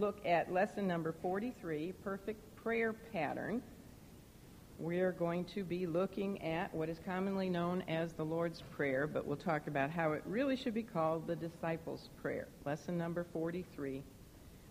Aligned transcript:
look 0.00 0.24
at 0.24 0.50
lesson 0.50 0.88
number 0.88 1.14
43, 1.20 1.92
Perfect 2.02 2.56
Prayer 2.56 2.94
Pattern. 3.12 3.62
We're 4.78 5.12
going 5.12 5.44
to 5.54 5.62
be 5.62 5.86
looking 5.86 6.40
at 6.42 6.74
what 6.74 6.88
is 6.88 6.96
commonly 7.04 7.50
known 7.50 7.82
as 7.86 8.14
the 8.14 8.24
Lord's 8.24 8.62
Prayer, 8.74 9.06
but 9.06 9.26
we'll 9.26 9.36
talk 9.36 9.66
about 9.66 9.90
how 9.90 10.12
it 10.12 10.22
really 10.24 10.56
should 10.56 10.72
be 10.72 10.82
called 10.82 11.26
the 11.26 11.36
Disciples' 11.36 12.08
Prayer. 12.22 12.48
Lesson 12.64 12.96
number 12.96 13.26
43. 13.34 14.02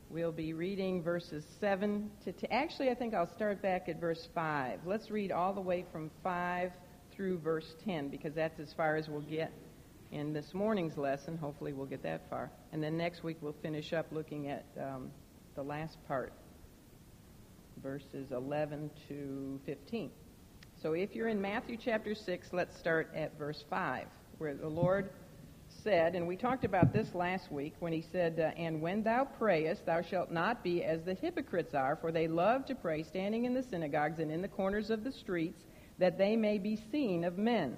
We'll 0.09 0.31
be 0.31 0.53
reading 0.53 1.03
verses 1.03 1.45
7 1.59 2.09
to, 2.25 2.31
to 2.31 2.51
actually, 2.51 2.89
I 2.89 2.95
think 2.95 3.13
I'll 3.13 3.31
start 3.35 3.61
back 3.61 3.87
at 3.87 4.01
verse 4.01 4.27
5. 4.33 4.79
Let's 4.83 5.11
read 5.11 5.31
all 5.31 5.53
the 5.53 5.61
way 5.61 5.85
from 5.91 6.09
5 6.23 6.71
through 7.15 7.37
verse 7.37 7.75
10 7.85 8.07
because 8.09 8.33
that's 8.33 8.59
as 8.59 8.73
far 8.73 8.95
as 8.95 9.07
we'll 9.07 9.21
get 9.21 9.51
in 10.11 10.33
this 10.33 10.53
morning's 10.53 10.97
lesson. 10.97 11.37
Hopefully, 11.37 11.73
we'll 11.73 11.85
get 11.85 12.03
that 12.03 12.29
far. 12.29 12.51
And 12.71 12.83
then 12.83 12.97
next 12.97 13.23
week, 13.23 13.37
we'll 13.41 13.55
finish 13.61 13.93
up 13.93 14.07
looking 14.11 14.49
at 14.49 14.65
um, 14.79 15.11
the 15.55 15.63
last 15.63 15.97
part, 16.07 16.33
verses 17.81 18.31
11 18.31 18.89
to 19.07 19.59
15. 19.65 20.11
So 20.81 20.93
if 20.93 21.13
you're 21.13 21.27
in 21.27 21.41
Matthew 21.41 21.77
chapter 21.77 22.15
6, 22.15 22.53
let's 22.53 22.77
start 22.77 23.11
at 23.13 23.37
verse 23.37 23.63
5, 23.69 24.05
where 24.37 24.55
the 24.55 24.67
Lord 24.67 25.09
said, 25.83 26.15
and 26.15 26.27
we 26.27 26.35
talked 26.35 26.65
about 26.65 26.93
this 26.93 27.13
last 27.13 27.51
week 27.51 27.73
when 27.79 27.93
he 27.93 28.03
said, 28.11 28.39
uh, 28.39 28.59
And 28.59 28.81
when 28.81 29.03
thou 29.03 29.25
prayest, 29.25 29.85
thou 29.85 30.01
shalt 30.01 30.31
not 30.31 30.63
be 30.63 30.83
as 30.83 31.03
the 31.03 31.13
hypocrites 31.13 31.73
are, 31.73 31.97
for 31.97 32.11
they 32.11 32.27
love 32.27 32.65
to 32.67 32.75
pray 32.75 33.03
standing 33.03 33.45
in 33.45 33.53
the 33.53 33.63
synagogues 33.63 34.19
and 34.19 34.31
in 34.31 34.41
the 34.41 34.47
corners 34.47 34.89
of 34.89 35.03
the 35.03 35.11
streets, 35.11 35.63
that 35.97 36.17
they 36.17 36.35
may 36.35 36.57
be 36.57 36.81
seen 36.91 37.23
of 37.23 37.37
men. 37.37 37.77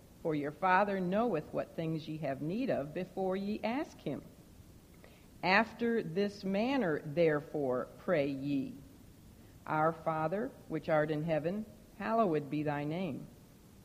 for 0.21 0.35
your 0.35 0.51
Father 0.51 0.99
knoweth 0.99 1.45
what 1.51 1.75
things 1.75 2.07
ye 2.07 2.17
have 2.17 2.41
need 2.41 2.69
of 2.69 2.93
before 2.93 3.35
ye 3.35 3.59
ask 3.63 3.99
him. 3.99 4.21
After 5.43 6.03
this 6.03 6.43
manner, 6.43 7.01
therefore, 7.03 7.87
pray 8.05 8.27
ye. 8.27 8.73
Our 9.65 9.91
Father, 9.91 10.51
which 10.67 10.89
art 10.89 11.09
in 11.09 11.23
heaven, 11.23 11.65
hallowed 11.97 12.49
be 12.49 12.63
thy 12.63 12.83
name. 12.83 13.25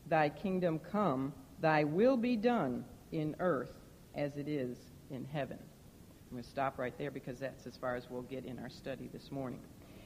Thy 0.06 0.28
kingdom 0.28 0.78
come, 0.78 1.32
thy 1.60 1.84
will 1.84 2.16
be 2.16 2.36
done 2.36 2.84
in 3.12 3.36
earth 3.40 3.72
as 4.14 4.36
it 4.36 4.48
is 4.48 4.76
in 5.10 5.24
heaven. 5.24 5.58
I'm 5.58 6.32
going 6.32 6.42
to 6.42 6.50
stop 6.50 6.78
right 6.78 6.96
there 6.98 7.10
because 7.10 7.38
that's 7.38 7.66
as 7.66 7.76
far 7.76 7.94
as 7.94 8.10
we'll 8.10 8.22
get 8.22 8.44
in 8.44 8.58
our 8.58 8.68
study 8.68 9.08
this 9.12 9.30
morning. 9.30 9.60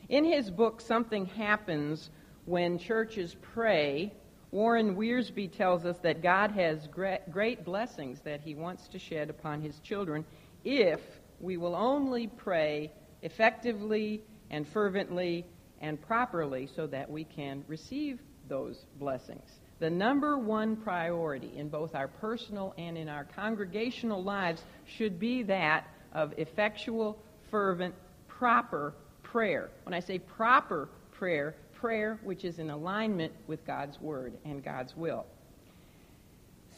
In 0.09 0.25
his 0.25 0.51
book, 0.51 0.81
Something 0.81 1.27
Happens 1.27 2.11
When 2.45 2.79
Churches 2.79 3.37
Pray, 3.41 4.13
Warren 4.53 4.97
Wiersbe 4.97 5.57
tells 5.57 5.85
us 5.85 5.97
that 6.03 6.23
God 6.23 6.51
has 6.53 6.89
great 6.89 7.65
blessings 7.65 8.21
that 8.25 8.41
he 8.41 8.55
wants 8.55 8.89
to 8.89 8.99
shed 8.99 9.31
upon 9.31 9.61
his 9.61 9.79
children 9.81 10.25
if 10.65 11.01
we 11.39 11.57
will 11.57 11.77
only 11.77 12.27
pray 12.27 12.93
effectively 13.23 14.23
and 14.51 14.67
fervently 14.69 15.47
and 15.81 16.01
properly 16.03 16.69
so 16.75 16.87
that 16.89 17.09
we 17.09 17.25
can 17.25 17.65
receive 17.69 18.19
those 18.49 18.77
blessings. 18.99 19.49
The 19.79 19.89
number 19.89 20.37
one 20.37 20.77
priority 20.77 21.53
in 21.57 21.69
both 21.69 21.95
our 21.95 22.09
personal 22.09 22.75
and 22.77 22.99
in 22.99 23.09
our 23.09 23.25
congregational 23.25 24.23
lives 24.23 24.63
should 24.85 25.19
be 25.19 25.45
that 25.45 25.87
of 26.13 26.35
effectual, 26.37 27.19
fervent, 27.51 27.95
proper 28.27 28.95
prayer. 29.23 29.71
When 29.85 29.95
I 29.95 30.01
say 30.01 30.19
proper 30.19 30.89
prayer, 31.13 31.55
prayer 31.81 32.19
which 32.23 32.45
is 32.45 32.59
in 32.59 32.71
alignment 32.71 33.33
with 33.47 33.67
God's 33.67 34.01
Word 34.01 34.35
and 34.45 34.63
God's 34.63 34.95
will. 34.97 35.25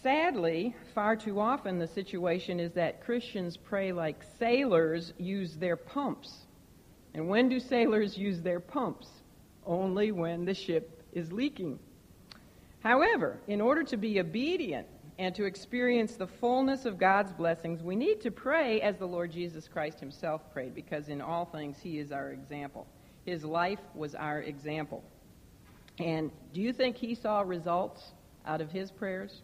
Sadly, 0.02 0.74
far 0.94 1.16
too 1.16 1.40
often 1.40 1.78
the 1.78 1.86
situation 1.86 2.58
is 2.58 2.72
that 2.72 3.04
Christians 3.04 3.56
pray 3.56 3.92
like 3.92 4.22
sailors 4.38 5.12
use 5.18 5.54
their 5.56 5.76
pumps. 5.76 6.46
And 7.14 7.28
when 7.28 7.48
do 7.48 7.60
sailors 7.60 8.16
use 8.16 8.40
their 8.40 8.60
pumps? 8.60 9.08
Only 9.64 10.10
when 10.12 10.44
the 10.44 10.54
ship 10.54 11.04
is 11.12 11.30
leaking. 11.30 11.78
However, 12.80 13.38
in 13.46 13.60
order 13.60 13.84
to 13.84 13.96
be 13.96 14.18
obedient 14.18 14.88
and 15.18 15.34
to 15.36 15.44
experience 15.44 16.16
the 16.16 16.26
fullness 16.26 16.84
of 16.84 16.98
God's 16.98 17.32
blessings, 17.32 17.82
we 17.82 17.94
need 17.94 18.20
to 18.22 18.30
pray 18.30 18.80
as 18.80 18.96
the 18.96 19.06
Lord 19.06 19.30
Jesus 19.30 19.68
Christ 19.68 20.00
himself 20.00 20.52
prayed, 20.52 20.74
because 20.74 21.08
in 21.08 21.20
all 21.20 21.44
things 21.44 21.76
he 21.80 21.98
is 21.98 22.10
our 22.10 22.30
example. 22.30 22.86
His 23.24 23.44
life 23.44 23.78
was 23.94 24.14
our 24.14 24.40
example. 24.40 25.02
And 25.98 26.30
do 26.52 26.60
you 26.60 26.72
think 26.72 26.96
he 26.96 27.14
saw 27.14 27.40
results 27.40 28.02
out 28.46 28.60
of 28.60 28.70
his 28.70 28.90
prayers? 28.90 29.42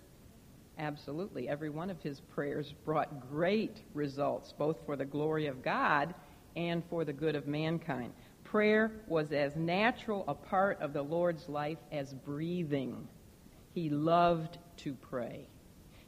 Absolutely. 0.78 1.48
Every 1.48 1.70
one 1.70 1.90
of 1.90 2.00
his 2.00 2.20
prayers 2.34 2.72
brought 2.84 3.30
great 3.30 3.82
results, 3.94 4.54
both 4.56 4.76
for 4.86 4.96
the 4.96 5.04
glory 5.04 5.46
of 5.46 5.62
God 5.62 6.14
and 6.56 6.82
for 6.88 7.04
the 7.04 7.12
good 7.12 7.36
of 7.36 7.46
mankind. 7.46 8.12
Prayer 8.44 8.92
was 9.08 9.30
as 9.32 9.54
natural 9.56 10.24
a 10.26 10.34
part 10.34 10.80
of 10.80 10.92
the 10.92 11.02
Lord's 11.02 11.48
life 11.48 11.78
as 11.92 12.14
breathing. 12.24 13.06
He 13.74 13.90
loved 13.90 14.58
to 14.78 14.94
pray. 14.94 15.46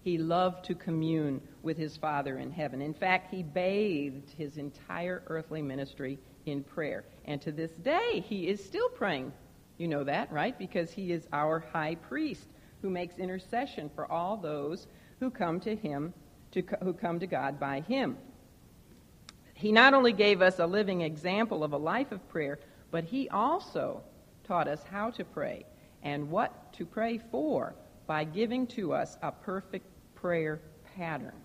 He 0.03 0.17
loved 0.17 0.65
to 0.67 0.75
commune 0.75 1.43
with 1.63 1.77
his 1.77 1.97
Father 1.99 2.39
in 2.39 2.51
heaven. 2.51 2.81
In 2.81 2.95
fact, 2.95 3.33
he 3.33 3.43
bathed 3.43 4.31
his 4.39 4.57
entire 4.57 5.23
earthly 5.27 5.61
ministry 5.61 6.19
in 6.47 6.65
prayer. 6.65 7.05
And 7.25 7.41
to 7.43 7.53
this 7.53 7.73
day, 7.73 8.25
he 8.27 8.49
is 8.49 8.65
still 8.65 8.89
praying. 8.89 9.33
You 9.79 9.89
know 9.89 10.05
that, 10.05 10.33
right? 10.33 10.59
Because 10.59 10.91
he 10.91 11.13
is 11.13 11.27
our 11.33 11.61
high 11.73 11.95
priest 11.95 12.47
who 12.83 12.91
makes 12.91 13.19
intercession 13.19 13.91
for 13.95 14.11
all 14.11 14.37
those 14.37 14.87
who 15.21 15.31
come 15.31 15.61
to 15.61 15.77
him, 15.77 16.13
to, 16.53 16.63
who 16.83 16.93
come 16.93 17.21
to 17.21 17.27
God 17.27 17.61
by 17.61 17.81
him. 17.81 18.17
He 19.55 19.73
not 19.73 19.93
only 19.93 20.13
gave 20.13 20.41
us 20.41 20.59
a 20.59 20.67
living 20.67 21.03
example 21.03 21.63
of 21.63 21.73
a 21.73 21.79
life 21.79 22.13
of 22.13 22.27
prayer, 22.31 22.59
but 22.91 23.05
he 23.05 23.29
also 23.29 24.03
taught 24.45 24.69
us 24.69 24.83
how 24.91 25.11
to 25.11 25.25
pray 25.25 25.65
and 26.03 26.31
what 26.31 26.73
to 26.75 26.87
pray 26.87 27.21
for 27.31 27.75
by 28.07 28.25
giving 28.25 28.67
to 28.67 28.93
us 28.93 29.19
a 29.23 29.31
perfect 29.31 29.87
prayer 30.15 30.61
pattern. 30.97 31.37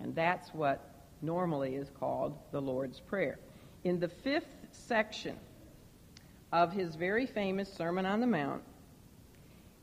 And 0.00 0.14
that's 0.14 0.52
what 0.52 0.94
normally 1.22 1.76
is 1.76 1.90
called 1.98 2.38
the 2.52 2.60
Lord's 2.60 3.00
Prayer. 3.00 3.38
In 3.84 3.98
the 3.98 4.08
fifth 4.08 4.65
section 4.76 5.36
of 6.52 6.72
his 6.72 6.94
very 6.94 7.26
famous 7.26 7.72
Sermon 7.72 8.06
on 8.06 8.20
the 8.20 8.26
Mount, 8.26 8.62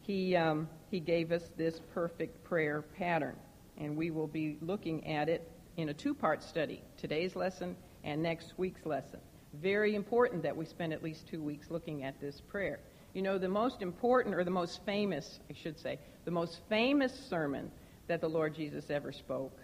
he, 0.02 0.36
um, 0.36 0.68
he 0.92 1.00
gave 1.00 1.32
us 1.32 1.44
this 1.58 1.80
perfect 1.94 2.44
prayer 2.44 2.82
pattern. 2.82 3.36
And 3.78 3.98
we 3.98 4.12
will 4.12 4.28
be 4.28 4.58
looking 4.62 5.08
at 5.08 5.30
it 5.30 5.50
in 5.78 5.90
a 5.90 5.94
two 5.94 6.14
part 6.14 6.44
study 6.44 6.82
today's 6.98 7.36
lesson 7.36 7.76
and 8.04 8.22
next 8.22 8.54
week's 8.58 8.86
lesson. 8.86 9.20
Very 9.54 9.96
important 9.96 10.44
that 10.44 10.56
we 10.56 10.66
spend 10.66 10.94
at 10.94 11.04
least 11.04 11.28
two 11.28 11.42
weeks 11.42 11.70
looking 11.70 12.04
at 12.04 12.20
this 12.20 12.42
prayer. 12.42 12.80
You 13.14 13.22
know, 13.22 13.38
the 13.38 13.48
most 13.48 13.82
important, 13.82 14.34
or 14.36 14.44
the 14.44 14.52
most 14.52 14.84
famous, 14.86 15.40
I 15.50 15.54
should 15.54 15.80
say, 15.80 16.00
the 16.26 16.32
most 16.32 16.60
famous 16.70 17.14
sermon 17.30 17.72
that 18.08 18.22
the 18.22 18.30
Lord 18.30 18.56
Jesus 18.56 18.90
ever 18.90 19.12
spoke 19.12 19.58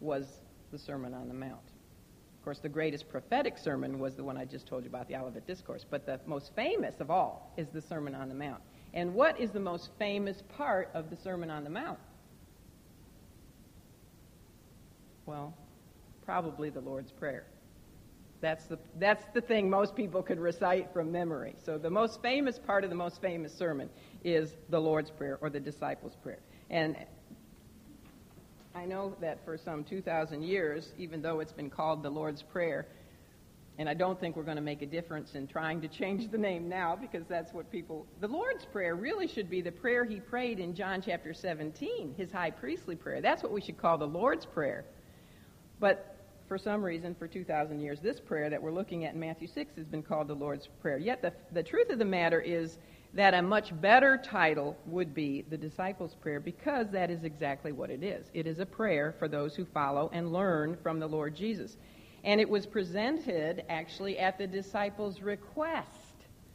was 0.00 0.26
the 0.72 0.78
Sermon 0.78 1.14
on 1.14 1.28
the 1.28 1.34
Mount. 1.34 1.71
Of 2.42 2.46
course, 2.46 2.58
the 2.58 2.68
greatest 2.68 3.08
prophetic 3.08 3.56
sermon 3.56 4.00
was 4.00 4.16
the 4.16 4.24
one 4.24 4.36
I 4.36 4.44
just 4.44 4.66
told 4.66 4.82
you 4.82 4.90
about, 4.90 5.06
the 5.06 5.14
Olivet 5.14 5.46
Discourse. 5.46 5.86
But 5.88 6.06
the 6.06 6.18
most 6.26 6.50
famous 6.56 6.96
of 6.98 7.08
all 7.08 7.52
is 7.56 7.68
the 7.68 7.80
Sermon 7.80 8.16
on 8.16 8.28
the 8.28 8.34
Mount. 8.34 8.60
And 8.94 9.14
what 9.14 9.38
is 9.38 9.52
the 9.52 9.60
most 9.60 9.90
famous 9.96 10.42
part 10.56 10.90
of 10.92 11.08
the 11.08 11.14
Sermon 11.14 11.50
on 11.50 11.62
the 11.62 11.70
Mount? 11.70 12.00
Well, 15.24 15.54
probably 16.26 16.68
the 16.68 16.80
Lord's 16.80 17.12
Prayer. 17.12 17.46
That's 18.40 18.64
the, 18.64 18.80
that's 18.98 19.24
the 19.34 19.40
thing 19.40 19.70
most 19.70 19.94
people 19.94 20.20
could 20.20 20.40
recite 20.40 20.92
from 20.92 21.12
memory. 21.12 21.54
So 21.64 21.78
the 21.78 21.90
most 21.90 22.20
famous 22.22 22.58
part 22.58 22.82
of 22.82 22.90
the 22.90 22.96
most 22.96 23.22
famous 23.22 23.54
sermon 23.54 23.88
is 24.24 24.56
the 24.68 24.80
Lord's 24.80 25.12
Prayer 25.12 25.38
or 25.40 25.48
the 25.48 25.60
Disciples' 25.60 26.16
Prayer. 26.20 26.40
And 26.70 26.96
I 28.74 28.86
know 28.86 29.14
that 29.20 29.44
for 29.44 29.58
some 29.58 29.84
2,000 29.84 30.42
years, 30.42 30.92
even 30.98 31.20
though 31.20 31.40
it's 31.40 31.52
been 31.52 31.68
called 31.68 32.02
the 32.02 32.10
Lord's 32.10 32.42
Prayer, 32.42 32.86
and 33.78 33.88
I 33.88 33.94
don't 33.94 34.18
think 34.18 34.36
we're 34.36 34.42
going 34.44 34.56
to 34.56 34.62
make 34.62 34.82
a 34.82 34.86
difference 34.86 35.34
in 35.34 35.46
trying 35.46 35.80
to 35.82 35.88
change 35.88 36.30
the 36.30 36.38
name 36.38 36.68
now 36.68 36.96
because 36.96 37.26
that's 37.26 37.52
what 37.52 37.70
people. 37.70 38.06
The 38.20 38.28
Lord's 38.28 38.64
Prayer 38.66 38.94
really 38.94 39.26
should 39.26 39.50
be 39.50 39.60
the 39.60 39.72
prayer 39.72 40.04
he 40.04 40.20
prayed 40.20 40.58
in 40.58 40.74
John 40.74 41.02
chapter 41.02 41.34
17, 41.34 42.14
his 42.16 42.30
high 42.30 42.50
priestly 42.50 42.96
prayer. 42.96 43.20
That's 43.20 43.42
what 43.42 43.52
we 43.52 43.60
should 43.60 43.78
call 43.78 43.98
the 43.98 44.06
Lord's 44.06 44.46
Prayer. 44.46 44.84
But 45.80 46.16
for 46.48 46.58
some 46.58 46.82
reason, 46.82 47.14
for 47.14 47.26
2,000 47.26 47.80
years, 47.80 48.00
this 48.00 48.20
prayer 48.20 48.50
that 48.50 48.62
we're 48.62 48.72
looking 48.72 49.04
at 49.04 49.14
in 49.14 49.20
Matthew 49.20 49.48
6 49.48 49.74
has 49.76 49.86
been 49.86 50.02
called 50.02 50.28
the 50.28 50.34
Lord's 50.34 50.68
Prayer. 50.80 50.98
Yet 50.98 51.22
the, 51.22 51.32
the 51.52 51.62
truth 51.62 51.90
of 51.90 51.98
the 51.98 52.04
matter 52.04 52.40
is 52.40 52.78
that 53.14 53.34
a 53.34 53.42
much 53.42 53.78
better 53.80 54.16
title 54.16 54.76
would 54.86 55.14
be 55.14 55.44
the 55.50 55.56
Disciples' 55.56 56.14
Prayer 56.14 56.40
because 56.40 56.88
that 56.90 57.10
is 57.10 57.24
exactly 57.24 57.72
what 57.72 57.90
it 57.90 58.02
is. 58.02 58.30
It 58.32 58.46
is 58.46 58.58
a 58.58 58.66
prayer 58.66 59.14
for 59.18 59.28
those 59.28 59.54
who 59.54 59.66
follow 59.66 60.10
and 60.12 60.32
learn 60.32 60.78
from 60.82 60.98
the 60.98 61.06
Lord 61.06 61.34
Jesus. 61.34 61.76
And 62.24 62.40
it 62.40 62.48
was 62.48 62.66
presented 62.66 63.64
actually 63.68 64.18
at 64.18 64.38
the 64.38 64.46
disciples' 64.46 65.20
request. 65.20 65.88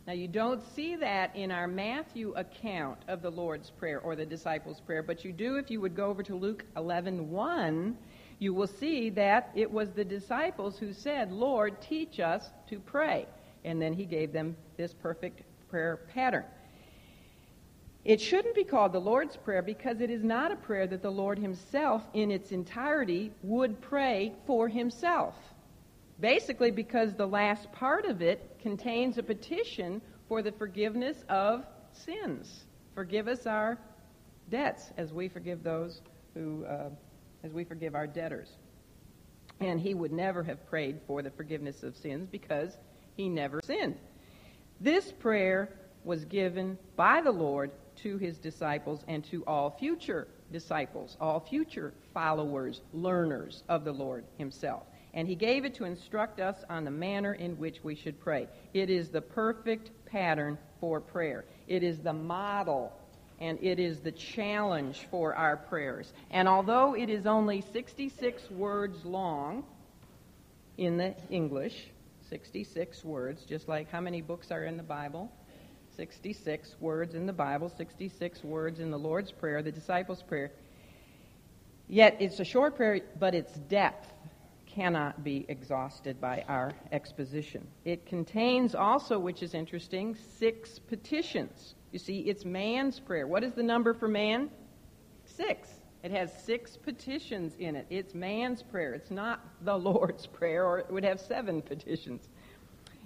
Now, 0.07 0.13
you 0.13 0.27
don't 0.30 0.63
see 0.74 0.95
that 0.95 1.36
in 1.36 1.51
our 1.51 1.68
Matthew 1.68 2.33
account 2.36 3.00
of 3.09 3.21
the 3.21 3.30
Lord's 3.30 3.69
Prayer 3.71 4.00
or 4.00 4.15
the 4.15 4.25
disciples' 4.25 4.80
prayer, 4.80 5.04
but 5.04 5.25
you 5.25 5.33
do 5.33 5.57
if 5.57 5.69
you 5.69 5.81
would 5.81 5.95
go 5.95 6.06
over 6.06 6.24
to 6.24 6.36
Luke 6.36 6.63
11 6.77 7.30
1, 7.30 7.98
you 8.39 8.54
will 8.54 8.68
see 8.68 9.09
that 9.12 9.51
it 9.54 9.69
was 9.69 9.89
the 9.92 10.06
disciples 10.06 10.80
who 10.80 10.94
said, 10.94 11.31
Lord, 11.31 11.81
teach 11.81 12.19
us 12.19 12.50
to 12.69 12.80
pray. 12.80 13.27
And 13.65 13.81
then 13.81 13.94
he 13.94 14.06
gave 14.06 14.31
them 14.31 14.56
this 14.77 14.94
perfect 14.94 15.42
prayer 15.69 15.98
pattern. 16.14 16.46
It 18.08 18.22
shouldn't 18.22 18.56
be 18.56 18.64
called 18.64 18.94
the 18.94 19.02
Lord's 19.02 19.36
Prayer 19.36 19.62
because 19.62 20.00
it 20.00 20.10
is 20.10 20.24
not 20.24 20.52
a 20.52 20.56
prayer 20.56 20.88
that 20.88 21.02
the 21.02 21.12
Lord 21.12 21.38
himself, 21.38 22.04
in 22.14 22.31
its 22.31 22.52
entirety, 22.52 23.34
would 23.44 23.81
pray 23.81 24.34
for 24.46 24.69
himself. 24.69 25.36
Basically, 26.19 26.72
because 26.72 27.14
the 27.14 27.28
last 27.28 27.69
part 27.74 28.06
of 28.06 28.22
it 28.22 28.60
contains 28.62 29.18
a 29.18 29.24
petition 29.24 30.02
for 30.30 30.42
the 30.42 30.54
forgiveness 30.54 31.18
of 31.28 31.66
sins. 31.92 32.66
Forgive 32.96 33.28
us 33.28 33.46
our 33.46 33.78
debts 34.50 34.92
as 34.98 35.12
we 35.12 35.28
forgive 35.28 35.62
those 35.62 36.02
who, 36.34 36.64
uh, 36.66 36.90
as 37.44 37.52
we 37.52 37.66
forgive 37.66 37.94
our 37.94 38.08
debtors. 38.08 38.58
And 39.60 39.80
he 39.81 39.94
would 39.94 40.14
never 40.14 40.44
have 40.44 40.66
prayed 40.68 41.02
for 41.08 41.22
the 41.22 41.31
forgiveness 41.31 41.84
of 41.84 41.98
sins 41.98 42.28
because 42.31 42.78
he 43.16 43.28
never 43.28 43.60
sinned. 43.64 43.98
This 44.80 45.12
prayer 45.12 45.70
was 46.04 46.26
given 46.26 46.78
by 46.96 47.22
the 47.22 47.32
Lord 47.32 47.72
to 47.98 48.18
his 48.18 48.38
disciples 48.38 49.04
and 49.08 49.24
to 49.26 49.44
all 49.46 49.72
future 49.72 50.28
disciples, 50.52 51.18
all 51.20 51.40
future 51.40 51.94
followers, 52.14 52.82
learners 52.94 53.64
of 53.68 53.84
the 53.84 53.92
Lord 53.92 54.24
himself. 54.38 54.84
And 55.14 55.28
he 55.28 55.36
gave 55.36 55.66
it 55.66 55.74
to 55.76 55.86
instruct 55.86 56.40
us 56.40 56.64
on 56.70 56.86
the 56.86 56.92
manner 56.92 57.34
in 57.34 57.58
which 57.58 57.84
we 57.84 57.96
should 57.96 58.20
pray. 58.20 58.48
It 58.74 58.90
is 58.90 59.10
the 59.10 59.22
perfect 59.22 59.90
pattern 60.06 60.58
for 60.80 61.02
prayer. 61.02 61.46
It 61.68 61.82
is 61.82 62.00
the 62.00 62.14
model 62.14 62.94
and 63.40 63.60
it 63.62 63.80
is 63.80 64.00
the 64.00 64.12
challenge 64.12 65.08
for 65.12 65.36
our 65.36 65.58
prayers. 65.58 66.12
And 66.32 66.48
although 66.48 66.96
it 66.96 67.10
is 67.10 67.26
only 67.26 67.62
66 67.74 68.50
words 68.52 69.06
long 69.06 69.64
in 70.78 70.98
the 70.98 71.16
English, 71.30 71.90
66 72.30 73.04
words, 73.04 73.44
just 73.44 73.68
like 73.68 73.90
how 73.90 74.02
many 74.02 74.22
books 74.22 74.52
are 74.52 74.64
in 74.64 74.78
the 74.78 74.84
Bible? 74.84 75.32
66 75.96 76.76
words 76.80 77.16
in 77.16 77.26
the 77.26 77.34
Bible, 77.34 77.70
66 77.70 78.44
words 78.44 78.80
in 78.80 78.92
the 78.92 79.00
Lord's 79.00 79.32
Prayer, 79.32 79.62
the 79.64 79.72
disciples' 79.72 80.22
prayer. 80.22 80.52
Yet 81.88 82.18
it's 82.20 82.40
a 82.40 82.46
short 82.46 82.76
prayer, 82.76 83.02
but 83.20 83.34
its 83.34 83.54
depth 83.54 84.14
cannot 84.68 85.24
be 85.24 85.46
exhausted 85.50 86.22
by 86.22 86.44
our 86.48 86.72
exposition. 86.92 87.68
It 87.84 88.06
contains 88.06 88.76
also, 88.76 89.18
which 89.18 89.42
is 89.42 89.56
interesting, 89.56 90.16
six 90.38 90.78
petitions. 90.78 91.74
You 91.92 92.00
see, 92.00 92.20
it's 92.20 92.46
man's 92.46 93.00
prayer. 93.00 93.26
What 93.26 93.44
is 93.44 93.54
the 93.54 93.64
number 93.64 93.94
for 93.94 94.08
man? 94.08 94.52
Six. 95.26 95.68
It 96.07 96.13
has 96.13 96.31
six 96.45 96.77
petitions 96.77 97.57
in 97.59 97.75
it. 97.75 97.86
It's 97.89 98.13
man's 98.13 98.63
prayer. 98.63 98.94
It's 98.94 99.12
not 99.12 99.42
the 99.65 99.77
Lord's 99.77 100.25
prayer, 100.39 100.65
or 100.65 100.80
it 100.80 100.89
would 100.89 101.04
have 101.04 101.19
seven 101.19 101.62
petitions. 101.62 102.30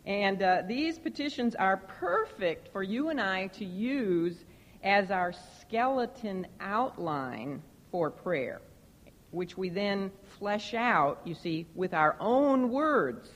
And 0.06 0.44
uh, 0.44 0.62
these 0.68 1.00
petitions 1.00 1.56
are 1.56 1.77
perfect 1.77 2.71
for 2.71 2.83
you 2.83 3.09
and 3.09 3.19
I 3.19 3.48
to 3.57 3.65
use 3.65 4.45
as 4.83 5.09
our 5.09 5.33
skeleton 5.59 6.45
outline 6.59 7.63
for 7.89 8.12
prayer, 8.12 8.62
which 9.31 9.57
we 9.57 9.69
then 9.69 10.12
flesh 10.38 10.75
out, 10.75 11.21
you 11.25 11.33
see, 11.33 11.65
with 11.74 11.95
our 11.95 12.15
own 12.19 12.69
words. 12.69 13.31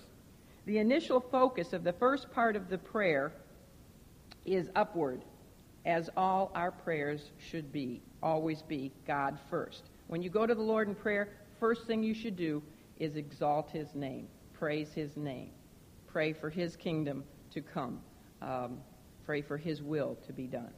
The 0.68 0.78
initial 0.78 1.20
focus 1.20 1.74
of 1.74 1.84
the 1.84 1.94
first 1.94 2.32
part 2.32 2.56
of 2.56 2.70
the 2.70 2.78
prayer 2.78 3.34
is 4.46 4.70
upward, 4.76 5.24
as 5.88 6.12
all 6.16 6.52
our 6.54 6.70
prayers 6.70 7.32
should 7.40 7.72
be, 7.72 8.04
always 8.26 8.62
be 8.62 8.92
God 9.08 9.40
first. 9.50 9.84
When 10.08 10.22
you 10.22 10.30
go 10.30 10.46
to 10.46 10.54
the 10.54 10.62
Lord 10.62 10.90
in 10.90 10.96
prayer, 10.96 11.30
first 11.62 11.88
thing 11.88 12.04
you 12.04 12.14
should 12.14 12.36
do 12.36 12.62
is 13.00 13.16
exalt 13.16 13.70
his 13.72 13.96
name, 13.96 14.28
praise 14.54 14.92
his 14.92 15.16
name 15.16 15.52
pray 16.16 16.32
for 16.32 16.50
His 16.50 16.78
kingdom 16.78 17.26
to 17.52 17.60
come, 17.60 18.00
um, 18.42 18.78
pray 19.26 19.42
for 19.42 19.58
His 19.58 19.84
will 19.84 20.18
to 20.28 20.32
be 20.32 20.48
done. 20.48 20.72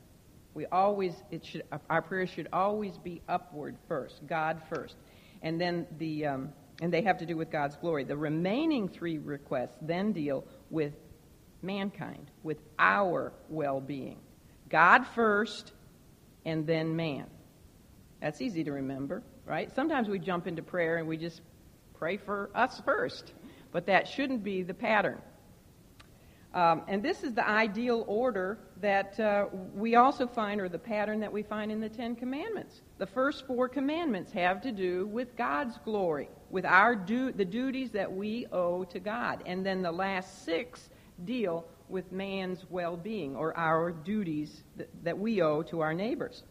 We 0.55 0.65
always, 0.65 1.13
it 1.29 1.45
should, 1.45 1.61
our 1.91 2.01
prayers 2.01 2.31
should 2.31 2.47
always 2.51 2.97
be 2.97 3.21
upward 3.29 3.77
first, 3.87 4.25
God 4.25 4.59
first, 4.73 4.95
and 5.43 5.61
then 5.61 5.85
the, 5.99 6.25
um, 6.25 6.53
and 6.81 6.91
they 6.91 7.03
have 7.03 7.19
to 7.19 7.27
do 7.27 7.37
with 7.37 7.51
God's 7.51 7.75
glory. 7.75 8.03
The 8.03 8.17
remaining 8.17 8.89
three 8.89 9.19
requests 9.19 9.77
then 9.79 10.11
deal 10.11 10.43
with 10.71 10.93
mankind, 11.61 12.31
with 12.41 12.57
our 12.79 13.31
well-being. 13.47 14.17
God 14.69 15.05
first, 15.13 15.71
and 16.45 16.65
then 16.65 16.95
man. 16.95 17.27
That's 18.21 18.41
easy 18.41 18.63
to 18.63 18.71
remember, 18.71 19.23
right? 19.45 19.73
Sometimes 19.75 20.07
we 20.07 20.19
jump 20.19 20.47
into 20.47 20.61
prayer 20.61 20.97
and 20.97 21.07
we 21.07 21.17
just 21.17 21.41
pray 21.93 22.17
for 22.17 22.49
us 22.55 22.81
first 22.85 23.33
but 23.71 23.85
that 23.85 24.07
shouldn't 24.07 24.43
be 24.43 24.63
the 24.63 24.73
pattern. 24.73 25.21
Um, 26.53 26.83
and 26.87 27.03
this 27.03 27.23
is 27.23 27.33
the 27.33 27.47
ideal 27.47 28.03
order 28.07 28.57
that 28.81 29.19
uh, 29.19 29.45
we 29.75 29.95
also 29.95 30.25
find, 30.25 30.59
or 30.59 30.69
the 30.69 30.79
pattern 30.79 31.19
that 31.19 31.31
we 31.31 31.43
find 31.43 31.71
in 31.71 31.79
the 31.79 31.89
Ten 31.89 32.15
Commandments. 32.15 32.81
The 32.97 33.05
first 33.05 33.45
four 33.45 33.67
commandments 33.69 34.31
have 34.31 34.61
to 34.61 34.71
do 34.71 35.05
with 35.07 35.35
God's 35.35 35.77
glory, 35.85 36.29
with 36.49 36.65
our 36.65 36.95
du- 36.95 37.33
the 37.33 37.45
duties 37.45 37.91
that 37.91 38.11
we 38.11 38.47
owe 38.51 38.85
to 38.85 38.99
God. 38.99 39.43
And 39.45 39.65
then 39.65 39.81
the 39.81 39.91
last 39.91 40.45
six 40.45 40.89
deal 41.25 41.65
with 41.89 42.11
man's 42.11 42.65
well 42.69 42.97
being, 42.97 43.35
or 43.35 43.55
our 43.55 43.91
duties 43.91 44.63
th- 44.77 44.89
that 45.03 45.19
we 45.19 45.41
owe 45.41 45.61
to 45.63 45.81
our 45.81 45.93
neighbors. 45.93 46.43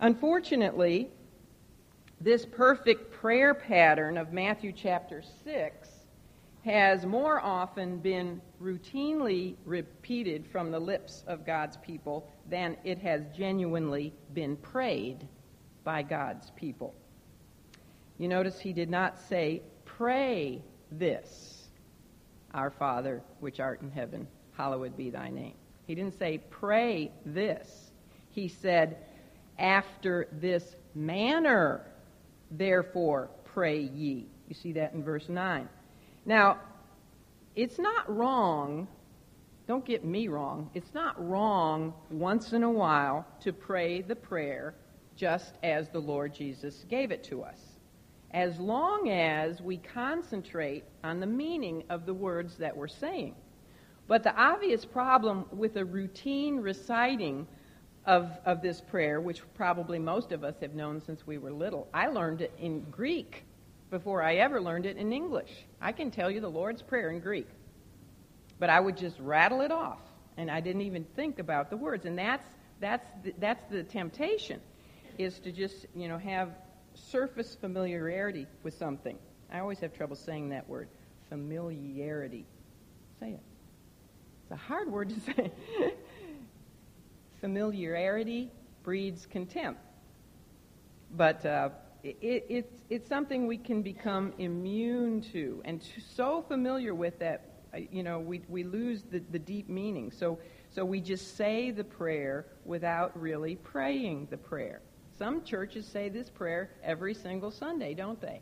Unfortunately, 0.00 1.10
this 2.22 2.46
perfect 2.46 3.12
prayer 3.12 3.52
pattern 3.52 4.16
of 4.16 4.32
Matthew 4.32 4.72
chapter 4.72 5.22
6 5.44 5.88
has 6.64 7.04
more 7.04 7.40
often 7.40 7.98
been 7.98 8.40
routinely 8.62 9.56
repeated 9.64 10.46
from 10.46 10.70
the 10.70 10.78
lips 10.78 11.22
of 11.26 11.44
God's 11.44 11.76
people 11.78 12.26
than 12.48 12.76
it 12.84 12.98
has 12.98 13.22
genuinely 13.36 14.12
been 14.32 14.56
prayed 14.56 15.26
by 15.84 16.02
God's 16.02 16.50
people. 16.56 16.94
You 18.18 18.28
notice 18.28 18.58
he 18.58 18.72
did 18.72 18.90
not 18.90 19.18
say, 19.18 19.62
Pray 19.84 20.62
this, 20.92 21.68
our 22.54 22.70
Father 22.70 23.22
which 23.40 23.60
art 23.60 23.82
in 23.82 23.90
heaven, 23.90 24.26
hallowed 24.56 24.96
be 24.96 25.10
thy 25.10 25.28
name. 25.28 25.54
He 25.86 25.94
didn't 25.94 26.18
say, 26.18 26.38
Pray 26.50 27.10
this. 27.24 27.90
He 28.30 28.48
said, 28.48 28.98
After 29.60 30.26
this 30.32 30.74
manner, 30.94 31.82
therefore, 32.50 33.30
pray 33.44 33.80
ye. 33.80 34.26
You 34.48 34.54
see 34.54 34.72
that 34.72 34.94
in 34.94 35.04
verse 35.04 35.28
9. 35.28 35.68
Now, 36.24 36.58
it's 37.54 37.78
not 37.78 38.14
wrong, 38.14 38.88
don't 39.68 39.84
get 39.84 40.04
me 40.04 40.28
wrong, 40.28 40.70
it's 40.74 40.94
not 40.94 41.14
wrong 41.28 41.92
once 42.10 42.52
in 42.52 42.62
a 42.62 42.70
while 42.70 43.26
to 43.40 43.52
pray 43.52 44.00
the 44.00 44.16
prayer 44.16 44.74
just 45.14 45.54
as 45.62 45.88
the 45.90 45.98
Lord 45.98 46.34
Jesus 46.34 46.86
gave 46.88 47.10
it 47.10 47.22
to 47.24 47.42
us. 47.42 47.60
As 48.30 48.58
long 48.58 49.10
as 49.10 49.60
we 49.60 49.76
concentrate 49.76 50.84
on 51.04 51.20
the 51.20 51.26
meaning 51.26 51.84
of 51.90 52.06
the 52.06 52.14
words 52.14 52.56
that 52.56 52.74
we're 52.74 52.88
saying. 52.88 53.34
But 54.06 54.22
the 54.22 54.34
obvious 54.34 54.84
problem 54.84 55.44
with 55.52 55.76
a 55.76 55.84
routine 55.84 56.60
reciting 56.60 57.46
of, 58.06 58.30
of 58.44 58.62
this 58.62 58.80
prayer, 58.80 59.20
which 59.20 59.42
probably 59.54 59.98
most 59.98 60.32
of 60.32 60.44
us 60.44 60.54
have 60.60 60.74
known 60.74 61.00
since 61.00 61.26
we 61.26 61.38
were 61.38 61.52
little, 61.52 61.88
I 61.92 62.08
learned 62.08 62.40
it 62.40 62.52
in 62.58 62.80
Greek 62.90 63.44
before 63.90 64.22
I 64.22 64.36
ever 64.36 64.60
learned 64.60 64.86
it 64.86 64.96
in 64.96 65.12
English. 65.12 65.50
I 65.80 65.92
can 65.92 66.10
tell 66.10 66.30
you 66.30 66.40
the 66.40 66.50
Lord's 66.50 66.82
Prayer 66.82 67.10
in 67.10 67.20
Greek. 67.20 67.48
But 68.58 68.70
I 68.70 68.78
would 68.78 68.96
just 68.96 69.18
rattle 69.18 69.62
it 69.62 69.72
off, 69.72 70.00
and 70.36 70.50
I 70.50 70.60
didn't 70.60 70.82
even 70.82 71.04
think 71.16 71.38
about 71.38 71.70
the 71.70 71.76
words. 71.76 72.04
And 72.06 72.18
that's, 72.18 72.46
that's, 72.78 73.06
the, 73.22 73.34
that's 73.38 73.64
the 73.70 73.82
temptation, 73.82 74.60
is 75.18 75.38
to 75.40 75.52
just, 75.52 75.86
you 75.94 76.08
know, 76.08 76.18
have 76.18 76.50
surface 76.94 77.54
familiarity 77.54 78.46
with 78.62 78.74
something. 78.74 79.18
I 79.52 79.60
always 79.60 79.78
have 79.80 79.94
trouble 79.94 80.16
saying 80.16 80.50
that 80.50 80.68
word, 80.68 80.88
familiarity. 81.28 82.44
Say 83.18 83.30
it. 83.30 83.40
It's 84.42 84.52
a 84.52 84.56
hard 84.56 84.90
word 84.90 85.10
to 85.10 85.20
say. 85.34 85.52
Familiarity 87.40 88.50
breeds 88.82 89.26
contempt. 89.26 89.80
But 91.16 91.44
uh, 91.44 91.70
it, 92.02 92.46
it's, 92.48 92.82
it's 92.88 93.08
something 93.08 93.46
we 93.46 93.58
can 93.58 93.82
become 93.82 94.32
immune 94.38 95.20
to 95.32 95.60
and 95.64 95.82
so 96.14 96.42
familiar 96.42 96.94
with 96.94 97.18
that, 97.18 97.62
uh, 97.74 97.78
you 97.90 98.02
know, 98.02 98.20
we, 98.20 98.42
we 98.48 98.64
lose 98.64 99.02
the, 99.02 99.22
the 99.30 99.38
deep 99.38 99.68
meaning. 99.68 100.10
So, 100.10 100.38
so 100.70 100.84
we 100.84 101.00
just 101.00 101.36
say 101.36 101.70
the 101.70 101.84
prayer 101.84 102.46
without 102.64 103.18
really 103.20 103.56
praying 103.56 104.28
the 104.30 104.36
prayer. 104.36 104.80
Some 105.18 105.42
churches 105.44 105.86
say 105.86 106.08
this 106.08 106.30
prayer 106.30 106.70
every 106.82 107.12
single 107.12 107.50
Sunday, 107.50 107.92
don't 107.92 108.20
they? 108.20 108.40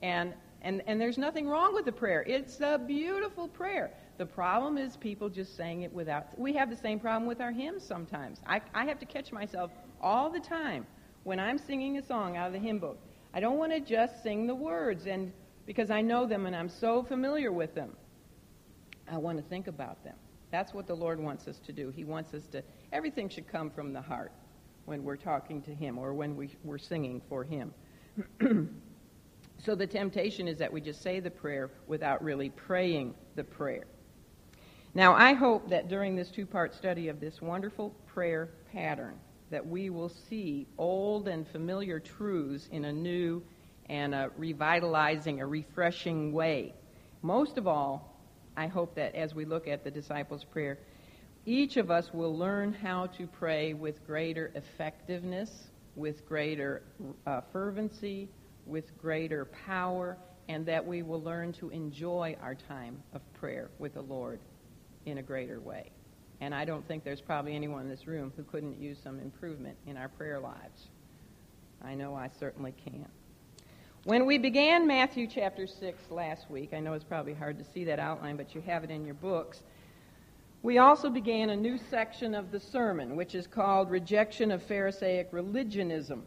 And, 0.00 0.34
and, 0.62 0.82
and 0.86 1.00
there's 1.00 1.16
nothing 1.16 1.48
wrong 1.48 1.74
with 1.74 1.84
the 1.84 1.92
prayer. 1.92 2.22
It's 2.26 2.60
a 2.60 2.78
beautiful 2.78 3.48
prayer. 3.48 3.92
The 4.18 4.26
problem 4.26 4.76
is 4.76 4.96
people 4.96 5.28
just 5.28 5.56
saying 5.56 5.82
it 5.82 5.92
without. 5.92 6.38
We 6.38 6.52
have 6.54 6.70
the 6.70 6.76
same 6.76 7.00
problem 7.00 7.26
with 7.26 7.40
our 7.40 7.52
hymns 7.52 7.84
sometimes. 7.84 8.40
I, 8.46 8.60
I 8.74 8.84
have 8.84 8.98
to 9.00 9.06
catch 9.06 9.32
myself 9.32 9.70
all 10.00 10.30
the 10.30 10.40
time 10.40 10.86
when 11.24 11.38
I'm 11.38 11.58
singing 11.58 11.98
a 11.98 12.06
song 12.06 12.36
out 12.36 12.48
of 12.48 12.52
the 12.52 12.58
hymn 12.58 12.78
book, 12.78 12.98
I 13.34 13.40
don't 13.40 13.58
want 13.58 13.72
to 13.72 13.80
just 13.80 14.22
sing 14.22 14.46
the 14.46 14.54
words 14.54 15.06
and 15.06 15.32
because 15.66 15.90
I 15.90 16.00
know 16.00 16.26
them 16.26 16.46
and 16.46 16.56
I'm 16.56 16.68
so 16.68 17.02
familiar 17.02 17.52
with 17.52 17.74
them. 17.74 17.94
I 19.10 19.18
want 19.18 19.38
to 19.38 19.44
think 19.44 19.66
about 19.66 20.02
them. 20.02 20.16
That's 20.50 20.72
what 20.72 20.86
the 20.86 20.94
Lord 20.94 21.20
wants 21.20 21.46
us 21.46 21.58
to 21.66 21.72
do. 21.72 21.90
He 21.90 22.04
wants 22.04 22.34
us 22.34 22.42
to 22.52 22.62
everything 22.92 23.28
should 23.28 23.46
come 23.46 23.70
from 23.70 23.92
the 23.92 24.00
heart 24.00 24.32
when 24.86 25.04
we're 25.04 25.16
talking 25.16 25.62
to 25.62 25.74
him 25.74 25.98
or 25.98 26.14
when 26.14 26.36
we, 26.36 26.56
we're 26.64 26.78
singing 26.78 27.20
for 27.28 27.44
him. 27.44 27.72
so 29.64 29.74
the 29.74 29.86
temptation 29.86 30.48
is 30.48 30.58
that 30.58 30.72
we 30.72 30.80
just 30.80 31.02
say 31.02 31.20
the 31.20 31.30
prayer 31.30 31.70
without 31.86 32.22
really 32.24 32.50
praying 32.50 33.14
the 33.36 33.44
prayer. 33.44 33.84
Now, 34.92 35.14
I 35.14 35.34
hope 35.34 35.70
that 35.70 35.88
during 35.88 36.16
this 36.16 36.30
two 36.30 36.46
part 36.46 36.74
study 36.74 37.06
of 37.08 37.20
this 37.20 37.40
wonderful 37.40 37.90
prayer 38.08 38.48
pattern, 38.72 39.14
that 39.50 39.64
we 39.64 39.88
will 39.88 40.08
see 40.08 40.66
old 40.78 41.28
and 41.28 41.46
familiar 41.46 42.00
truths 42.00 42.68
in 42.72 42.84
a 42.84 42.92
new 42.92 43.40
and 43.88 44.14
a 44.14 44.30
revitalizing, 44.36 45.40
a 45.40 45.46
refreshing 45.46 46.32
way. 46.32 46.74
Most 47.22 47.56
of 47.56 47.68
all, 47.68 48.20
I 48.56 48.66
hope 48.66 48.96
that 48.96 49.14
as 49.14 49.32
we 49.32 49.44
look 49.44 49.68
at 49.68 49.84
the 49.84 49.92
disciples' 49.92 50.42
prayer, 50.42 50.78
each 51.46 51.76
of 51.76 51.92
us 51.92 52.12
will 52.12 52.36
learn 52.36 52.72
how 52.72 53.06
to 53.06 53.28
pray 53.28 53.74
with 53.74 54.04
greater 54.04 54.50
effectiveness, 54.56 55.68
with 55.94 56.26
greater 56.26 56.82
uh, 57.28 57.42
fervency, 57.52 58.28
with 58.66 58.98
greater 58.98 59.44
power, 59.66 60.18
and 60.48 60.66
that 60.66 60.84
we 60.84 61.02
will 61.02 61.22
learn 61.22 61.52
to 61.52 61.70
enjoy 61.70 62.36
our 62.42 62.56
time 62.56 63.00
of 63.12 63.20
prayer 63.34 63.70
with 63.78 63.94
the 63.94 64.02
Lord 64.02 64.40
in 65.06 65.18
a 65.18 65.22
greater 65.22 65.60
way. 65.60 65.90
And 66.40 66.54
I 66.54 66.64
don't 66.64 66.86
think 66.86 67.04
there's 67.04 67.20
probably 67.20 67.54
anyone 67.54 67.82
in 67.82 67.88
this 67.88 68.06
room 68.06 68.32
who 68.36 68.42
couldn't 68.44 68.80
use 68.80 68.98
some 69.02 69.18
improvement 69.18 69.76
in 69.86 69.96
our 69.96 70.08
prayer 70.08 70.40
lives. 70.40 70.88
I 71.82 71.94
know 71.94 72.14
I 72.14 72.30
certainly 72.38 72.74
can. 72.84 73.06
When 74.04 74.24
we 74.24 74.38
began 74.38 74.86
Matthew 74.86 75.26
chapter 75.26 75.66
6 75.66 76.10
last 76.10 76.50
week, 76.50 76.72
I 76.72 76.80
know 76.80 76.94
it's 76.94 77.04
probably 77.04 77.34
hard 77.34 77.58
to 77.58 77.64
see 77.72 77.84
that 77.84 77.98
outline, 77.98 78.36
but 78.36 78.54
you 78.54 78.62
have 78.62 78.84
it 78.84 78.90
in 78.90 79.04
your 79.04 79.14
books. 79.14 79.62
We 80.62 80.78
also 80.78 81.10
began 81.10 81.50
a 81.50 81.56
new 81.56 81.78
section 81.90 82.34
of 82.34 82.50
the 82.50 82.60
sermon, 82.60 83.16
which 83.16 83.34
is 83.34 83.46
called 83.46 83.90
Rejection 83.90 84.50
of 84.50 84.62
Pharisaic 84.62 85.28
Religionism 85.32 86.22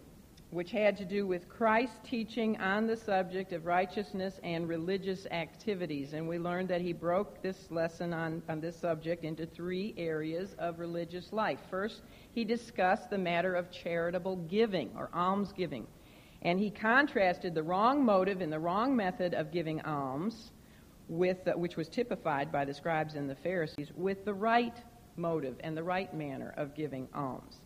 which 0.53 0.69
had 0.69 0.95
to 0.97 1.05
do 1.05 1.25
with 1.25 1.49
Christ's 1.49 1.97
teaching 2.03 2.57
on 2.61 2.85
the 2.85 2.95
subject 2.95 3.53
of 3.53 3.65
righteousness 3.65 4.39
and 4.43 4.67
religious 4.67 5.25
activities. 5.31 6.13
And 6.13 6.27
we 6.27 6.37
learned 6.37 6.69
that 6.69 6.81
he 6.81 6.93
broke 6.93 7.41
this 7.41 7.71
lesson 7.71 8.13
on, 8.13 8.43
on 8.47 8.61
this 8.61 8.77
subject 8.77 9.23
into 9.23 9.47
three 9.47 9.95
areas 9.97 10.55
of 10.59 10.79
religious 10.79 11.33
life. 11.33 11.59
First, 11.71 12.03
he 12.33 12.45
discussed 12.45 13.09
the 13.09 13.17
matter 13.17 13.55
of 13.55 13.71
charitable 13.71 14.35
giving 14.35 14.91
or 14.95 15.09
almsgiving. 15.13 15.87
And 16.43 16.59
he 16.59 16.69
contrasted 16.69 17.55
the 17.55 17.63
wrong 17.63 18.05
motive 18.05 18.41
and 18.41 18.53
the 18.53 18.59
wrong 18.59 18.95
method 18.95 19.33
of 19.33 19.51
giving 19.51 19.81
alms, 19.81 20.51
with, 21.07 21.47
which 21.55 21.77
was 21.77 21.89
typified 21.89 22.51
by 22.51 22.63
the 22.63 22.73
scribes 22.73 23.15
and 23.15 23.29
the 23.29 23.35
Pharisees, 23.35 23.91
with 23.95 24.23
the 24.23 24.33
right 24.33 24.77
motive 25.15 25.55
and 25.61 25.75
the 25.75 25.83
right 25.83 26.13
manner 26.13 26.53
of 26.57 26.75
giving 26.75 27.07
alms. 27.13 27.62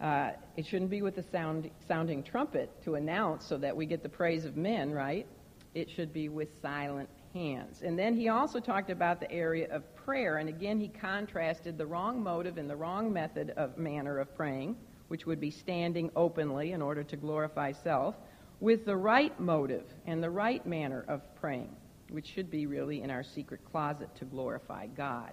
Uh, 0.00 0.30
it 0.56 0.66
shouldn't 0.66 0.90
be 0.90 1.02
with 1.02 1.14
the 1.14 1.22
sound, 1.22 1.70
sounding 1.86 2.22
trumpet 2.22 2.70
to 2.84 2.96
announce 2.96 3.46
so 3.46 3.56
that 3.58 3.76
we 3.76 3.86
get 3.86 4.02
the 4.02 4.08
praise 4.08 4.44
of 4.44 4.56
men, 4.56 4.90
right? 4.90 5.26
It 5.74 5.88
should 5.90 6.12
be 6.12 6.28
with 6.28 6.48
silent 6.60 7.08
hands. 7.32 7.82
And 7.82 7.98
then 7.98 8.14
he 8.14 8.28
also 8.28 8.60
talked 8.60 8.90
about 8.90 9.20
the 9.20 9.30
area 9.30 9.68
of 9.70 9.82
prayer, 9.96 10.38
and 10.38 10.48
again 10.48 10.78
he 10.78 10.88
contrasted 10.88 11.78
the 11.78 11.86
wrong 11.86 12.22
motive 12.22 12.58
and 12.58 12.68
the 12.68 12.76
wrong 12.76 13.12
method 13.12 13.50
of 13.56 13.78
manner 13.78 14.18
of 14.18 14.34
praying, 14.36 14.76
which 15.08 15.26
would 15.26 15.40
be 15.40 15.50
standing 15.50 16.10
openly 16.16 16.72
in 16.72 16.82
order 16.82 17.02
to 17.02 17.16
glorify 17.16 17.72
self, 17.72 18.14
with 18.60 18.84
the 18.84 18.96
right 18.96 19.38
motive 19.40 19.84
and 20.06 20.22
the 20.22 20.30
right 20.30 20.64
manner 20.66 21.04
of 21.08 21.22
praying, 21.36 21.74
which 22.10 22.26
should 22.26 22.50
be 22.50 22.66
really 22.66 23.02
in 23.02 23.10
our 23.10 23.22
secret 23.22 23.60
closet 23.70 24.08
to 24.16 24.24
glorify 24.24 24.86
God. 24.86 25.32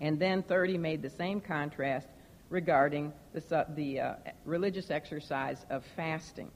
And 0.00 0.18
then 0.18 0.42
third, 0.42 0.68
he 0.70 0.78
made 0.78 1.02
the 1.02 1.10
same 1.10 1.40
contrast 1.40 2.08
regarding 2.52 3.10
the, 3.32 3.66
the 3.74 3.98
uh, 3.98 4.14
religious 4.44 4.90
exercise 4.90 5.64
of 5.70 5.82
fasting. 5.96 6.50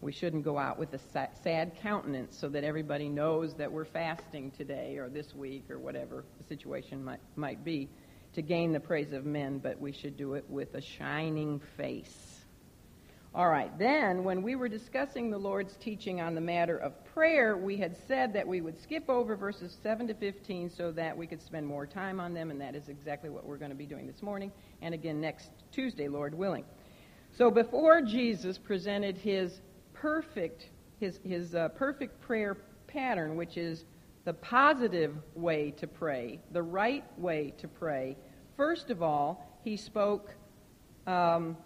We 0.00 0.10
shouldn't 0.10 0.42
go 0.42 0.58
out 0.58 0.80
with 0.80 0.92
a 0.94 0.98
sad 1.44 1.76
countenance 1.80 2.36
so 2.36 2.48
that 2.48 2.64
everybody 2.64 3.08
knows 3.08 3.54
that 3.54 3.70
we're 3.70 3.84
fasting 3.84 4.50
today 4.50 4.96
or 4.98 5.08
this 5.08 5.32
week 5.32 5.70
or 5.70 5.78
whatever 5.78 6.24
the 6.38 6.44
situation 6.44 7.04
might, 7.04 7.20
might 7.36 7.64
be 7.64 7.88
to 8.34 8.42
gain 8.42 8.72
the 8.72 8.80
praise 8.80 9.12
of 9.12 9.24
men, 9.24 9.58
but 9.58 9.80
we 9.80 9.92
should 9.92 10.16
do 10.16 10.34
it 10.34 10.44
with 10.48 10.74
a 10.74 10.80
shining 10.80 11.60
face 11.76 12.31
all 13.34 13.48
right, 13.48 13.76
then 13.78 14.24
when 14.24 14.42
we 14.42 14.56
were 14.56 14.68
discussing 14.68 15.30
the 15.30 15.38
Lord's 15.38 15.76
teaching 15.76 16.20
on 16.20 16.34
the 16.34 16.40
matter 16.40 16.76
of 16.76 16.92
prayer, 17.14 17.56
we 17.56 17.78
had 17.78 17.96
said 18.06 18.34
that 18.34 18.46
we 18.46 18.60
would 18.60 18.78
skip 18.78 19.08
over 19.08 19.36
verses 19.36 19.74
7 19.82 20.06
to 20.08 20.14
15 20.14 20.68
so 20.68 20.92
that 20.92 21.16
we 21.16 21.26
could 21.26 21.40
spend 21.40 21.66
more 21.66 21.86
time 21.86 22.20
on 22.20 22.34
them, 22.34 22.50
and 22.50 22.60
that 22.60 22.74
is 22.74 22.90
exactly 22.90 23.30
what 23.30 23.46
we're 23.46 23.56
going 23.56 23.70
to 23.70 23.76
be 23.76 23.86
doing 23.86 24.06
this 24.06 24.20
morning 24.20 24.52
and 24.82 24.92
again 24.92 25.18
next 25.18 25.48
Tuesday, 25.70 26.08
Lord 26.08 26.34
willing. 26.34 26.66
So 27.30 27.50
before 27.50 28.02
Jesus 28.02 28.58
presented 28.58 29.16
his 29.16 29.62
perfect 29.94 30.68
his 31.00 31.18
his 31.24 31.54
uh, 31.54 31.70
perfect 31.70 32.20
prayer 32.20 32.58
pattern, 32.86 33.36
which 33.36 33.56
is 33.56 33.86
the 34.26 34.34
positive 34.34 35.16
way 35.34 35.70
to 35.78 35.86
pray, 35.86 36.38
the 36.52 36.62
right 36.62 37.04
way 37.18 37.54
to 37.58 37.66
pray, 37.66 38.18
first 38.58 38.90
of 38.90 39.02
all, 39.02 39.58
he 39.64 39.78
spoke 39.78 40.34
um, 41.06 41.56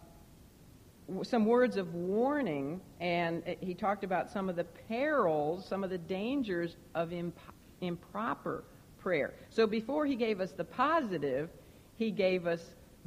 some 1.23 1.47
words 1.47 1.77
of 1.77 1.95
warning, 1.95 2.81
and 3.01 3.43
he 3.61 3.75
talked 3.75 4.05
about 4.05 4.31
some 4.31 4.49
of 4.49 4.57
the 4.57 4.65
perils, 4.89 5.67
some 5.67 5.85
of 5.85 5.91
the 5.91 5.99
dangers 5.99 6.77
of 6.95 7.13
imp- 7.13 7.39
improper 7.81 8.65
prayer. 8.99 9.35
So 9.51 9.67
before 9.67 10.07
he 10.07 10.17
gave 10.17 10.41
us 10.41 10.53
the 10.53 10.65
positive, 10.65 11.49
he 11.97 12.11
gave 12.11 12.47
us 12.47 12.61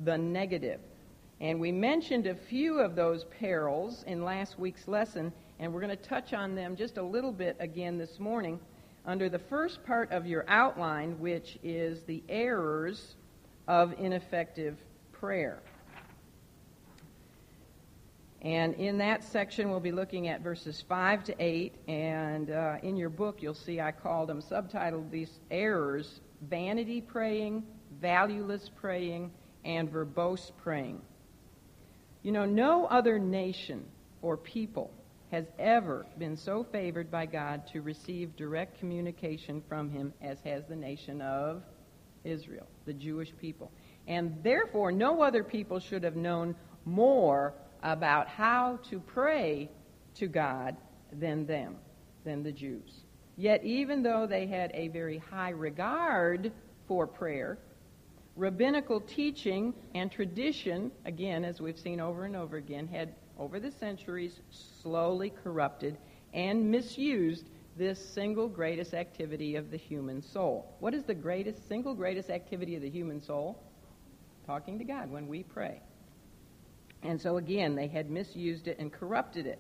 the 0.06 0.18
negative. 0.18 0.80
And 1.42 1.60
we 1.60 1.72
mentioned 1.72 2.26
a 2.28 2.36
few 2.36 2.80
of 2.80 2.96
those 2.96 3.26
perils 3.40 4.04
in 4.08 4.24
last 4.24 4.60
week's 4.60 4.88
lesson, 4.88 5.32
and 5.60 5.74
we're 5.74 5.82
going 5.82 5.96
to 5.96 6.04
touch 6.04 6.34
on 6.34 6.56
them 6.56 6.76
just 6.76 6.98
a 6.98 7.04
little 7.04 7.32
bit 7.32 7.58
again 7.60 7.98
this 7.98 8.20
morning 8.20 8.60
under 9.06 9.30
the 9.30 9.40
first 9.40 9.84
part 9.86 10.12
of 10.12 10.26
your 10.26 10.46
outline, 10.48 11.20
which 11.20 11.58
is 11.64 12.04
the 12.04 12.22
errors 12.30 13.16
of 13.68 13.94
ineffective 14.00 14.78
prayer. 15.12 15.60
And 18.42 18.76
in 18.76 18.98
that 19.00 19.24
section, 19.24 19.70
we'll 19.70 19.82
be 19.82 19.92
looking 19.92 20.30
at 20.30 20.42
verses 20.42 20.84
5 20.88 21.26
to 21.26 21.36
8. 21.38 21.76
And 21.88 22.52
uh, 22.52 22.78
in 22.82 22.96
your 22.96 23.10
book, 23.10 23.42
you'll 23.42 23.54
see 23.54 23.82
I 23.82 23.92
called 23.92 24.30
them, 24.30 24.42
subtitled 24.42 25.12
these 25.12 25.40
errors 25.52 26.22
vanity 26.42 27.02
praying, 27.02 27.64
valueless 28.02 28.70
praying, 28.70 29.32
and 29.66 29.92
verbose 29.92 30.52
praying. 30.64 31.02
You 32.24 32.32
know, 32.32 32.46
no 32.46 32.86
other 32.86 33.20
nation 33.20 33.86
or 34.22 34.38
people 34.38 34.92
has 35.32 35.46
ever 35.60 36.06
been 36.18 36.36
so 36.36 36.64
favored 36.64 37.12
by 37.12 37.26
God 37.26 37.68
to 37.68 37.82
receive 37.82 38.36
direct 38.36 38.80
communication 38.80 39.62
from 39.68 39.90
Him 39.90 40.14
as 40.22 40.40
has 40.42 40.66
the 40.66 40.76
nation 40.76 41.22
of 41.22 41.62
Israel, 42.24 42.68
the 42.86 42.94
Jewish 42.94 43.32
people. 43.40 43.72
And 44.08 44.36
therefore, 44.44 44.92
no 44.92 45.22
other 45.22 45.44
people 45.44 45.80
should 45.80 46.04
have 46.04 46.16
known 46.16 46.56
more 46.86 47.54
about 47.84 48.28
how 48.28 48.80
to 48.90 49.00
pray 49.00 49.70
to 50.16 50.28
God 50.28 50.76
than 51.14 51.46
them, 51.46 51.76
than 52.24 52.44
the 52.44 52.52
Jews. 52.52 53.04
Yet, 53.38 53.64
even 53.64 54.04
though 54.04 54.28
they 54.28 54.48
had 54.48 54.72
a 54.74 54.90
very 54.90 55.18
high 55.18 55.52
regard 55.52 56.52
for 56.88 57.08
prayer, 57.08 57.58
rabbinical 58.36 59.00
teaching 59.02 59.74
and 59.96 60.12
tradition, 60.12 60.92
again, 61.06 61.46
as 61.46 61.62
we've 61.62 61.80
seen 61.80 62.00
over 62.00 62.26
and 62.26 62.36
over 62.36 62.58
again, 62.58 62.88
had 62.88 63.14
over 63.38 63.60
the 63.60 63.72
centuries 63.72 64.42
slowly 64.50 65.32
corrupted 65.44 65.98
and 66.34 66.70
misused 66.70 67.50
this 67.78 68.04
single 68.14 68.50
greatest 68.50 68.94
activity 68.94 69.56
of 69.56 69.72
the 69.72 69.78
human 69.78 70.22
soul. 70.22 70.76
What 70.80 70.94
is 70.94 71.04
the 71.04 71.14
greatest, 71.14 71.66
single 71.68 71.94
greatest 71.94 72.30
activity 72.30 72.76
of 72.76 72.82
the 72.82 72.90
human 72.90 73.22
soul? 73.22 73.58
Talking 74.46 74.78
to 74.80 74.84
God 74.84 75.10
when 75.10 75.28
we 75.28 75.44
pray. 75.44 75.82
And 77.04 77.20
so 77.20 77.38
again, 77.38 77.76
they 77.76 77.88
had 77.88 78.10
misused 78.10 78.68
it 78.68 78.80
and 78.80 78.92
corrupted 78.92 79.46
it. 79.46 79.60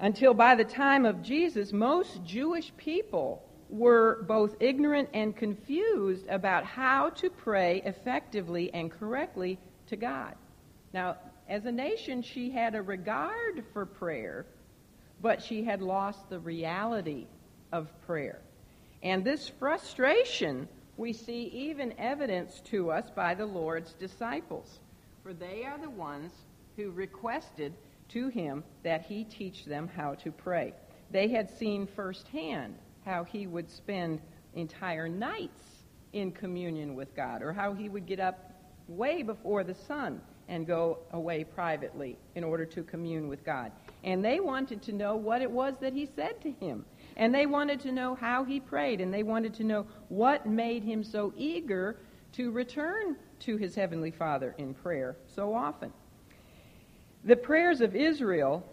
Until 0.00 0.34
by 0.34 0.54
the 0.54 0.64
time 0.64 1.04
of 1.06 1.22
Jesus, 1.22 1.72
most 1.72 2.24
Jewish 2.24 2.72
people 2.76 3.42
were 3.68 4.22
both 4.28 4.56
ignorant 4.60 5.08
and 5.14 5.36
confused 5.36 6.26
about 6.28 6.64
how 6.64 7.10
to 7.10 7.30
pray 7.30 7.82
effectively 7.84 8.72
and 8.72 8.90
correctly 8.90 9.58
to 9.88 9.96
God. 9.96 10.34
Now, 10.92 11.16
as 11.48 11.64
a 11.66 11.72
nation, 11.72 12.22
she 12.22 12.50
had 12.50 12.74
a 12.74 12.82
regard 12.82 13.64
for 13.72 13.84
prayer, 13.84 14.46
but 15.20 15.42
she 15.42 15.64
had 15.64 15.82
lost 15.82 16.28
the 16.28 16.38
reality 16.38 17.26
of 17.72 17.88
prayer. 18.06 18.40
And 19.02 19.24
this 19.24 19.48
frustration 19.48 20.68
we 20.96 21.12
see 21.12 21.44
even 21.52 21.92
evidenced 21.98 22.64
to 22.66 22.90
us 22.90 23.10
by 23.10 23.34
the 23.34 23.46
Lord's 23.46 23.92
disciples, 23.94 24.78
for 25.24 25.32
they 25.32 25.64
are 25.64 25.78
the 25.78 25.90
ones 25.90 26.30
who 26.76 26.90
requested 26.90 27.72
to 28.10 28.28
him 28.28 28.62
that 28.82 29.02
he 29.06 29.24
teach 29.24 29.64
them 29.64 29.88
how 29.88 30.14
to 30.16 30.30
pray. 30.30 30.74
They 31.10 31.28
had 31.28 31.50
seen 31.58 31.88
firsthand 31.96 32.74
how 33.06 33.24
he 33.24 33.46
would 33.46 33.70
spend 33.70 34.20
entire 34.54 35.08
nights 35.08 35.62
in 36.12 36.30
communion 36.30 36.94
with 36.94 37.16
God, 37.16 37.42
or 37.42 37.52
how 37.52 37.72
he 37.72 37.88
would 37.88 38.06
get 38.06 38.20
up 38.20 38.52
way 38.86 39.22
before 39.22 39.64
the 39.64 39.74
sun 39.74 40.20
and 40.46 40.66
go 40.66 40.98
away 41.12 41.42
privately 41.42 42.18
in 42.34 42.44
order 42.44 42.66
to 42.66 42.82
commune 42.82 43.26
with 43.26 43.44
God. 43.44 43.72
And 44.04 44.22
they 44.22 44.40
wanted 44.40 44.82
to 44.82 44.92
know 44.92 45.16
what 45.16 45.40
it 45.40 45.50
was 45.50 45.74
that 45.80 45.94
he 45.94 46.08
said 46.14 46.40
to 46.42 46.52
him. 46.52 46.84
And 47.16 47.34
they 47.34 47.46
wanted 47.46 47.80
to 47.80 47.92
know 47.92 48.14
how 48.14 48.44
he 48.44 48.60
prayed, 48.60 49.00
and 49.00 49.12
they 49.12 49.22
wanted 49.22 49.54
to 49.54 49.64
know 49.64 49.86
what 50.08 50.46
made 50.46 50.84
him 50.84 51.02
so 51.02 51.32
eager 51.36 51.96
to 52.36 52.50
return 52.50 53.16
to 53.40 53.56
his 53.56 53.74
heavenly 53.74 54.10
Father 54.10 54.54
in 54.58 54.74
prayer 54.74 55.16
so 55.34 55.54
often. 55.54 55.92
The 57.24 57.36
prayers 57.36 57.80
of 57.80 57.94
Israel 57.94 58.64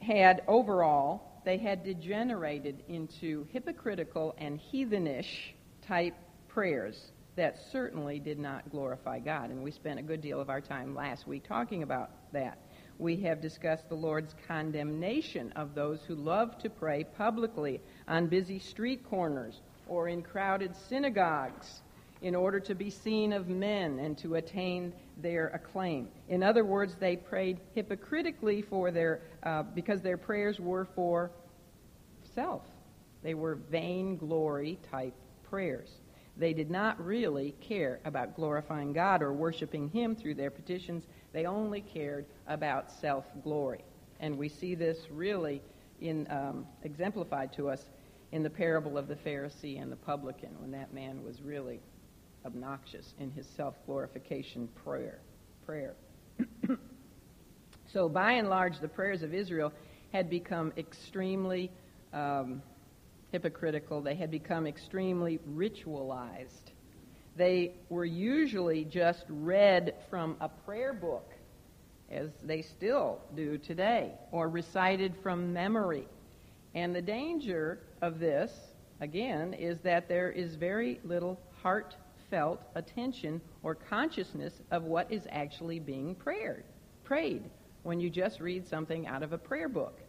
had 0.00 0.42
overall, 0.48 1.42
they 1.44 1.58
had 1.58 1.84
degenerated 1.84 2.82
into 2.88 3.46
hypocritical 3.52 4.34
and 4.38 4.58
heathenish 4.58 5.54
type 5.86 6.14
prayers 6.48 7.12
that 7.36 7.56
certainly 7.70 8.18
did 8.18 8.38
not 8.38 8.68
glorify 8.70 9.20
God. 9.20 9.50
And 9.50 9.62
we 9.62 9.70
spent 9.70 10.00
a 10.00 10.02
good 10.02 10.20
deal 10.20 10.40
of 10.40 10.50
our 10.50 10.60
time 10.60 10.94
last 10.94 11.26
week 11.26 11.46
talking 11.46 11.82
about 11.82 12.10
that 12.32 12.58
we 12.98 13.16
have 13.22 13.40
discussed 13.40 13.88
the 13.88 13.94
Lord's 13.94 14.34
condemnation 14.48 15.52
of 15.52 15.74
those 15.74 16.00
who 16.02 16.16
love 16.16 16.58
to 16.58 16.68
pray 16.68 17.04
publicly 17.04 17.80
on 18.08 18.26
busy 18.26 18.58
street 18.58 19.08
corners 19.08 19.60
or 19.86 20.08
in 20.08 20.20
crowded 20.20 20.74
synagogues 20.88 21.80
in 22.22 22.34
order 22.34 22.58
to 22.60 22.74
be 22.74 22.90
seen 22.90 23.32
of 23.32 23.48
men 23.48 23.98
and 23.98 24.18
to 24.18 24.36
attain 24.36 24.92
their 25.18 25.48
acclaim. 25.48 26.08
In 26.28 26.42
other 26.42 26.64
words, 26.64 26.96
they 26.98 27.16
prayed 27.16 27.60
hypocritically 27.74 28.62
for 28.62 28.90
their, 28.90 29.20
uh, 29.42 29.62
because 29.62 30.02
their 30.02 30.16
prayers 30.16 30.58
were 30.58 30.86
for 30.94 31.30
self. 32.34 32.62
They 33.22 33.34
were 33.34 33.56
vainglory 33.70 34.78
type 34.90 35.14
prayers. 35.48 35.90
They 36.36 36.52
did 36.52 36.70
not 36.70 37.04
really 37.04 37.54
care 37.60 37.98
about 38.04 38.36
glorifying 38.36 38.92
God 38.92 39.22
or 39.22 39.32
worshiping 39.32 39.88
Him 39.90 40.14
through 40.14 40.34
their 40.34 40.50
petitions. 40.50 41.04
They 41.32 41.46
only 41.46 41.80
cared 41.80 42.26
about 42.46 42.92
self 42.92 43.24
glory. 43.42 43.84
And 44.20 44.38
we 44.38 44.48
see 44.48 44.74
this 44.74 44.98
really 45.10 45.60
in, 46.00 46.26
um, 46.30 46.66
exemplified 46.84 47.52
to 47.54 47.68
us 47.68 47.90
in 48.30 48.42
the 48.42 48.50
parable 48.50 48.98
of 48.98 49.08
the 49.08 49.16
Pharisee 49.16 49.80
and 49.80 49.90
the 49.90 49.96
publican, 49.96 50.50
when 50.60 50.70
that 50.72 50.92
man 50.92 51.24
was 51.24 51.42
really 51.42 51.80
obnoxious 52.44 53.14
in 53.18 53.30
his 53.30 53.46
self 53.56 53.74
glorification 53.86 54.68
prayer. 54.84 55.20
prayer. 55.66 55.94
so, 57.92 58.08
by 58.08 58.32
and 58.32 58.48
large, 58.48 58.80
the 58.80 58.88
prayers 58.88 59.22
of 59.22 59.34
Israel 59.34 59.72
had 60.12 60.30
become 60.30 60.72
extremely 60.76 61.70
um, 62.12 62.62
hypocritical. 63.32 64.00
They 64.00 64.14
had 64.14 64.30
become 64.30 64.66
extremely 64.66 65.38
ritualized. 65.50 66.72
They 67.36 67.72
were 67.88 68.04
usually 68.04 68.84
just 68.84 69.24
read 69.28 69.94
from 70.10 70.36
a 70.40 70.48
prayer 70.48 70.92
book, 70.92 71.30
as 72.10 72.30
they 72.42 72.62
still 72.62 73.20
do 73.36 73.58
today, 73.58 74.12
or 74.32 74.48
recited 74.48 75.14
from 75.22 75.52
memory. 75.52 76.08
And 76.74 76.94
the 76.94 77.02
danger 77.02 77.80
of 78.02 78.18
this, 78.18 78.50
again, 79.00 79.54
is 79.54 79.78
that 79.80 80.08
there 80.08 80.30
is 80.30 80.54
very 80.56 81.00
little 81.04 81.38
heartfelt 82.30 82.60
attention 82.74 83.40
or 83.62 83.74
consciousness 83.74 84.60
of 84.70 84.84
what 84.84 85.10
is 85.10 85.26
actually 85.30 85.78
being 85.78 86.14
prayed, 86.14 86.64
prayed 87.04 87.42
when 87.82 88.00
you 88.00 88.10
just 88.10 88.40
read 88.40 88.66
something 88.66 89.06
out 89.06 89.22
of 89.22 89.32
a 89.32 89.38
prayer 89.38 89.68
book 89.68 90.00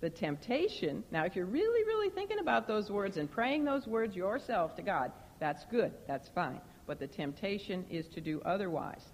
the 0.00 0.10
temptation. 0.10 1.04
Now, 1.12 1.24
if 1.24 1.36
you're 1.36 1.46
really, 1.46 1.84
really 1.84 2.10
thinking 2.10 2.40
about 2.40 2.66
those 2.66 2.90
words 2.90 3.18
and 3.18 3.30
praying 3.30 3.64
those 3.64 3.86
words 3.86 4.16
yourself 4.16 4.74
to 4.74 4.82
God, 4.82 5.12
that's 5.38 5.64
good. 5.66 5.92
That's 6.08 6.28
fine. 6.34 6.60
But 6.88 6.98
the 6.98 7.06
temptation 7.06 7.84
is 7.88 8.08
to 8.08 8.20
do 8.20 8.42
otherwise. 8.44 9.04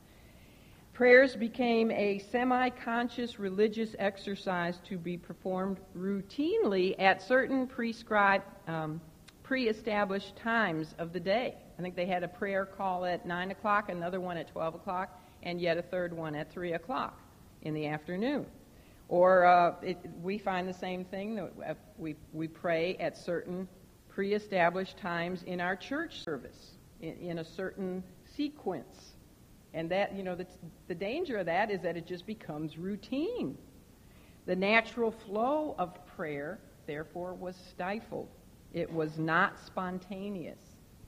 Prayers 0.94 1.37
became 1.37 1.90
a 1.90 2.20
semi 2.30 2.70
conscious 2.70 3.38
religious 3.38 3.94
exercise 3.98 4.80
to 4.88 4.96
be 4.96 5.18
performed 5.18 5.76
routinely 5.94 6.98
at 6.98 7.20
certain 7.20 7.66
prescribed, 7.66 8.44
um, 8.66 8.98
pre 9.48 9.66
established 9.66 10.37
times 10.37 10.94
of 10.98 11.14
the 11.14 11.18
day. 11.18 11.54
I 11.78 11.82
think 11.82 11.96
they 11.96 12.04
had 12.04 12.22
a 12.22 12.28
prayer 12.28 12.66
call 12.66 13.06
at 13.06 13.24
9 13.24 13.50
o'clock, 13.50 13.88
another 13.88 14.20
one 14.20 14.37
at 14.37 14.48
12 14.48 14.74
o'clock, 14.74 15.18
and 15.42 15.58
yet 15.58 15.78
a 15.78 15.82
third 15.82 16.12
one 16.12 16.34
at 16.34 16.52
3 16.52 16.74
o'clock 16.74 17.18
in 17.62 17.72
the 17.72 17.87
afternoon. 17.87 18.44
Or 19.08 19.46
uh, 19.46 19.74
it, 19.80 19.96
we 20.22 20.37
find 20.37 20.68
the 20.68 20.74
same 20.74 21.02
thing. 21.02 21.38
Uh, 21.40 21.72
we, 21.96 22.14
we 22.34 22.46
pray 22.46 22.96
at 22.96 23.16
certain 23.16 23.66
pre 24.11 24.34
established 24.34 24.98
times 24.98 25.42
in 25.44 25.62
our 25.62 25.76
church 25.76 26.22
service, 26.22 26.72
in, 27.00 27.16
in, 27.16 27.38
a 27.38 27.44
certain 27.44 28.04
sequence. 28.37 29.12
And 29.72 29.90
that, 29.90 30.14
you 30.14 30.24
know, 30.24 30.34
the, 30.34 30.46
the 30.88 30.94
danger 30.94 31.38
of 31.38 31.46
that 31.46 31.70
is 31.70 31.80
that 31.82 31.96
it 31.96 32.06
just 32.06 32.26
becomes 32.26 32.76
routine. 32.76 33.56
The 34.44 34.56
natural 34.56 35.11
flow 35.11 35.74
of 35.78 35.94
prayer, 36.16 36.58
therefore, 36.87 37.32
was 37.32 37.56
stifled. 37.70 38.28
It 38.72 38.92
was 38.92 39.18
not 39.18 39.59
spontaneous. 39.66 40.59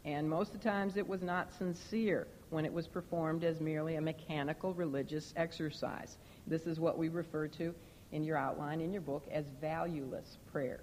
And 0.05 0.29
most 0.29 0.55
of 0.55 0.63
the 0.63 0.69
times 0.69 0.97
it 0.97 1.07
was 1.07 1.23
not 1.23 1.53
sincere 1.59 2.27
when 2.49 2.65
it 2.65 2.73
was 2.73 2.89
performed 2.89 3.45
as 3.45 3.61
merely 3.61 3.97
a 3.97 4.01
mechanical 4.01 4.73
religious 4.75 5.33
exercise. 5.37 6.17
This 6.47 6.63
is 6.63 6.81
what 6.81 6.99
we 6.99 7.09
refer 7.09 7.49
to 7.49 7.75
in 8.13 8.25
your 8.25 8.37
outline 8.37 8.81
in 8.81 8.93
your 8.93 9.03
book 9.03 9.25
as 9.31 9.45
valueless 9.61 10.39
prayer. 10.51 10.81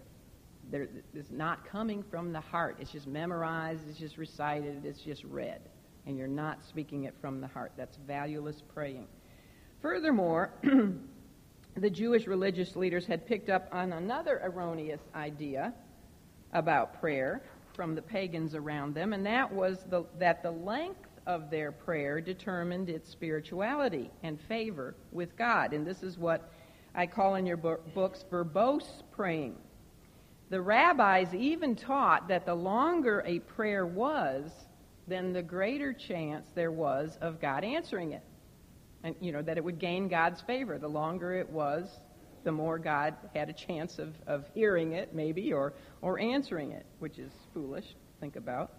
There, 0.69 0.87
it's 1.13 1.31
not 1.31 1.65
coming 1.65 2.03
from 2.03 2.31
the 2.31 2.41
heart. 2.41 2.77
It's 2.79 2.91
just 2.91 3.07
memorized, 3.07 3.81
it's 3.89 3.99
just 3.99 4.17
recited, 4.17 4.85
it's 4.85 5.01
just 5.01 5.23
read. 5.23 5.61
And 6.05 6.17
you're 6.17 6.27
not 6.27 6.63
speaking 6.63 7.03
it 7.03 7.15
from 7.19 7.41
the 7.41 7.47
heart. 7.47 7.73
That's 7.75 7.97
valueless 8.07 8.61
praying. 8.73 9.07
Furthermore, 9.81 10.51
the 11.75 11.89
Jewish 11.89 12.27
religious 12.27 12.75
leaders 12.75 13.05
had 13.05 13.25
picked 13.25 13.49
up 13.49 13.67
on 13.71 13.93
another 13.93 14.41
erroneous 14.43 15.01
idea 15.15 15.73
about 16.53 16.99
prayer 16.99 17.41
from 17.73 17.95
the 17.95 18.01
pagans 18.01 18.55
around 18.55 18.95
them, 18.95 19.13
and 19.13 19.25
that 19.25 19.51
was 19.51 19.85
the, 19.89 20.03
that 20.17 20.41
the 20.41 20.51
length 20.51 21.07
of 21.27 21.49
their 21.51 21.71
prayer 21.71 22.21
determined 22.21 22.89
its 22.89 23.09
spirituality 23.09 24.09
and 24.23 24.39
favor 24.41 24.95
with 25.11 25.37
God. 25.37 25.73
And 25.73 25.85
this 25.85 26.01
is 26.01 26.17
what 26.17 26.51
I 26.95 27.05
call 27.05 27.35
in 27.35 27.45
your 27.45 27.57
books 27.57 28.25
verbose 28.31 29.03
praying. 29.11 29.55
The 30.49 30.61
rabbis 30.61 31.33
even 31.35 31.75
taught 31.75 32.29
that 32.29 32.45
the 32.45 32.55
longer 32.55 33.21
a 33.25 33.39
prayer 33.39 33.85
was, 33.85 34.49
then 35.07 35.33
the 35.33 35.43
greater 35.43 35.93
chance 35.93 36.49
there 36.55 36.71
was 36.71 37.17
of 37.21 37.41
God 37.41 37.63
answering 37.63 38.13
it. 38.13 38.23
And, 39.03 39.15
you 39.19 39.31
know, 39.31 39.41
that 39.41 39.57
it 39.57 39.63
would 39.63 39.79
gain 39.79 40.07
God's 40.07 40.41
favor. 40.41 40.77
The 40.77 40.87
longer 40.87 41.33
it 41.33 41.49
was, 41.49 41.99
the 42.47 42.51
more 42.53 42.79
God 42.79 43.13
had 43.35 43.49
a 43.49 43.53
chance 43.53 43.99
of, 43.99 44.15
of 44.25 44.45
hearing 44.53 44.93
it, 44.93 45.13
maybe, 45.13 45.51
or, 45.51 45.73
or 46.01 46.17
answering 46.17 46.71
it, 46.71 46.85
which 46.99 47.19
is 47.19 47.29
foolish 47.53 47.83
think 48.21 48.37
about. 48.37 48.71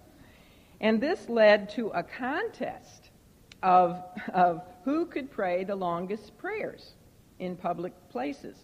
And 0.81 0.99
this 0.99 1.29
led 1.29 1.69
to 1.71 1.89
a 1.89 2.03
contest 2.03 3.11
of, 3.63 4.03
of 4.33 4.63
who 4.87 5.05
could 5.05 5.31
pray 5.31 5.65
the 5.65 5.77
longest 5.77 6.39
prayers 6.39 6.95
in 7.39 7.57
public 7.57 7.93
places. 8.09 8.57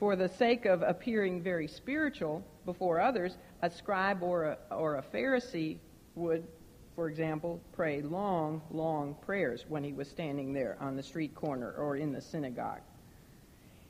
For 0.00 0.16
the 0.16 0.28
sake 0.28 0.64
of 0.64 0.82
appearing 0.82 1.40
very 1.40 1.68
spiritual 1.68 2.44
before 2.64 3.00
others, 3.00 3.36
a 3.62 3.70
scribe 3.70 4.20
or 4.20 4.46
a, 4.46 4.58
or 4.74 4.96
a 4.96 5.02
Pharisee 5.14 5.78
would, 6.16 6.44
for 6.96 7.08
example, 7.08 7.60
pray 7.72 8.02
long, 8.02 8.62
long 8.72 9.14
prayers 9.24 9.64
when 9.68 9.84
he 9.84 9.92
was 9.92 10.08
standing 10.08 10.52
there 10.52 10.76
on 10.80 10.96
the 10.96 11.04
street 11.04 11.36
corner 11.36 11.70
or 11.78 11.94
in 11.94 12.10
the 12.12 12.20
synagogue. 12.20 12.80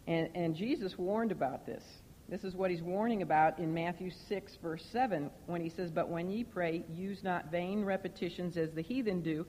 And, 0.09 0.31
and 0.35 0.57
Jesus 0.57 0.97
warned 0.97 1.33
about 1.33 1.67
this. 1.67 1.85
This 2.31 2.43
is 2.43 2.55
what 2.55 2.71
he's 2.71 2.83
warning 2.83 3.21
about 3.21 3.59
in 3.59 3.73
Matthew 3.73 4.11
6, 4.11 4.57
verse 4.63 4.85
7, 4.91 5.31
when 5.47 5.61
he 5.61 5.69
says, 5.69 5.91
But 5.91 6.09
when 6.09 6.31
ye 6.31 6.45
pray, 6.45 6.83
use 6.91 7.23
not 7.23 7.51
vain 7.51 7.85
repetitions 7.85 8.57
as 8.57 8.73
the 8.73 8.81
heathen 8.81 9.21
do, 9.21 9.47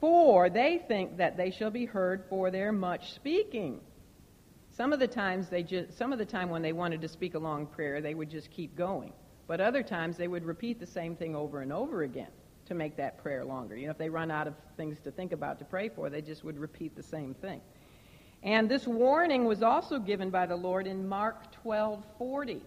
For 0.00 0.48
they 0.48 0.82
think 0.88 1.18
that 1.18 1.36
they 1.36 1.50
shall 1.50 1.70
be 1.70 1.84
heard 1.84 2.24
for 2.30 2.50
their 2.50 2.72
much 2.72 3.12
speaking. 3.12 3.80
Some 4.70 4.92
of 4.92 5.00
the 5.00 5.06
times 5.06 5.50
they 5.50 5.62
just, 5.62 5.96
some 5.98 6.12
of 6.14 6.18
the 6.18 6.24
time 6.24 6.48
when 6.48 6.62
they 6.62 6.72
wanted 6.72 7.02
to 7.02 7.08
speak 7.08 7.34
a 7.34 7.38
long 7.38 7.66
prayer, 7.66 8.00
they 8.00 8.14
would 8.14 8.30
just 8.30 8.50
keep 8.50 8.74
going. 8.74 9.12
But 9.46 9.60
other 9.60 9.82
times 9.82 10.16
they 10.16 10.28
would 10.28 10.46
repeat 10.46 10.80
the 10.80 10.86
same 10.86 11.14
thing 11.14 11.36
over 11.36 11.60
and 11.60 11.72
over 11.72 12.02
again 12.04 12.30
to 12.66 12.74
make 12.74 12.96
that 12.96 13.18
prayer 13.18 13.44
longer. 13.44 13.76
You 13.76 13.86
know, 13.86 13.92
if 13.92 13.98
they 13.98 14.08
run 14.08 14.30
out 14.30 14.46
of 14.46 14.54
things 14.78 14.98
to 15.04 15.10
think 15.10 15.32
about 15.32 15.58
to 15.58 15.66
pray 15.66 15.90
for, 15.90 16.08
they 16.08 16.22
just 16.22 16.42
would 16.42 16.58
repeat 16.58 16.96
the 16.96 17.02
same 17.02 17.34
thing. 17.34 17.60
And 18.44 18.70
this 18.70 18.86
warning 18.86 19.46
was 19.46 19.62
also 19.62 19.98
given 19.98 20.28
by 20.28 20.44
the 20.44 20.54
Lord 20.54 20.86
in 20.86 21.08
Mark 21.08 21.50
12:40. 21.64 22.60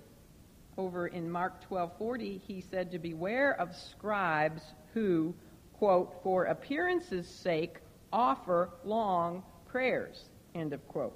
Over 0.75 1.07
in 1.07 1.29
Mark 1.29 1.61
12:40, 1.69 2.39
he 2.39 2.61
said 2.61 2.91
to 2.91 2.99
beware 2.99 3.53
of 3.59 3.75
scribes 3.75 4.73
who, 4.93 5.35
quote, 5.73 6.21
for 6.23 6.45
appearance's 6.45 7.27
sake 7.27 7.79
offer 8.11 8.71
long 8.83 9.43
prayers, 9.67 10.29
end 10.55 10.73
of 10.73 10.85
quote. 10.87 11.15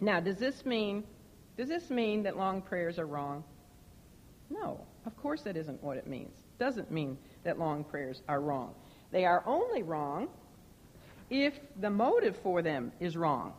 Now, 0.00 0.20
does 0.20 0.38
this 0.38 0.64
mean 0.64 1.04
does 1.56 1.68
this 1.68 1.90
mean 1.90 2.22
that 2.22 2.36
long 2.36 2.62
prayers 2.62 2.98
are 2.98 3.06
wrong? 3.06 3.42
No, 4.48 4.86
of 5.04 5.16
course 5.16 5.42
that 5.42 5.56
isn't 5.56 5.82
what 5.82 5.96
it 5.96 6.06
means. 6.06 6.44
Doesn't 6.58 6.90
mean 6.90 7.18
that 7.42 7.58
long 7.58 7.82
prayers 7.82 8.22
are 8.28 8.40
wrong. 8.40 8.74
They 9.10 9.24
are 9.24 9.42
only 9.44 9.82
wrong 9.82 10.28
if 11.30 11.54
the 11.80 11.90
motive 11.90 12.36
for 12.42 12.60
them 12.60 12.92
is 13.00 13.16
wrong, 13.16 13.54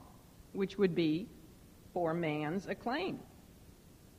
which 0.53 0.77
would 0.77 0.93
be 0.93 1.27
for 1.93 2.13
man's 2.13 2.67
acclaim. 2.67 3.19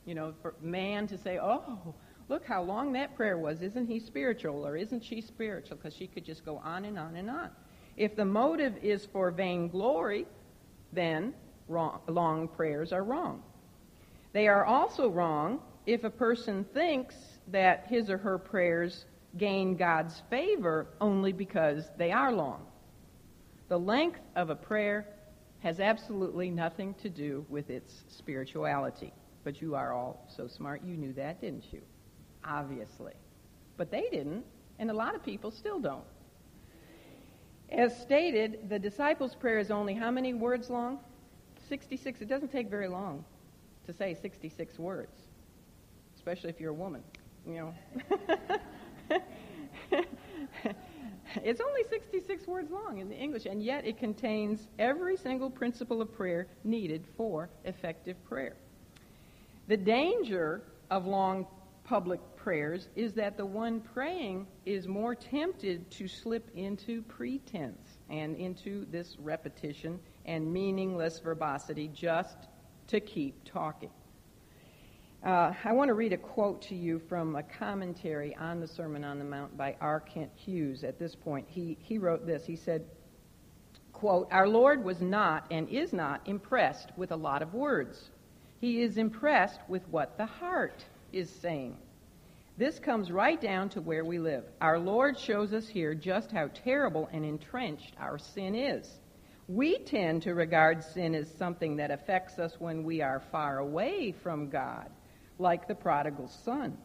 You 0.05 0.15
know, 0.15 0.33
for 0.41 0.55
man 0.61 1.07
to 1.07 1.17
say, 1.17 1.39
oh, 1.41 1.93
look 2.27 2.45
how 2.45 2.63
long 2.63 2.93
that 2.93 3.15
prayer 3.15 3.37
was. 3.37 3.61
Isn't 3.61 3.87
he 3.87 3.99
spiritual 3.99 4.65
or 4.65 4.75
isn't 4.75 5.03
she 5.03 5.21
spiritual? 5.21 5.77
Because 5.77 5.95
she 5.95 6.07
could 6.07 6.25
just 6.25 6.43
go 6.43 6.57
on 6.57 6.85
and 6.85 6.97
on 6.97 7.15
and 7.15 7.29
on. 7.29 7.51
If 7.95 8.15
the 8.15 8.25
motive 8.25 8.73
is 8.81 9.05
for 9.05 9.31
vainglory, 9.31 10.25
then 10.91 11.33
wrong, 11.67 12.01
long 12.07 12.47
prayers 12.47 12.91
are 12.91 13.03
wrong. 13.03 13.43
They 14.33 14.47
are 14.47 14.65
also 14.65 15.09
wrong 15.09 15.59
if 15.85 16.03
a 16.03 16.09
person 16.09 16.65
thinks 16.73 17.15
that 17.49 17.85
his 17.87 18.09
or 18.09 18.17
her 18.17 18.37
prayers 18.37 19.05
gain 19.37 19.75
God's 19.75 20.21
favor 20.29 20.87
only 20.99 21.31
because 21.31 21.83
they 21.97 22.11
are 22.11 22.31
long. 22.31 22.65
The 23.73 23.79
length 23.79 24.19
of 24.35 24.51
a 24.51 24.55
prayer 24.55 25.03
has 25.61 25.79
absolutely 25.79 26.51
nothing 26.51 26.93
to 27.01 27.09
do 27.09 27.43
with 27.49 27.71
its 27.71 28.03
spirituality. 28.07 29.11
But 29.43 29.63
you 29.63 29.73
are 29.73 29.93
all 29.93 30.27
so 30.37 30.45
smart, 30.47 30.83
you 30.83 30.95
knew 30.95 31.11
that, 31.13 31.41
didn't 31.41 31.73
you? 31.73 31.81
Obviously. 32.45 33.13
But 33.75 33.89
they 33.89 34.09
didn't, 34.11 34.45
and 34.77 34.91
a 34.91 34.93
lot 34.93 35.15
of 35.15 35.25
people 35.25 35.49
still 35.49 35.79
don't. 35.79 36.03
As 37.71 37.99
stated, 37.99 38.69
the 38.69 38.77
disciples' 38.77 39.33
prayer 39.33 39.57
is 39.57 39.71
only 39.71 39.95
how 39.95 40.11
many 40.11 40.35
words 40.35 40.69
long? 40.69 40.99
66. 41.67 42.21
It 42.21 42.29
doesn't 42.29 42.51
take 42.51 42.69
very 42.69 42.87
long 42.87 43.25
to 43.87 43.93
say 43.93 44.15
66 44.21 44.77
words, 44.77 45.17
especially 46.15 46.51
if 46.51 46.59
you're 46.59 46.69
a 46.69 46.75
woman, 46.75 47.01
you 47.47 47.73
know. 49.09 49.19
it's 51.43 51.61
only 51.61 51.83
66 51.89 52.47
words 52.47 52.71
long 52.71 52.99
in 52.99 53.09
the 53.09 53.15
English, 53.15 53.45
and 53.45 53.63
yet 53.63 53.85
it 53.85 53.97
contains 53.97 54.67
every 54.79 55.17
single 55.17 55.49
principle 55.49 56.01
of 56.01 56.13
prayer 56.13 56.47
needed 56.63 57.05
for 57.17 57.49
effective 57.65 58.23
prayer. 58.25 58.55
The 59.67 59.77
danger 59.77 60.63
of 60.91 61.05
long 61.05 61.47
public 61.83 62.19
prayers 62.35 62.89
is 62.95 63.13
that 63.13 63.37
the 63.37 63.45
one 63.45 63.81
praying 63.81 64.47
is 64.65 64.87
more 64.87 65.15
tempted 65.15 65.89
to 65.91 66.07
slip 66.07 66.49
into 66.55 67.01
pretense 67.03 67.97
and 68.09 68.35
into 68.35 68.85
this 68.91 69.17
repetition 69.19 69.99
and 70.25 70.51
meaningless 70.51 71.19
verbosity 71.19 71.89
just 71.93 72.37
to 72.87 72.99
keep 72.99 73.43
talking. 73.43 73.89
Uh, 75.23 75.53
I 75.63 75.71
want 75.71 75.87
to 75.87 75.93
read 75.93 76.11
a 76.11 76.17
quote 76.17 76.61
to 76.63 76.75
you 76.75 76.99
from 76.99 77.37
a 77.37 77.43
commentary 77.43 78.35
on 78.35 78.59
the 78.59 78.67
Sermon 78.67 79.05
on 79.05 79.19
the 79.19 79.23
Mount 79.23 79.55
by 79.55 79.77
R. 79.79 80.01
Kent 80.01 80.31
Hughes. 80.35 80.83
At 80.83 80.99
this 80.99 81.15
point, 81.15 81.47
he, 81.49 81.77
he 81.79 81.97
wrote 81.97 82.27
this. 82.27 82.45
He 82.45 82.57
said, 82.57 82.83
quote, 83.93 84.27
Our 84.31 84.49
Lord 84.49 84.83
was 84.83 85.01
not 85.01 85.45
and 85.49 85.69
is 85.69 85.93
not 85.93 86.19
impressed 86.25 86.91
with 86.97 87.13
a 87.13 87.15
lot 87.15 87.41
of 87.41 87.53
words. 87.53 88.09
He 88.59 88.81
is 88.81 88.97
impressed 88.97 89.61
with 89.69 89.87
what 89.87 90.17
the 90.17 90.25
heart 90.25 90.83
is 91.13 91.29
saying. 91.29 91.77
This 92.57 92.77
comes 92.77 93.09
right 93.09 93.39
down 93.39 93.69
to 93.69 93.81
where 93.81 94.03
we 94.03 94.19
live. 94.19 94.43
Our 94.59 94.77
Lord 94.77 95.17
shows 95.17 95.53
us 95.53 95.69
here 95.69 95.95
just 95.95 96.33
how 96.33 96.49
terrible 96.53 97.07
and 97.13 97.23
entrenched 97.23 97.95
our 97.97 98.17
sin 98.17 98.55
is. 98.55 98.99
We 99.47 99.77
tend 99.79 100.23
to 100.23 100.33
regard 100.33 100.83
sin 100.83 101.15
as 101.15 101.31
something 101.31 101.77
that 101.77 101.91
affects 101.91 102.39
us 102.39 102.59
when 102.59 102.83
we 102.83 103.01
are 103.01 103.23
far 103.31 103.59
away 103.59 104.11
from 104.21 104.49
God 104.49 104.89
like 105.39 105.67
the 105.67 105.75
prodigal 105.75 106.27
son. 106.27 106.77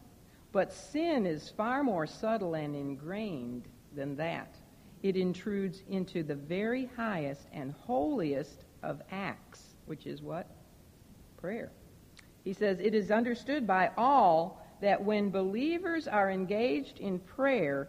But 0.52 0.72
sin 0.72 1.26
is 1.26 1.50
far 1.50 1.82
more 1.82 2.06
subtle 2.06 2.54
and 2.54 2.74
ingrained 2.74 3.68
than 3.94 4.16
that. 4.16 4.54
It 5.02 5.16
intrudes 5.16 5.82
into 5.88 6.22
the 6.22 6.34
very 6.34 6.90
highest 6.96 7.46
and 7.52 7.72
holiest 7.72 8.64
of 8.82 9.02
acts, 9.11 9.74
which 9.87 10.06
is 10.06 10.22
what? 10.22 10.48
Prayer. 11.37 11.70
He 12.44 12.52
says, 12.52 12.80
It 12.80 12.94
is 12.94 13.11
understood 13.11 13.66
by 13.66 13.90
all 13.96 14.64
that 14.80 15.04
when 15.04 15.30
believers 15.30 16.08
are 16.08 16.30
engaged 16.30 16.98
in 16.98 17.18
prayer, 17.18 17.88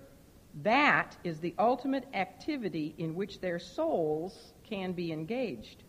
that 0.63 1.15
is 1.23 1.39
the 1.39 1.55
ultimate 1.57 2.07
activity 2.13 2.93
in 2.97 3.15
which 3.15 3.39
their 3.39 3.59
souls 3.59 4.53
can 4.63 4.91
be 4.91 5.11
engaged. 5.11 5.83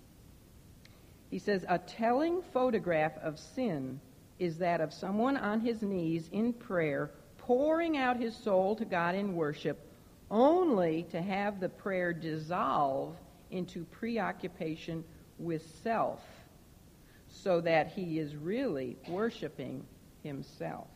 He 1.31 1.39
says, 1.39 1.65
A 1.69 1.79
telling 1.79 2.43
photograph 2.53 3.17
of 3.19 3.39
sin 3.39 4.01
is 4.41 4.57
that 4.59 4.81
of 4.81 4.93
someone 4.93 5.37
on 5.37 5.61
his 5.61 5.83
knees 5.83 6.29
in 6.33 6.53
prayer, 6.53 7.11
pouring 7.39 7.97
out 7.97 8.17
his 8.17 8.35
soul 8.35 8.75
to 8.75 8.85
God 8.85 9.15
in 9.15 9.37
worship, 9.37 9.79
only 10.31 11.05
to 11.11 11.21
have 11.21 11.61
the 11.61 11.69
prayer 11.69 12.13
dissolve 12.13 13.15
into 13.51 13.85
preoccupation 13.85 15.05
with 15.39 15.63
self, 15.83 16.21
so 17.29 17.61
that 17.61 17.89
he 17.89 18.19
is 18.19 18.35
really 18.35 18.97
worshiping 19.09 19.85
himself. 20.23 20.89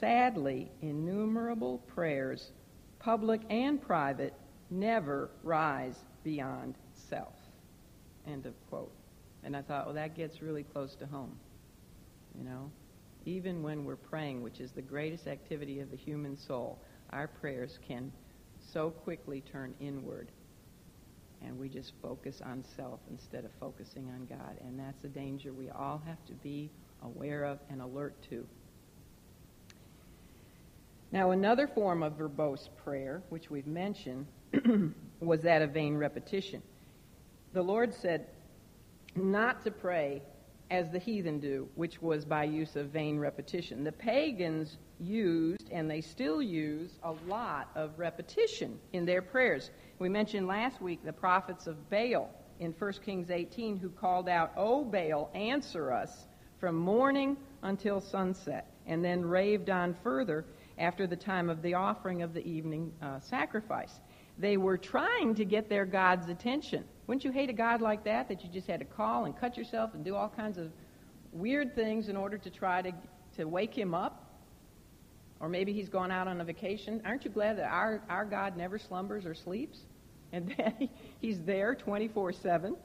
Sadly, 0.00 0.68
innumerable 0.82 1.78
prayers, 1.94 2.50
public 2.98 3.40
and 3.50 3.80
private, 3.80 4.34
never 4.68 5.30
rise 5.42 5.96
beyond 6.24 6.74
self. 7.08 7.34
End 8.26 8.46
of 8.46 8.54
quote. 8.68 8.92
And 9.44 9.56
I 9.56 9.62
thought, 9.62 9.86
well, 9.86 9.94
that 9.94 10.16
gets 10.16 10.42
really 10.42 10.64
close 10.64 10.96
to 10.96 11.06
home. 11.06 11.38
You 12.36 12.44
know, 12.44 12.70
even 13.24 13.62
when 13.62 13.84
we're 13.84 13.96
praying, 13.96 14.42
which 14.42 14.60
is 14.60 14.72
the 14.72 14.82
greatest 14.82 15.26
activity 15.26 15.80
of 15.80 15.90
the 15.90 15.96
human 15.96 16.36
soul, 16.36 16.78
our 17.10 17.26
prayers 17.26 17.78
can 17.86 18.12
so 18.72 18.90
quickly 18.90 19.40
turn 19.40 19.74
inward. 19.80 20.30
And 21.42 21.58
we 21.58 21.68
just 21.68 21.92
focus 22.02 22.40
on 22.44 22.64
self 22.76 23.00
instead 23.10 23.44
of 23.44 23.50
focusing 23.60 24.08
on 24.10 24.26
God. 24.26 24.56
And 24.60 24.78
that's 24.78 25.04
a 25.04 25.08
danger 25.08 25.52
we 25.52 25.70
all 25.70 26.00
have 26.06 26.24
to 26.26 26.32
be 26.34 26.70
aware 27.02 27.44
of 27.44 27.58
and 27.70 27.82
alert 27.82 28.14
to. 28.30 28.46
Now, 31.12 31.30
another 31.30 31.68
form 31.68 32.02
of 32.02 32.14
verbose 32.14 32.68
prayer, 32.84 33.22
which 33.28 33.50
we've 33.50 33.66
mentioned, 33.66 34.26
was 35.20 35.42
that 35.42 35.62
of 35.62 35.70
vain 35.70 35.96
repetition. 35.96 36.62
The 37.52 37.62
Lord 37.62 37.94
said 37.94 38.26
not 39.14 39.64
to 39.64 39.70
pray 39.70 40.22
as 40.70 40.90
the 40.90 40.98
heathen 40.98 41.38
do, 41.38 41.68
which 41.74 42.02
was 42.02 42.24
by 42.24 42.44
use 42.44 42.76
of 42.76 42.88
vain 42.88 43.18
repetition. 43.18 43.84
The 43.84 43.92
pagans 43.92 44.78
used, 44.98 45.68
and 45.70 45.90
they 45.90 46.00
still 46.00 46.42
use, 46.42 46.98
a 47.02 47.12
lot 47.28 47.70
of 47.74 47.98
repetition 47.98 48.78
in 48.92 49.04
their 49.04 49.22
prayers. 49.22 49.70
We 49.98 50.08
mentioned 50.08 50.46
last 50.46 50.80
week 50.80 51.04
the 51.04 51.12
prophets 51.12 51.66
of 51.66 51.88
Baal 51.90 52.30
in 52.58 52.72
1 52.72 52.92
Kings 53.04 53.30
18 53.30 53.76
who 53.76 53.90
called 53.90 54.28
out, 54.28 54.52
O 54.56 54.84
Baal, 54.84 55.30
answer 55.34 55.92
us 55.92 56.26
from 56.58 56.76
morning 56.76 57.36
until 57.62 58.00
sunset, 58.00 58.72
and 58.86 59.04
then 59.04 59.24
raved 59.24 59.70
on 59.70 59.94
further 60.02 60.44
after 60.78 61.06
the 61.06 61.16
time 61.16 61.48
of 61.48 61.62
the 61.62 61.74
offering 61.74 62.22
of 62.22 62.34
the 62.34 62.46
evening 62.46 62.92
uh, 63.02 63.20
sacrifice. 63.20 64.00
They 64.38 64.56
were 64.56 64.76
trying 64.76 65.34
to 65.36 65.44
get 65.44 65.68
their 65.68 65.86
God's 65.86 66.28
attention. 66.28 66.84
Wouldn't 67.06 67.24
you 67.24 67.30
hate 67.30 67.48
a 67.48 67.54
God 67.54 67.80
like 67.80 68.04
that, 68.04 68.28
that 68.28 68.42
you 68.42 68.50
just 68.50 68.66
had 68.66 68.80
to 68.80 68.84
call 68.84 69.24
and 69.24 69.38
cut 69.38 69.56
yourself 69.56 69.94
and 69.94 70.04
do 70.04 70.14
all 70.14 70.28
kinds 70.28 70.58
of 70.58 70.70
weird 71.32 71.74
things 71.74 72.08
in 72.08 72.16
order 72.16 72.36
to 72.36 72.50
try 72.50 72.82
to, 72.82 72.92
to 73.36 73.44
wake 73.44 73.76
him 73.76 73.94
up? 73.94 74.22
Or 75.40 75.48
maybe 75.48 75.72
he's 75.72 75.88
gone 75.88 76.10
out 76.10 76.28
on 76.28 76.40
a 76.40 76.44
vacation. 76.44 77.00
Aren't 77.04 77.24
you 77.24 77.30
glad 77.30 77.58
that 77.58 77.70
our, 77.70 78.02
our 78.08 78.24
God 78.24 78.56
never 78.56 78.78
slumbers 78.78 79.24
or 79.24 79.34
sleeps? 79.34 79.78
And 80.32 80.54
that 80.58 80.76
he's 81.20 81.40
there 81.40 81.74
24 81.74 82.32
7. 82.32 82.76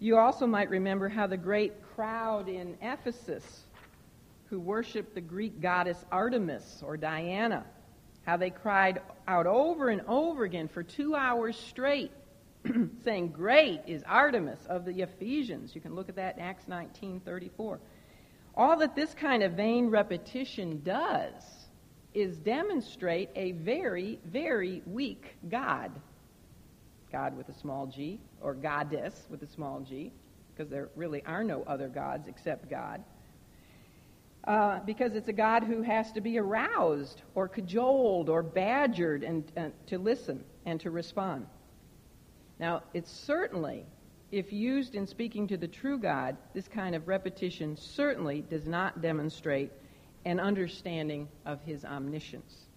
You 0.00 0.16
also 0.16 0.46
might 0.46 0.70
remember 0.70 1.08
how 1.08 1.26
the 1.26 1.36
great 1.36 1.72
crowd 1.94 2.48
in 2.48 2.76
Ephesus 2.80 3.62
who 4.48 4.60
worshiped 4.60 5.14
the 5.14 5.20
Greek 5.20 5.60
goddess 5.60 6.04
Artemis 6.12 6.82
or 6.84 6.96
Diana 6.96 7.64
how 8.28 8.36
they 8.36 8.50
cried 8.50 9.00
out 9.26 9.46
over 9.46 9.88
and 9.88 10.02
over 10.06 10.44
again 10.44 10.68
for 10.68 10.82
two 10.82 11.14
hours 11.14 11.56
straight, 11.56 12.12
saying, 13.02 13.28
Great 13.28 13.80
is 13.86 14.02
Artemis 14.06 14.58
of 14.68 14.84
the 14.84 15.00
Ephesians. 15.00 15.74
You 15.74 15.80
can 15.80 15.94
look 15.94 16.10
at 16.10 16.16
that 16.16 16.36
in 16.36 16.42
Acts 16.42 16.66
19:34. 16.68 17.78
All 18.54 18.76
that 18.76 18.94
this 18.94 19.14
kind 19.14 19.42
of 19.42 19.52
vain 19.52 19.86
repetition 19.86 20.82
does 20.84 21.42
is 22.12 22.36
demonstrate 22.36 23.30
a 23.34 23.52
very, 23.52 24.18
very 24.26 24.82
weak 24.84 25.36
God. 25.48 25.90
God 27.10 27.34
with 27.34 27.48
a 27.48 27.54
small 27.54 27.86
g, 27.86 28.20
or 28.42 28.52
goddess 28.52 29.26
with 29.30 29.42
a 29.42 29.46
small 29.46 29.80
g, 29.80 30.12
because 30.54 30.70
there 30.70 30.90
really 30.96 31.24
are 31.24 31.42
no 31.42 31.62
other 31.66 31.88
gods 31.88 32.28
except 32.28 32.68
God. 32.68 33.02
Uh, 34.44 34.80
because 34.86 35.14
it's 35.14 35.28
a 35.28 35.32
God 35.32 35.62
who 35.62 35.82
has 35.82 36.10
to 36.12 36.22
be 36.22 36.38
aroused 36.38 37.20
or 37.34 37.48
cajoled 37.48 38.30
or 38.30 38.42
badgered 38.42 39.22
and, 39.22 39.52
uh, 39.56 39.68
to 39.86 39.98
listen 39.98 40.42
and 40.64 40.80
to 40.80 40.90
respond. 40.90 41.46
Now, 42.58 42.82
it's 42.94 43.10
certainly, 43.10 43.84
if 44.32 44.50
used 44.50 44.94
in 44.94 45.06
speaking 45.06 45.48
to 45.48 45.58
the 45.58 45.68
true 45.68 45.98
God, 45.98 46.36
this 46.54 46.66
kind 46.66 46.94
of 46.94 47.08
repetition 47.08 47.76
certainly 47.76 48.40
does 48.40 48.66
not 48.66 49.02
demonstrate 49.02 49.70
an 50.24 50.40
understanding 50.40 51.28
of 51.44 51.60
his 51.62 51.84
omniscience. 51.84 52.68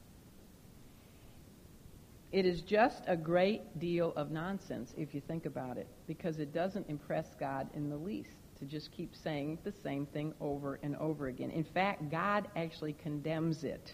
It 2.33 2.45
is 2.45 2.61
just 2.61 3.03
a 3.07 3.15
great 3.15 3.79
deal 3.79 4.13
of 4.15 4.31
nonsense 4.31 4.93
if 4.97 5.13
you 5.13 5.21
think 5.21 5.45
about 5.45 5.77
it, 5.77 5.87
because 6.05 6.39
it 6.39 6.53
doesn't 6.53 6.89
impress 6.89 7.33
God 7.39 7.69
in 7.73 7.89
the 7.89 7.97
least 7.97 8.35
to 8.61 8.67
just 8.67 8.91
keep 8.91 9.15
saying 9.15 9.57
the 9.63 9.73
same 9.83 10.05
thing 10.05 10.35
over 10.39 10.79
and 10.83 10.95
over 10.97 11.27
again. 11.27 11.49
In 11.49 11.63
fact, 11.63 12.11
God 12.11 12.47
actually 12.55 12.93
condemns 12.93 13.63
it. 13.63 13.91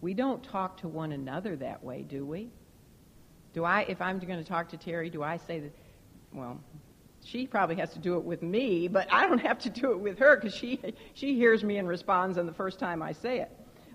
We 0.00 0.14
don't 0.14 0.40
talk 0.44 0.76
to 0.82 0.88
one 0.88 1.10
another 1.10 1.56
that 1.56 1.82
way, 1.82 2.02
do 2.02 2.24
we? 2.24 2.48
Do 3.54 3.64
I, 3.64 3.80
if 3.88 4.00
I'm 4.00 4.20
going 4.20 4.38
to 4.38 4.48
talk 4.48 4.68
to 4.68 4.76
Terry, 4.76 5.10
do 5.10 5.24
I 5.24 5.36
say 5.36 5.58
that, 5.58 5.72
well, 6.32 6.60
she 7.24 7.48
probably 7.48 7.74
has 7.74 7.92
to 7.94 7.98
do 7.98 8.16
it 8.16 8.22
with 8.22 8.40
me, 8.40 8.86
but 8.86 9.12
I 9.12 9.26
don't 9.26 9.40
have 9.40 9.58
to 9.60 9.70
do 9.70 9.90
it 9.90 9.98
with 9.98 10.16
her 10.20 10.36
because 10.36 10.54
she, 10.54 10.80
she 11.14 11.34
hears 11.34 11.64
me 11.64 11.78
and 11.78 11.88
responds 11.88 12.38
on 12.38 12.46
the 12.46 12.54
first 12.54 12.78
time 12.78 13.02
I 13.02 13.10
say 13.10 13.40
it. 13.40 13.50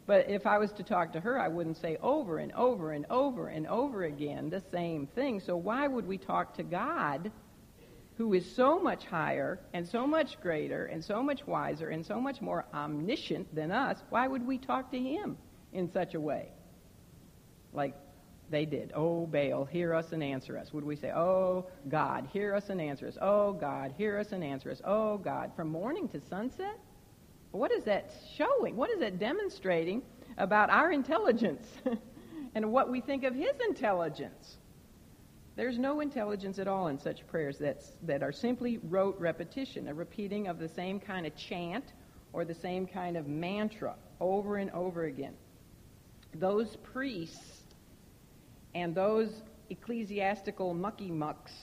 But 0.05 0.29
if 0.29 0.45
I 0.45 0.57
was 0.57 0.73
to 0.73 0.83
talk 0.83 1.13
to 1.13 1.21
her, 1.21 1.39
I 1.39 1.47
wouldn't 1.47 1.77
say 1.77 1.95
over 2.01 2.39
and 2.39 2.51
over 2.51 2.91
and 2.91 3.05
over 3.09 3.47
and 3.47 3.65
over 3.67 4.03
again 4.03 4.49
the 4.49 4.61
same 4.69 5.07
thing. 5.07 5.39
So 5.39 5.55
why 5.55 5.87
would 5.87 6.05
we 6.05 6.17
talk 6.17 6.53
to 6.55 6.63
God, 6.63 7.31
who 8.17 8.33
is 8.33 8.55
so 8.55 8.79
much 8.79 9.05
higher 9.05 9.59
and 9.73 9.87
so 9.87 10.05
much 10.05 10.39
greater 10.41 10.85
and 10.85 11.03
so 11.03 11.23
much 11.23 11.45
wiser 11.47 11.89
and 11.89 12.05
so 12.05 12.19
much 12.19 12.41
more 12.41 12.65
omniscient 12.73 13.53
than 13.55 13.71
us? 13.71 13.97
Why 14.09 14.27
would 14.27 14.45
we 14.45 14.57
talk 14.57 14.91
to 14.91 14.99
him 14.99 15.37
in 15.71 15.91
such 15.91 16.13
a 16.13 16.19
way? 16.19 16.49
Like 17.71 17.95
they 18.49 18.65
did. 18.65 18.91
Oh, 18.93 19.25
Baal, 19.25 19.65
hear 19.65 19.93
us 19.95 20.11
and 20.11 20.23
answer 20.23 20.57
us. 20.57 20.71
Would 20.73 20.83
we 20.83 20.95
say, 20.95 21.11
Oh, 21.11 21.67
God, 21.89 22.27
hear 22.31 22.53
us 22.53 22.69
and 22.69 22.79
answer 22.79 23.07
us? 23.07 23.17
Oh, 23.19 23.53
God, 23.53 23.93
hear 23.97 24.19
us 24.19 24.31
and 24.31 24.43
answer 24.43 24.69
us? 24.69 24.81
Oh, 24.85 25.17
God. 25.17 25.51
From 25.55 25.69
morning 25.69 26.07
to 26.09 26.21
sunset? 26.29 26.77
What 27.51 27.71
is 27.71 27.83
that 27.85 28.11
showing? 28.35 28.75
What 28.75 28.89
is 28.89 28.99
that 28.99 29.19
demonstrating 29.19 30.01
about 30.37 30.69
our 30.69 30.91
intelligence 30.91 31.65
and 32.55 32.71
what 32.71 32.89
we 32.89 33.01
think 33.01 33.23
of 33.23 33.33
His 33.33 33.53
intelligence? 33.67 34.57
There's 35.55 35.77
no 35.77 35.99
intelligence 35.99 36.57
at 36.57 36.67
all 36.67 36.87
in 36.87 36.97
such 36.97 37.27
prayers 37.27 37.57
that's, 37.59 37.91
that 38.03 38.23
are 38.23 38.31
simply 38.31 38.79
rote 38.83 39.19
repetition, 39.19 39.87
a 39.87 39.93
repeating 39.93 40.47
of 40.47 40.57
the 40.57 40.69
same 40.69 40.99
kind 40.99 41.27
of 41.27 41.35
chant 41.35 41.85
or 42.31 42.43
the 42.43 42.55
same 42.55 42.87
kind 42.87 43.15
of 43.15 43.27
mantra 43.27 43.95
over 44.19 44.57
and 44.57 44.71
over 44.71 45.03
again. 45.03 45.35
Those 46.33 46.75
priests 46.77 47.63
and 48.73 48.95
those 48.95 49.43
ecclesiastical 49.69 50.73
mucky 50.73 51.11
mucks 51.11 51.53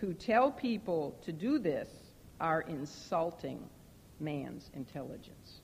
who 0.00 0.14
tell 0.14 0.50
people 0.50 1.14
to 1.24 1.32
do 1.32 1.58
this 1.58 1.88
are 2.40 2.62
insulting 2.62 3.68
man's 4.20 4.70
intelligence. 4.74 5.60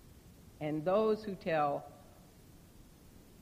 And 0.60 0.84
those 0.84 1.24
who 1.24 1.34
tell 1.34 1.86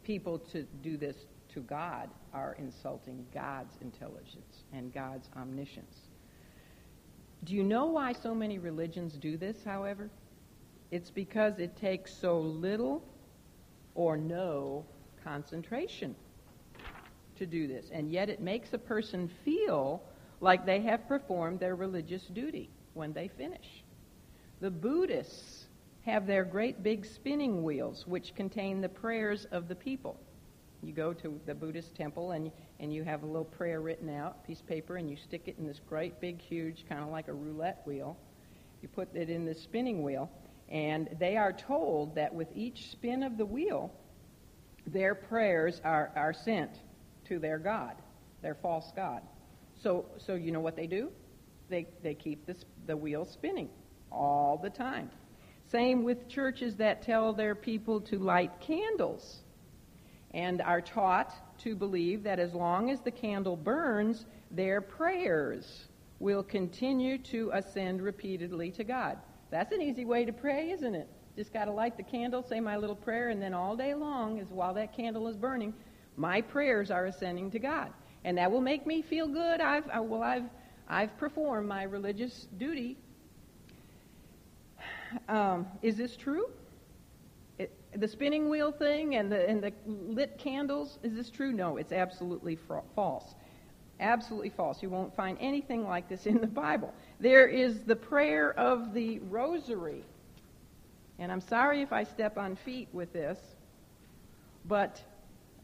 people 0.04 0.38
to 0.52 0.62
do 0.82 0.96
this 0.96 1.16
to 1.54 1.60
God 1.60 2.10
are 2.32 2.56
insulting 2.58 3.24
God's 3.32 3.76
intelligence 3.80 4.64
and 4.72 4.92
God's 4.92 5.28
omniscience. 5.36 5.96
Do 7.44 7.54
you 7.54 7.62
know 7.62 7.86
why 7.86 8.12
so 8.12 8.34
many 8.34 8.58
religions 8.58 9.14
do 9.14 9.36
this, 9.36 9.56
however? 9.64 10.10
It's 10.90 11.10
because 11.10 11.58
it 11.58 11.76
takes 11.76 12.12
so 12.12 12.40
little 12.40 13.02
or 13.94 14.16
no 14.16 14.84
concentration 15.22 16.14
to 17.36 17.46
do 17.46 17.66
this. 17.66 17.90
And 17.92 18.10
yet 18.10 18.28
it 18.28 18.40
makes 18.40 18.72
a 18.72 18.78
person 18.78 19.30
feel 19.44 20.02
like 20.40 20.66
they 20.66 20.80
have 20.80 21.06
performed 21.08 21.60
their 21.60 21.76
religious 21.76 22.22
duty 22.26 22.70
when 22.94 23.12
they 23.12 23.28
finish. 23.28 23.84
The 24.60 24.70
Buddhists 24.70 25.66
have 26.02 26.26
their 26.26 26.44
great 26.44 26.82
big 26.82 27.04
spinning 27.04 27.62
wheels, 27.62 28.06
which 28.06 28.34
contain 28.34 28.80
the 28.80 28.88
prayers 28.88 29.46
of 29.52 29.68
the 29.68 29.74
people. 29.74 30.18
You 30.82 30.92
go 30.92 31.12
to 31.12 31.40
the 31.46 31.54
Buddhist 31.54 31.94
temple 31.96 32.32
and, 32.32 32.52
and 32.78 32.92
you 32.94 33.02
have 33.02 33.22
a 33.22 33.26
little 33.26 33.44
prayer 33.44 33.80
written 33.80 34.08
out, 34.08 34.46
piece 34.46 34.60
of 34.60 34.66
paper, 34.66 34.96
and 34.96 35.10
you 35.10 35.16
stick 35.16 35.42
it 35.46 35.56
in 35.58 35.66
this 35.66 35.80
great 35.88 36.20
big, 36.20 36.40
huge, 36.40 36.84
kind 36.88 37.02
of 37.02 37.08
like 37.08 37.28
a 37.28 37.32
roulette 37.32 37.82
wheel. 37.84 38.16
You 38.80 38.88
put 38.88 39.14
it 39.14 39.28
in 39.28 39.44
this 39.44 39.60
spinning 39.62 40.02
wheel, 40.02 40.30
and 40.68 41.08
they 41.18 41.36
are 41.36 41.52
told 41.52 42.14
that 42.14 42.32
with 42.32 42.48
each 42.54 42.90
spin 42.92 43.24
of 43.24 43.36
the 43.36 43.46
wheel, 43.46 43.92
their 44.86 45.14
prayers 45.14 45.80
are, 45.84 46.12
are 46.14 46.32
sent 46.32 46.70
to 47.28 47.38
their 47.38 47.58
God, 47.58 47.94
their 48.40 48.54
false 48.54 48.92
God. 48.94 49.22
So, 49.82 50.06
so 50.26 50.34
you 50.34 50.52
know 50.52 50.60
what 50.60 50.76
they 50.76 50.86
do? 50.86 51.10
They, 51.68 51.88
they 52.02 52.14
keep 52.14 52.46
this, 52.46 52.64
the 52.86 52.96
wheel 52.96 53.24
spinning 53.32 53.68
all 54.10 54.58
the 54.62 54.70
time. 54.70 55.10
Same 55.70 56.04
with 56.04 56.28
churches 56.28 56.76
that 56.76 57.02
tell 57.02 57.32
their 57.32 57.54
people 57.54 58.00
to 58.02 58.18
light 58.18 58.52
candles 58.60 59.40
and 60.34 60.60
are 60.62 60.80
taught 60.80 61.32
to 61.58 61.74
believe 61.74 62.22
that 62.22 62.38
as 62.38 62.54
long 62.54 62.90
as 62.90 63.00
the 63.00 63.10
candle 63.10 63.56
burns, 63.56 64.26
their 64.50 64.80
prayers 64.80 65.86
will 66.20 66.42
continue 66.42 67.18
to 67.18 67.50
ascend 67.54 68.02
repeatedly 68.02 68.70
to 68.72 68.84
God. 68.84 69.18
That's 69.50 69.72
an 69.72 69.80
easy 69.80 70.04
way 70.04 70.24
to 70.24 70.32
pray, 70.32 70.70
isn't 70.70 70.94
it? 70.94 71.08
Just 71.36 71.52
got 71.52 71.66
to 71.66 71.72
light 71.72 71.96
the 71.96 72.02
candle, 72.02 72.42
say 72.42 72.60
my 72.60 72.76
little 72.76 72.96
prayer, 72.96 73.28
and 73.28 73.40
then 73.40 73.54
all 73.54 73.76
day 73.76 73.94
long, 73.94 74.38
is 74.38 74.48
while 74.50 74.74
that 74.74 74.94
candle 74.94 75.28
is 75.28 75.36
burning, 75.36 75.72
my 76.16 76.40
prayers 76.40 76.90
are 76.90 77.06
ascending 77.06 77.50
to 77.52 77.58
God. 77.58 77.92
And 78.24 78.36
that 78.38 78.50
will 78.50 78.60
make 78.60 78.86
me 78.86 79.02
feel 79.02 79.28
good. 79.28 79.60
I've, 79.60 79.88
I, 79.88 80.00
well, 80.00 80.22
I've, 80.22 80.50
I've 80.88 81.16
performed 81.16 81.68
my 81.68 81.84
religious 81.84 82.48
duty 82.58 82.96
um, 85.28 85.66
is 85.82 85.96
this 85.96 86.16
true? 86.16 86.46
The 87.94 88.08
spinning 88.08 88.48
wheel 88.50 88.70
thing 88.70 89.16
and 89.16 89.32
the, 89.32 89.48
and 89.48 89.62
the 89.62 89.72
lit 89.86 90.38
candles, 90.38 90.98
is 91.02 91.14
this 91.14 91.30
true? 91.30 91.52
No, 91.52 91.76
it's 91.76 91.92
absolutely 91.92 92.56
fra- 92.56 92.82
false. 92.94 93.34
Absolutely 94.00 94.50
false. 94.50 94.82
You 94.82 94.90
won't 94.90 95.14
find 95.14 95.36
anything 95.40 95.84
like 95.84 96.08
this 96.08 96.26
in 96.26 96.40
the 96.40 96.46
Bible. 96.46 96.92
There 97.18 97.48
is 97.48 97.80
the 97.80 97.96
prayer 97.96 98.52
of 98.58 98.94
the 98.94 99.18
rosary. 99.20 100.04
And 101.18 101.32
I'm 101.32 101.40
sorry 101.40 101.82
if 101.82 101.92
I 101.92 102.04
step 102.04 102.38
on 102.38 102.56
feet 102.56 102.88
with 102.92 103.12
this, 103.12 103.38
but 104.66 105.02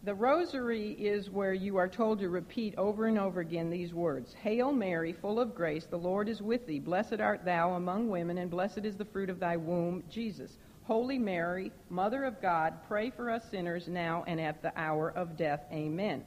the 0.02 0.14
rosary 0.14 0.92
is 0.92 1.30
where 1.30 1.54
you 1.54 1.76
are 1.76 1.88
told 1.88 2.18
to 2.18 2.28
repeat 2.28 2.74
over 2.76 3.06
and 3.06 3.18
over 3.18 3.40
again 3.40 3.70
these 3.70 3.94
words 3.94 4.34
Hail 4.34 4.72
Mary, 4.72 5.12
full 5.12 5.40
of 5.40 5.54
grace, 5.54 5.86
the 5.86 5.96
Lord 5.96 6.28
is 6.28 6.42
with 6.42 6.66
thee. 6.66 6.80
Blessed 6.80 7.20
art 7.20 7.44
thou 7.44 7.74
among 7.74 8.08
women, 8.10 8.38
and 8.38 8.50
blessed 8.50 8.84
is 8.84 8.96
the 8.96 9.04
fruit 9.04 9.30
of 9.30 9.40
thy 9.40 9.56
womb, 9.56 10.02
Jesus. 10.10 10.58
Holy 10.84 11.18
Mary, 11.18 11.72
Mother 11.88 12.24
of 12.24 12.42
God, 12.42 12.74
pray 12.86 13.10
for 13.10 13.30
us 13.30 13.42
sinners 13.50 13.88
now 13.88 14.22
and 14.26 14.38
at 14.38 14.60
the 14.60 14.72
hour 14.78 15.10
of 15.10 15.36
death. 15.36 15.60
Amen. 15.72 16.22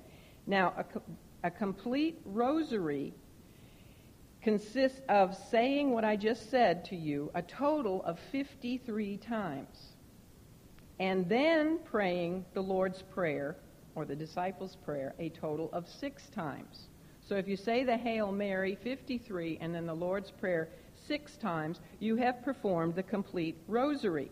Now, 0.48 0.74
a, 1.44 1.48
a 1.48 1.52
complete 1.52 2.20
rosary 2.26 3.14
consists 4.42 5.00
of 5.10 5.38
saying 5.52 5.92
what 5.92 6.04
I 6.04 6.16
just 6.16 6.50
said 6.50 6.86
to 6.86 6.96
you 6.96 7.30
a 7.36 7.42
total 7.44 8.04
of 8.04 8.18
53 8.32 9.18
times, 9.18 9.94
and 11.00 11.30
then 11.30 11.80
praying 11.86 12.44
the 12.56 12.62
Lord's 12.62 13.04
Prayer 13.14 13.58
or 13.94 14.06
the 14.06 14.16
disciples' 14.16 14.76
prayer 14.84 15.14
a 15.20 15.30
total 15.30 15.70
of 15.72 15.88
six 15.88 16.30
times. 16.30 16.88
So 17.28 17.36
if 17.36 17.48
you 17.48 17.58
say 17.58 17.84
the 17.84 17.98
Hail 17.98 18.32
Mary 18.32 18.78
53 18.84 19.60
and 19.62 19.76
then 19.76 19.86
the 19.86 19.94
Lord's 19.94 20.32
Prayer 20.32 20.70
six 21.08 21.38
times, 21.38 21.80
you 22.00 22.16
have 22.16 22.42
performed 22.44 22.96
the 22.96 23.04
complete 23.04 23.58
rosary. 23.68 24.32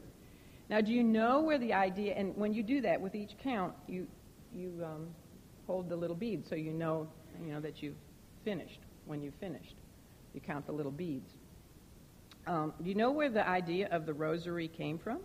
Now, 0.69 0.82
do 0.82 0.91
you 0.91 1.04
know 1.04 1.41
where 1.41 1.60
the 1.60 1.73
idea, 1.73 2.15
and 2.15 2.36
when 2.36 2.54
you 2.54 2.63
do 2.63 2.82
that 2.82 2.99
with 2.99 3.13
each 3.13 3.32
count, 3.43 3.73
you, 3.88 4.08
you 4.54 4.82
um, 4.84 5.08
hold 5.67 5.89
the 5.89 5.95
little 5.95 6.15
beads 6.15 6.49
so 6.49 6.56
you 6.56 6.73
know, 6.73 7.08
you 7.43 7.54
know 7.54 7.60
that 7.60 7.84
you've 7.84 7.97
finished 8.43 8.80
when 9.06 9.21
you've 9.21 9.36
finished. 9.39 9.75
You 10.34 10.41
count 10.41 10.65
the 10.65 10.71
little 10.71 10.91
beads. 10.91 11.30
Um, 12.47 12.73
do 12.82 12.89
you 12.89 12.95
know 12.95 13.12
where 13.12 13.30
the 13.30 13.47
idea 13.47 13.88
of 13.91 14.06
the 14.06 14.13
rosary 14.13 14.67
came 14.67 14.97
from? 14.97 15.19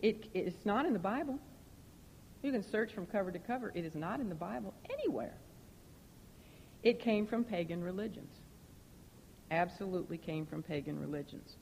It, 0.00 0.28
it's 0.34 0.64
not 0.64 0.86
in 0.86 0.92
the 0.92 0.98
Bible. 0.98 1.38
You 2.42 2.52
can 2.52 2.64
search 2.70 2.92
from 2.94 3.06
cover 3.06 3.30
to 3.30 3.38
cover. 3.38 3.70
It 3.74 3.84
is 3.84 3.94
not 3.94 4.20
in 4.20 4.28
the 4.28 4.34
Bible 4.34 4.72
anywhere. 4.90 5.34
It 6.82 7.00
came 7.00 7.26
from 7.26 7.44
pagan 7.44 7.82
religions. 7.82 8.32
Absolutely 9.50 10.16
came 10.16 10.46
from 10.46 10.62
pagan 10.62 10.98
religions. 10.98 11.56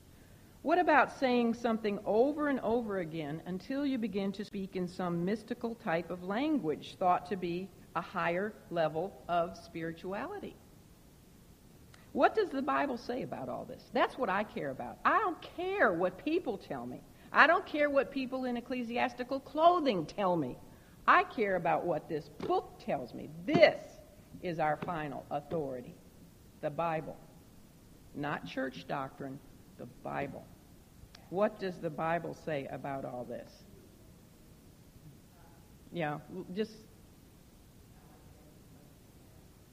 What 0.63 0.79
about 0.79 1.19
saying 1.19 1.55
something 1.55 2.01
over 2.05 2.49
and 2.49 2.59
over 2.61 2.99
again 2.99 3.43
until 3.47 3.87
you 3.87 3.97
begin 3.97 4.33
to 4.33 4.45
speak 4.45 4.75
in 4.75 4.89
some 4.89 5.25
mystical 5.25 5.77
type 5.77 6.11
of 6.11 6.25
language 6.25 6.97
thought 6.99 7.29
to 7.31 7.37
be 7.37 7.69
a 7.95 8.01
higher 8.01 8.53
level 8.71 9.13
of 9.29 9.57
spirituality? 9.57 10.57
What 12.13 12.35
does 12.35 12.49
the 12.51 12.63
Bible 12.63 12.97
say 12.97 13.23
about 13.23 13.49
all 13.49 13.65
this? 13.65 13.85
That's 13.93 14.19
what 14.19 14.29
I 14.29 14.43
care 14.43 14.71
about. 14.71 14.99
I 15.05 15.19
don't 15.19 15.41
care 15.57 15.93
what 15.93 16.25
people 16.25 16.59
tell 16.59 16.87
me. 16.87 17.01
I 17.33 17.47
don't 17.47 17.67
care 17.67 17.91
what 17.91 18.11
people 18.11 18.45
in 18.45 18.57
ecclesiastical 18.57 19.41
clothing 19.41 20.07
tell 20.07 20.37
me. 20.37 20.57
I 21.07 21.23
care 21.25 21.57
about 21.57 21.85
what 21.85 22.09
this 22.09 22.29
book 22.47 22.81
tells 22.85 23.15
me. 23.15 23.31
This 23.47 23.81
is 24.43 24.59
our 24.59 24.77
final 24.85 25.25
authority 25.31 25.95
the 26.61 26.71
Bible. 26.71 27.17
Not 28.17 28.45
church 28.45 28.87
doctrine, 28.89 29.39
the 29.79 29.87
Bible. 30.03 30.45
What 31.31 31.61
does 31.61 31.75
the 31.81 31.91
Bible 31.91 32.37
say 32.45 32.67
about 32.71 33.05
all 33.05 33.25
this? 33.25 33.51
Yeah, 35.93 36.19
just. 36.55 36.73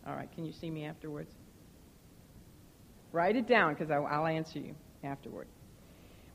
All 0.07 0.15
right, 0.15 0.31
can 0.33 0.45
you 0.45 0.53
see 0.53 0.69
me 0.69 0.85
afterwards? 0.85 1.31
Write 3.11 3.35
it 3.35 3.47
down 3.47 3.73
because 3.73 3.89
I'll 3.89 4.27
answer 4.27 4.59
you 4.59 4.75
afterward. 5.03 5.47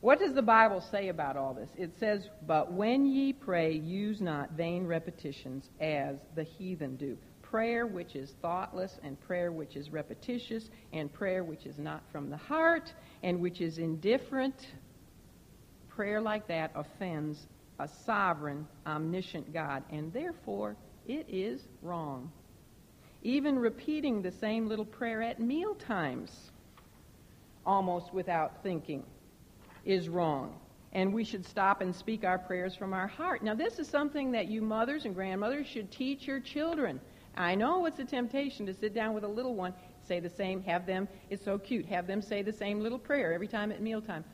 What 0.01 0.19
does 0.19 0.35
the 0.35 0.43
Bible 0.43 0.83
say 0.91 1.09
about 1.09 1.37
all 1.37 1.53
this? 1.53 1.69
It 1.77 1.93
says, 2.01 2.27
But 2.47 2.73
when 2.73 3.05
ye 3.05 3.35
pray, 3.35 3.75
use 3.75 4.21
not 4.21 4.53
vain 4.53 4.87
repetitions 4.87 5.69
as 5.79 6.17
the 6.35 6.45
heathen 6.45 6.97
do. 6.97 7.19
Prayer 7.51 7.87
which 7.87 8.15
is 8.15 8.35
thoughtless, 8.41 9.01
and 9.03 9.21
prayer 9.21 9.51
which 9.51 9.75
is 9.75 9.91
repetitious, 9.91 10.71
and 10.93 11.13
prayer 11.13 11.43
which 11.43 11.67
is 11.67 11.79
not 11.79 12.03
from 12.13 12.31
the 12.31 12.37
heart, 12.37 12.95
and 13.25 13.41
which 13.41 13.61
is 13.61 13.79
indifferent, 13.79 14.69
prayer 15.89 16.21
like 16.21 16.47
that 16.47 16.71
offends 16.77 17.49
a 17.81 17.89
sovereign, 17.89 18.67
omniscient 18.87 19.53
God, 19.53 19.83
and 19.91 20.13
therefore 20.13 20.77
it 21.09 21.27
is 21.29 21.61
wrong. 21.83 22.31
Even 23.23 23.59
repeating 23.59 24.23
the 24.23 24.31
same 24.31 24.69
little 24.69 24.85
prayer 24.85 25.21
at 25.21 25.41
meal 25.41 25.75
times, 25.75 26.53
almost 27.67 28.15
without 28.15 28.63
thinking 28.63 29.03
is 29.85 30.09
wrong. 30.09 30.55
And 30.93 31.13
we 31.13 31.25
should 31.25 31.45
stop 31.45 31.83
and 31.83 31.95
speak 31.95 32.25
our 32.25 32.39
prayers 32.39 32.75
from 32.75 32.93
our 32.93 33.07
heart. 33.07 33.43
Now, 33.43 33.55
this 33.55 33.79
is 33.79 33.89
something 33.89 34.33
that 34.33 34.49
you 34.49 34.61
mothers 34.63 35.05
and 35.05 35.15
grandmothers 35.15 35.67
should 35.67 35.91
teach 35.91 36.27
your 36.27 36.41
children. 36.41 37.01
I 37.37 37.55
know 37.55 37.87
it's 37.87 37.99
a 37.99 38.05
temptation 38.05 38.67
to 38.67 38.75
sit 38.75 38.95
down 38.95 39.15
with 39.15 39.25
a 39.25 39.29
little 39.29 39.55
one, 39.55 39.75
say 40.07 40.21
the 40.21 40.31
same, 40.31 40.63
have 40.63 40.87
them, 40.87 41.09
it's 41.31 41.45
so 41.45 41.59
cute, 41.59 41.87
have 41.87 42.07
them 42.07 42.23
say 42.23 42.43
the 42.43 42.53
same 42.53 42.81
little 42.81 42.99
prayer 42.99 43.33
every 43.33 43.49
time 43.49 43.73
at 43.73 43.81
mealtime. 43.81 44.25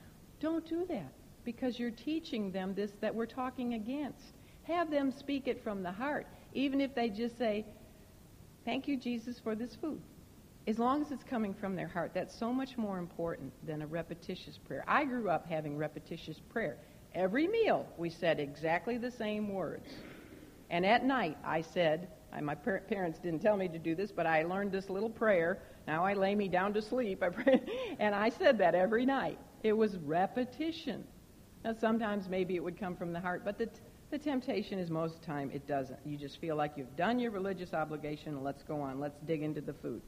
Don't 0.40 0.66
do 0.66 0.85
that 0.87 1.12
because 1.44 1.78
you're 1.78 1.90
teaching 1.90 2.50
them 2.50 2.74
this 2.74 2.92
that 3.00 3.14
we're 3.14 3.26
talking 3.26 3.74
against. 3.74 4.32
Have 4.64 4.90
them 4.90 5.12
speak 5.12 5.46
it 5.46 5.62
from 5.62 5.82
the 5.82 5.92
heart, 5.92 6.26
even 6.54 6.80
if 6.80 6.94
they 6.94 7.09
just 7.09 7.38
say, 7.38 7.64
Thank 8.64 8.88
you, 8.88 8.96
Jesus, 8.96 9.38
for 9.38 9.54
this 9.54 9.76
food 9.76 10.00
as 10.66 10.78
long 10.78 11.00
as 11.00 11.12
it's 11.12 11.22
coming 11.22 11.54
from 11.54 11.76
their 11.76 11.87
heart, 11.87 12.11
that's 12.12 12.37
so 12.37 12.52
much 12.52 12.76
more 12.76 12.98
important 12.98 13.52
than 13.66 13.82
a 13.82 13.87
repetitious 13.87 14.59
prayer. 14.59 14.85
I 14.88 15.04
grew 15.04 15.30
up 15.30 15.46
having 15.46 15.76
repetitious 15.76 16.40
prayer. 16.50 16.76
Every 17.14 17.46
meal, 17.46 17.87
we 17.96 18.11
said 18.11 18.40
exactly 18.40 18.98
the 18.98 19.11
same 19.11 19.54
words. 19.54 19.88
And 20.68 20.85
at 20.85 21.04
night, 21.04 21.38
I 21.44 21.62
said, 21.62 22.09
my 22.44 22.55
parents 22.55 23.18
didn't 23.18 23.40
tell 23.40 23.57
me 23.57 23.68
to 23.68 23.79
do 23.79 23.94
this, 23.94 24.12
but 24.12 24.27
I 24.27 24.42
learned 24.42 24.72
this 24.72 24.90
little 24.90 25.09
prayer. 25.09 25.59
Now 25.87 26.05
I 26.05 26.14
lay 26.14 26.35
me 26.35 26.49
down 26.49 26.75
to 26.75 26.83
sleep. 26.83 27.22
I 27.22 27.31
pray, 27.31 27.61
and 27.99 28.14
I 28.14 28.29
said 28.29 28.59
that 28.59 28.75
every 28.75 29.07
night. 29.07 29.38
It 29.62 29.72
was 29.72 29.96
repetition. 29.96 31.05
Now, 31.64 31.75
sometimes 31.81 32.29
maybe 32.29 32.55
it 32.55 32.62
would 32.62 32.79
come 32.79 32.94
from 32.94 33.12
the 33.12 33.20
heart, 33.20 33.42
but 33.44 33.59
the, 33.59 33.68
the 34.11 34.18
temptation 34.18 34.79
is 34.79 34.90
most 34.90 35.16
of 35.16 35.20
the 35.20 35.27
time 35.27 35.51
it 35.53 35.66
doesn't. 35.66 35.99
You 36.05 36.16
just 36.16 36.40
feel 36.40 36.55
like 36.55 36.75
you've 36.77 36.94
done 36.96 37.18
your 37.18 37.33
religious 37.33 37.75
obligation. 37.75 38.44
Let's 38.44 38.62
go 38.62 38.81
on. 38.81 39.01
Let's 39.01 39.18
dig 39.27 39.42
into 39.42 39.61
the 39.61 39.72
food. 39.72 40.03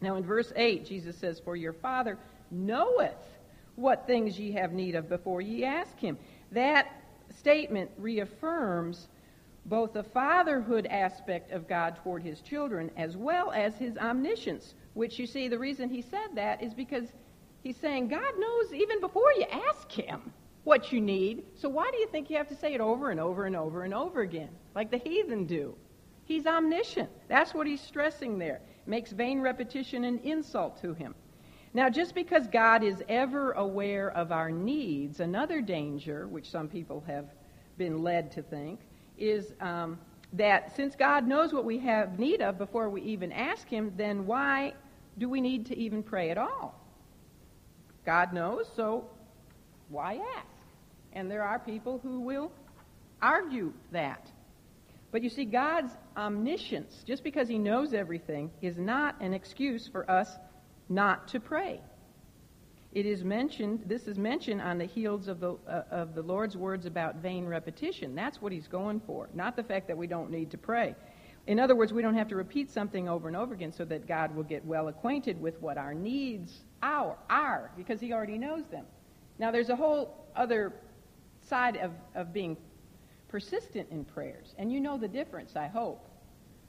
Now, 0.00 0.16
in 0.16 0.24
verse 0.24 0.52
8, 0.56 0.86
Jesus 0.86 1.16
says, 1.18 1.40
For 1.44 1.56
your 1.56 1.74
Father 1.74 2.18
knoweth 2.50 3.12
what 3.76 4.06
things 4.06 4.38
ye 4.38 4.52
have 4.52 4.72
need 4.72 4.94
of 4.94 5.08
before 5.08 5.40
ye 5.40 5.64
ask 5.64 5.98
him. 5.98 6.16
That 6.52 6.86
statement 7.38 7.90
reaffirms 7.98 9.08
both 9.66 9.92
the 9.92 10.02
fatherhood 10.02 10.86
aspect 10.86 11.50
of 11.50 11.68
God 11.68 11.96
toward 11.96 12.22
his 12.22 12.40
children 12.40 12.90
as 12.96 13.16
well 13.16 13.50
as 13.52 13.76
his 13.76 13.96
omniscience, 13.96 14.74
which 14.94 15.18
you 15.18 15.26
see, 15.26 15.48
the 15.48 15.58
reason 15.58 15.88
he 15.88 16.02
said 16.02 16.28
that 16.34 16.62
is 16.62 16.74
because 16.74 17.08
he's 17.62 17.76
saying 17.76 18.08
God 18.08 18.38
knows 18.38 18.74
even 18.74 19.00
before 19.00 19.32
you 19.32 19.46
ask 19.70 19.90
him 19.90 20.32
what 20.64 20.92
you 20.92 21.00
need. 21.00 21.44
So 21.54 21.68
why 21.68 21.90
do 21.90 21.98
you 21.98 22.06
think 22.08 22.30
you 22.30 22.36
have 22.36 22.48
to 22.48 22.56
say 22.56 22.74
it 22.74 22.80
over 22.80 23.10
and 23.10 23.20
over 23.20 23.46
and 23.46 23.56
over 23.56 23.84
and 23.84 23.94
over 23.94 24.20
again, 24.20 24.50
like 24.74 24.90
the 24.90 24.98
heathen 24.98 25.46
do? 25.46 25.74
He's 26.26 26.46
omniscient. 26.46 27.10
That's 27.28 27.54
what 27.54 27.66
he's 27.66 27.82
stressing 27.82 28.38
there 28.38 28.56
It 28.56 28.88
makes 28.88 29.12
vain 29.12 29.40
repetition 29.40 30.04
an 30.04 30.18
insult 30.20 30.80
to 30.82 30.94
him. 30.94 31.14
Now, 31.74 31.90
just 31.90 32.14
because 32.14 32.46
God 32.46 32.84
is 32.84 33.02
ever 33.08 33.52
aware 33.52 34.10
of 34.12 34.30
our 34.30 34.50
needs, 34.50 35.20
another 35.20 35.60
danger, 35.60 36.28
which 36.28 36.50
some 36.50 36.68
people 36.68 37.02
have 37.06 37.26
been 37.76 38.02
led 38.02 38.30
to 38.32 38.42
think, 38.42 38.78
is 39.18 39.52
um, 39.60 39.98
that 40.32 40.74
since 40.76 40.96
God 40.96 41.26
knows 41.26 41.52
what 41.52 41.64
we 41.64 41.78
have 41.78 42.18
need 42.18 42.42
of 42.42 42.58
before 42.58 42.88
we 42.90 43.02
even 43.02 43.32
ask 43.32 43.68
Him, 43.68 43.92
then 43.96 44.26
why 44.26 44.74
do 45.18 45.28
we 45.28 45.40
need 45.40 45.66
to 45.66 45.76
even 45.76 46.02
pray 46.02 46.30
at 46.30 46.38
all? 46.38 46.80
God 48.04 48.32
knows, 48.32 48.66
so 48.76 49.08
why 49.88 50.20
ask? 50.36 50.46
And 51.12 51.30
there 51.30 51.42
are 51.42 51.58
people 51.58 52.00
who 52.02 52.20
will 52.20 52.50
argue 53.22 53.72
that. 53.92 54.30
But 55.12 55.22
you 55.22 55.30
see, 55.30 55.44
God's 55.44 55.92
omniscience, 56.16 57.04
just 57.06 57.22
because 57.22 57.48
he 57.48 57.58
knows 57.58 57.94
everything, 57.94 58.50
is 58.60 58.76
not 58.76 59.20
an 59.20 59.32
excuse 59.32 59.86
for 59.86 60.10
us 60.10 60.28
not 60.88 61.28
to 61.28 61.40
pray. 61.40 61.80
It 62.94 63.06
is 63.06 63.24
mentioned, 63.24 63.82
this 63.86 64.06
is 64.06 64.18
mentioned 64.18 64.62
on 64.62 64.78
the 64.78 64.84
heels 64.84 65.26
of 65.26 65.40
the, 65.40 65.56
uh, 65.68 65.82
of 65.90 66.14
the 66.14 66.22
Lord's 66.22 66.56
words 66.56 66.86
about 66.86 67.16
vain 67.16 67.44
repetition. 67.44 68.14
That's 68.14 68.40
what 68.40 68.52
he's 68.52 68.68
going 68.68 69.00
for, 69.00 69.28
not 69.34 69.56
the 69.56 69.64
fact 69.64 69.88
that 69.88 69.96
we 69.96 70.06
don't 70.06 70.30
need 70.30 70.52
to 70.52 70.58
pray. 70.58 70.94
In 71.48 71.58
other 71.58 71.74
words, 71.74 71.92
we 71.92 72.02
don't 72.02 72.14
have 72.14 72.28
to 72.28 72.36
repeat 72.36 72.70
something 72.70 73.08
over 73.08 73.26
and 73.26 73.36
over 73.36 73.52
again 73.52 73.72
so 73.72 73.84
that 73.86 74.06
God 74.06 74.34
will 74.34 74.44
get 74.44 74.64
well 74.64 74.88
acquainted 74.88 75.40
with 75.40 75.60
what 75.60 75.76
our 75.76 75.92
needs 75.92 76.60
are, 76.82 77.18
are 77.28 77.72
because 77.76 78.00
he 78.00 78.12
already 78.12 78.38
knows 78.38 78.64
them. 78.70 78.86
Now, 79.40 79.50
there's 79.50 79.70
a 79.70 79.76
whole 79.76 80.26
other 80.36 80.72
side 81.42 81.76
of, 81.76 81.90
of 82.14 82.32
being 82.32 82.56
persistent 83.28 83.88
in 83.90 84.04
prayers. 84.04 84.54
And 84.56 84.72
you 84.72 84.80
know 84.80 84.96
the 84.96 85.08
difference, 85.08 85.56
I 85.56 85.66
hope. 85.66 86.08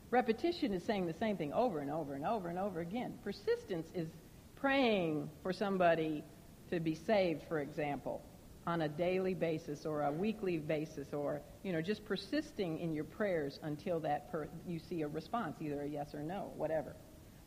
Repetition 0.10 0.74
is 0.74 0.84
saying 0.84 1.06
the 1.06 1.14
same 1.14 1.38
thing 1.38 1.54
over 1.54 1.80
and 1.80 1.92
over 1.92 2.16
and 2.16 2.26
over 2.26 2.50
and 2.50 2.58
over 2.58 2.80
again. 2.80 3.14
Persistence 3.24 3.88
is 3.94 4.08
praying 4.56 5.30
for 5.44 5.54
somebody 5.54 6.24
to 6.70 6.80
be 6.80 6.96
saved, 6.96 7.44
for 7.48 7.60
example, 7.60 8.22
on 8.68 8.82
a 8.82 8.90
daily 8.90 9.34
basis 9.34 9.86
or 9.86 10.04
a 10.04 10.12
weekly 10.12 10.58
basis 10.58 11.14
or, 11.14 11.42
you 11.64 11.72
know, 11.72 11.82
just 11.82 12.04
persisting 12.06 12.80
in 12.80 12.94
your 12.94 13.04
prayers 13.04 13.60
until 13.64 14.00
that 14.00 14.32
per- 14.32 14.48
you 14.68 14.80
see 14.80 15.04
a 15.04 15.08
response, 15.08 15.58
either 15.62 15.82
a 15.84 15.88
yes 15.88 16.14
or 16.16 16.22
no, 16.22 16.52
whatever. 16.56 16.96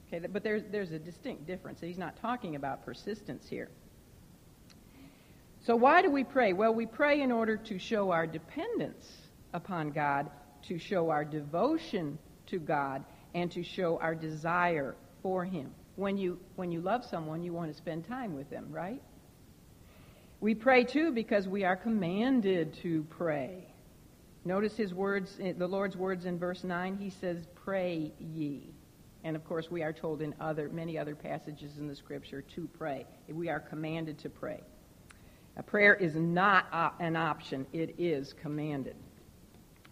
Okay, 0.07 0.27
but 0.27 0.43
there's, 0.43 0.63
there's 0.71 0.93
a 0.93 0.99
distinct 0.99 1.47
difference. 1.47 1.81
He's 1.81 1.99
not 1.99 2.17
talking 2.21 2.57
about 2.57 2.85
persistence 2.85 3.47
here. 3.49 3.69
So, 5.67 5.77
why 5.77 6.03
do 6.03 6.11
we 6.11 6.25
pray? 6.25 6.53
Well, 6.53 6.73
we 6.73 6.87
pray 6.87 7.21
in 7.21 7.31
order 7.31 7.57
to 7.57 7.79
show 7.79 8.11
our 8.11 8.27
dependence 8.27 9.07
upon 9.53 9.91
God, 9.91 10.31
to 10.69 10.79
show 10.79 11.11
our 11.11 11.25
devotion 11.25 12.19
to 12.47 12.59
God, 12.59 13.05
and 13.35 13.51
to 13.53 13.63
show 13.63 13.99
our 13.99 14.15
desire 14.15 14.95
for 15.23 15.45
Him. 15.45 15.75
When 15.99 16.17
you, 16.17 16.39
when 16.55 16.71
you 16.71 16.81
love 16.81 17.05
someone, 17.05 17.43
you 17.43 17.53
want 17.53 17.73
to 17.73 17.77
spend 17.77 18.07
time 18.07 18.37
with 18.37 18.49
them, 18.51 18.69
right? 18.71 19.03
We 20.41 20.55
pray 20.55 20.85
too 20.85 21.11
because 21.11 21.49
we 21.49 21.65
are 21.65 21.75
commanded 21.75 22.73
to 22.83 23.05
pray. 23.11 23.67
Notice 24.45 24.77
his 24.77 24.95
words, 24.95 25.37
eh, 25.43 25.55
the 25.59 25.67
Lord's 25.67 25.97
words 25.97 26.25
in 26.25 26.39
verse 26.39 26.63
9. 26.63 26.97
He 26.99 27.11
says, 27.11 27.49
Pray 27.65 28.13
ye. 28.21 28.71
And 29.25 29.35
of 29.35 29.45
course, 29.45 29.73
we 29.73 29.83
are 29.83 29.93
told 29.93 30.23
in 30.23 30.37
other, 30.41 30.69
many 30.69 30.97
other 30.97 31.17
passages 31.17 31.79
in 31.79 31.89
the 31.89 31.97
scripture 31.97 32.43
to 32.43 32.69
pray. 32.79 33.05
We 33.29 33.49
are 33.49 33.59
commanded 33.59 34.19
to 34.21 34.29
pray. 34.29 34.61
A 35.57 35.65
prayer 35.65 35.97
is 35.97 36.15
not 36.15 36.67
an 37.01 37.17
option, 37.17 37.67
it 37.73 37.97
is 37.99 38.35
commanded. 38.35 38.95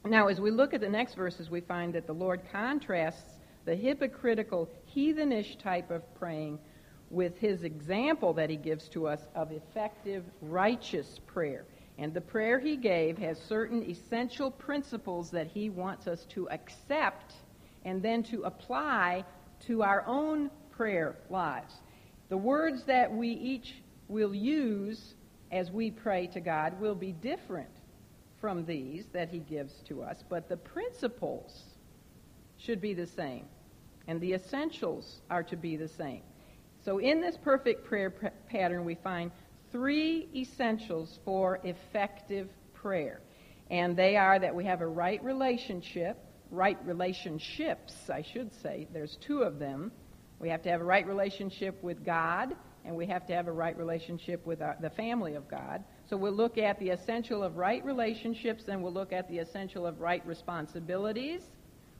Now, 0.05 0.29
as 0.29 0.41
we 0.41 0.53
look 0.53 0.73
at 0.73 0.81
the 0.81 0.89
next 0.89 1.15
verses, 1.15 1.51
we 1.51 1.63
find 1.63 1.93
that 1.95 2.07
the 2.07 2.15
Lord 2.15 2.43
contrasts 2.53 3.41
the 3.67 3.75
hypocritical, 3.75 4.71
heathenish 4.97 5.59
type 5.59 5.91
of 5.91 6.03
praying 6.15 6.59
with 7.11 7.39
his 7.39 7.63
example 7.63 8.33
that 8.33 8.51
he 8.51 8.57
gives 8.57 8.89
to 8.89 9.07
us 9.07 9.21
of 9.35 9.53
effective, 9.53 10.25
righteous 10.41 11.21
prayer. 11.27 11.65
And 11.99 12.13
the 12.13 12.21
prayer 12.21 12.59
he 12.59 12.77
gave 12.77 13.17
has 13.19 13.39
certain 13.39 13.83
essential 13.89 14.51
principles 14.51 15.31
that 15.31 15.47
he 15.47 15.71
wants 15.71 16.07
us 16.07 16.25
to 16.31 16.49
accept 16.51 17.35
and 17.85 18.03
then 18.03 18.23
to 18.25 18.43
apply 18.43 19.25
to 19.67 19.83
our 19.83 20.05
own 20.07 20.51
prayer 20.71 21.17
lives. 21.31 21.75
The 22.29 22.37
words 22.37 22.85
that 22.85 23.13
we 23.13 23.29
each 23.29 23.75
will 24.09 24.35
use 24.35 25.15
as 25.53 25.71
we 25.71 25.91
pray 25.91 26.27
to 26.29 26.41
God 26.41 26.81
will 26.81 26.95
be 26.95 27.13
different 27.13 27.71
from 28.41 28.67
these 28.67 29.07
that 29.13 29.29
he 29.31 29.39
gives 29.39 29.75
to 29.85 30.03
us, 30.03 30.23
but 30.29 30.49
the 30.49 30.57
principles 30.57 31.63
should 32.59 32.81
be 32.81 32.95
the 32.95 33.07
same, 33.07 33.47
and 34.09 34.21
the 34.21 34.35
essentials 34.35 35.21
are 35.31 35.43
to 35.45 35.57
be 35.57 35.77
the 35.77 35.89
same. 35.89 36.23
So 36.85 36.99
in 36.99 37.21
this 37.21 37.37
perfect 37.43 37.85
prayer 37.85 38.11
p- 38.11 38.29
pattern, 38.49 38.85
we 38.85 38.95
find 38.95 39.33
three 39.73 40.29
essentials 40.35 41.19
for 41.25 41.59
effective 41.65 42.49
prayer. 42.75 43.21
And 43.71 43.97
they 43.97 44.17
are 44.17 44.39
that 44.39 44.55
we 44.55 44.65
have 44.65 44.81
a 44.81 44.87
right 44.87 45.23
relationship, 45.25 46.17
right 46.51 46.79
relationships, 46.85 47.93
I 48.09 48.23
should 48.23 48.53
say. 48.63 48.87
There's 48.93 49.19
two 49.27 49.43
of 49.43 49.59
them. 49.59 49.91
We 50.39 50.51
have 50.51 50.63
to 50.63 50.69
have 50.69 50.81
a 50.81 50.85
right 50.85 51.07
relationship 51.07 51.83
with 51.83 52.05
God, 52.05 52.55
and 52.85 52.95
we 52.95 53.07
have 53.07 53.27
to 53.27 53.35
have 53.35 53.49
a 53.49 53.53
right 53.53 53.77
relationship 53.77 54.47
with 54.47 54.63
our, 54.63 54.77
the 54.81 54.91
family 54.91 55.35
of 55.35 55.49
God. 55.49 55.83
So 56.09 56.17
we'll 56.17 56.33
look 56.33 56.57
at 56.59 56.79
the 56.79 56.91
essential 56.91 57.43
of 57.43 57.57
right 57.57 57.85
relationships, 57.85 58.65
and 58.69 58.83
we'll 58.83 58.93
look 58.93 59.13
at 59.13 59.29
the 59.29 59.39
essential 59.39 59.87
of 59.87 60.01
right 60.01 60.25
responsibilities, 60.25 61.43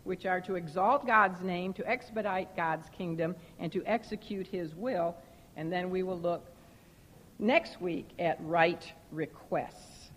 which 0.07 0.25
are 0.25 0.41
to 0.43 0.55
exalt 0.55 1.07
God's 1.07 1.41
name, 1.43 1.73
to 1.75 1.87
expedite 1.89 2.57
God's 2.57 2.89
kingdom, 2.97 3.35
and 3.59 3.73
to 3.73 3.83
execute 3.85 4.47
His 4.47 4.75
will. 4.75 5.17
And 5.57 5.73
then 5.73 5.91
we 5.91 6.03
will 6.03 6.19
look 6.19 6.47
next 7.39 7.81
week 7.81 8.09
at 8.19 8.39
right 8.41 8.85
requests. 9.11 10.11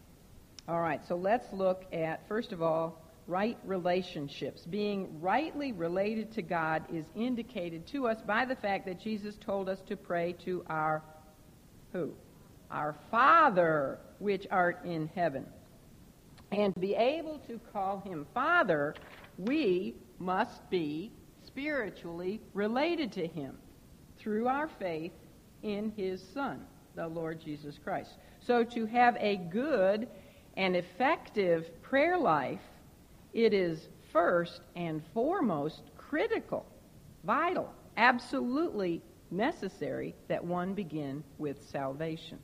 All 0.68 0.80
right, 0.80 1.02
so 1.08 1.16
let's 1.16 1.52
look 1.52 1.86
at, 1.92 2.28
first 2.28 2.52
of 2.52 2.62
all, 2.62 3.02
right 3.28 3.58
relationships. 3.66 4.62
Being 4.70 5.20
rightly 5.22 5.72
related 5.72 6.32
to 6.34 6.42
God 6.42 6.84
is 6.94 7.06
indicated 7.16 7.88
to 7.88 8.08
us 8.08 8.22
by 8.26 8.46
the 8.46 8.56
fact 8.56 8.86
that 8.88 9.00
Jesus 9.00 9.36
told 9.38 9.70
us 9.70 9.80
to 9.88 9.96
pray 9.96 10.34
to 10.46 10.64
our 10.68 11.02
who? 11.94 12.14
Our 12.70 12.96
Father, 13.10 14.00
which 14.20 14.46
art 14.52 14.84
in 14.86 15.10
heaven. 15.16 15.46
And 16.52 16.74
to 16.74 16.80
be 16.80 16.96
able 16.96 17.40
to 17.48 17.60
call 17.72 18.00
him 18.00 18.26
Father, 18.34 18.96
we 19.40 19.96
must 20.20 20.70
be 20.70 21.12
spiritually 21.46 22.42
related 22.54 23.12
to 23.14 23.26
him 23.26 23.58
through 24.18 24.48
our 24.48 24.68
faith 24.68 25.14
in 25.64 25.92
his 25.96 26.22
Son, 26.34 26.60
the 26.96 27.08
Lord 27.08 27.40
Jesus 27.40 27.80
Christ. 27.82 28.18
So 28.42 28.64
to 28.66 28.86
have 28.86 29.16
a 29.20 29.38
good 29.38 30.08
and 30.58 30.76
effective 30.76 31.82
prayer 31.82 32.18
life 32.18 32.60
it 33.34 33.54
is 33.54 33.88
first 34.12 34.62
and 34.76 35.02
foremost 35.14 35.84
critical, 35.98 36.66
vital, 37.24 37.74
absolutely 37.96 39.02
necessary 39.32 40.16
that 40.28 40.44
one 40.44 40.74
begin 40.74 41.24
with 41.38 41.64
salvation, 41.70 42.40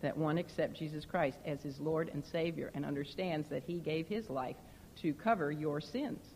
that 0.00 0.16
one 0.16 0.38
accept 0.38 0.74
Jesus 0.78 1.04
Christ 1.04 1.38
as 1.44 1.62
his 1.62 1.78
Lord 1.78 2.10
and 2.12 2.24
Savior 2.24 2.70
and 2.74 2.84
understands 2.84 3.48
that 3.50 3.62
he 3.62 3.78
gave 3.80 4.08
his 4.08 4.30
life 4.30 4.56
to 4.96 5.12
cover 5.14 5.52
your 5.52 5.80
sins, 5.80 6.29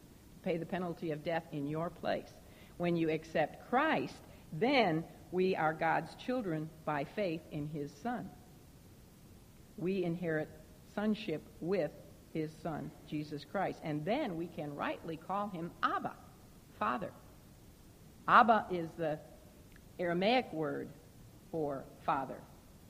pay 0.45 0.57
the 0.57 0.67
penalty 0.67 1.11
of 1.11 1.25
death 1.25 1.45
in 1.53 1.67
your 1.67 1.91
place. 1.91 2.29
When 2.77 2.97
you 2.97 3.11
accept 3.11 3.69
Christ, 3.71 4.15
then 4.53 5.05
we 5.33 5.57
are 5.57 5.73
God's 5.73 6.11
children 6.27 6.69
by 6.85 7.07
faith 7.17 7.41
in 7.51 7.69
his 7.69 7.91
Son. 8.03 8.29
We 9.77 10.05
inherit 10.05 10.49
sonship 10.95 11.43
with 11.61 11.91
his 12.33 12.51
Son, 12.63 12.91
Jesus 13.09 13.45
Christ. 13.51 13.79
And 13.83 14.05
then 14.05 14.37
we 14.37 14.47
can 14.47 14.75
rightly 14.75 15.17
call 15.17 15.49
him 15.49 15.71
Abba, 15.83 16.15
Father. 16.79 17.11
Abba 18.29 18.67
is 18.71 18.89
the 18.97 19.19
Aramaic 19.99 20.53
word 20.53 20.89
for 21.51 21.85
father. 22.05 22.39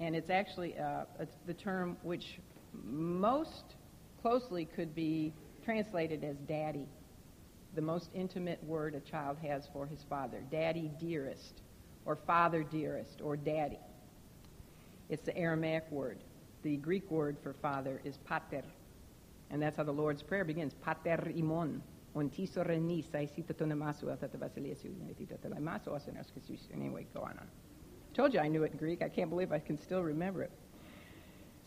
And 0.01 0.17
it's 0.17 0.31
actually 0.31 0.77
uh, 0.79 1.05
it's 1.21 1.37
the 1.47 1.55
term 1.55 1.97
which 2.03 2.39
most 2.85 3.75
closely 4.23 4.65
could 4.65 4.95
be 4.95 5.33
translated 5.65 6.25
as 6.25 6.37
daddy, 6.49 6.87
the 7.75 7.83
most 7.83 8.11
intimate 8.14 8.62
word 8.64 8.95
a 8.95 9.01
child 9.01 9.37
has 9.39 9.68
for 9.72 9.87
his 9.87 10.05
father. 10.09 10.43
Daddy 10.51 10.91
dearest, 11.01 11.62
or 12.05 12.16
father 12.16 12.62
dearest, 12.62 13.20
or 13.20 13.37
daddy. 13.37 13.79
It's 15.09 15.25
the 15.25 15.37
Aramaic 15.37 15.91
word. 15.91 16.18
The 16.62 16.77
Greek 16.77 17.11
word 17.11 17.37
for 17.43 17.53
father 17.53 18.01
is 18.05 18.16
pater. 18.27 18.64
And 19.51 19.61
that's 19.61 19.77
how 19.77 19.85
the 19.85 19.93
Lord's 19.93 20.22
Prayer 20.22 20.45
begins. 20.45 20.75
Pater 20.85 21.33
imon. 21.37 21.83
On 22.16 22.31
anyway, 26.72 27.07
go 27.12 27.20
on. 27.20 27.39
Told 28.14 28.33
you 28.33 28.41
I 28.41 28.47
knew 28.47 28.62
it 28.62 28.72
in 28.72 28.79
Greek. 28.79 29.03
I 29.03 29.09
can't 29.09 29.29
believe 29.29 29.51
I 29.51 29.59
can 29.59 29.77
still 29.77 30.03
remember 30.03 30.43
it. 30.43 30.53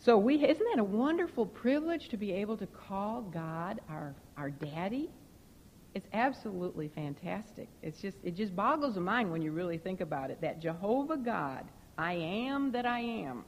So 0.00 0.16
we 0.16 0.36
isn't 0.36 0.66
that 0.72 0.78
a 0.78 0.84
wonderful 0.84 1.44
privilege 1.44 2.08
to 2.08 2.16
be 2.16 2.32
able 2.32 2.56
to 2.56 2.66
call 2.66 3.22
God 3.22 3.80
our 3.88 4.14
our 4.36 4.50
daddy? 4.50 5.10
It's 5.94 6.08
absolutely 6.12 6.88
fantastic. 6.88 7.68
It's 7.82 8.00
just 8.00 8.16
it 8.22 8.36
just 8.36 8.54
boggles 8.54 8.94
the 8.94 9.00
mind 9.00 9.32
when 9.32 9.42
you 9.42 9.52
really 9.52 9.78
think 9.78 10.00
about 10.00 10.30
it. 10.30 10.40
That 10.40 10.60
Jehovah 10.60 11.16
God, 11.16 11.64
I 11.96 12.12
am 12.14 12.72
that 12.72 12.86
I 12.86 13.00
am, 13.00 13.44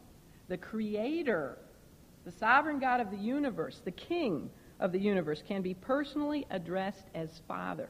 the 0.49 0.57
creator 0.57 1.59
the 2.25 2.33
sovereign 2.33 2.79
God 2.79 3.01
of 3.01 3.11
the 3.11 3.17
universe, 3.17 3.81
the 3.85 3.91
king 3.91 4.51
of 4.79 4.93
the 4.93 4.99
universe, 4.99 5.43
can 5.47 5.63
be 5.63 5.75
personally 5.75 6.47
addressed 6.51 7.05
as 7.15 7.41
Father. 7.49 7.89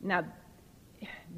Now, 0.00 0.24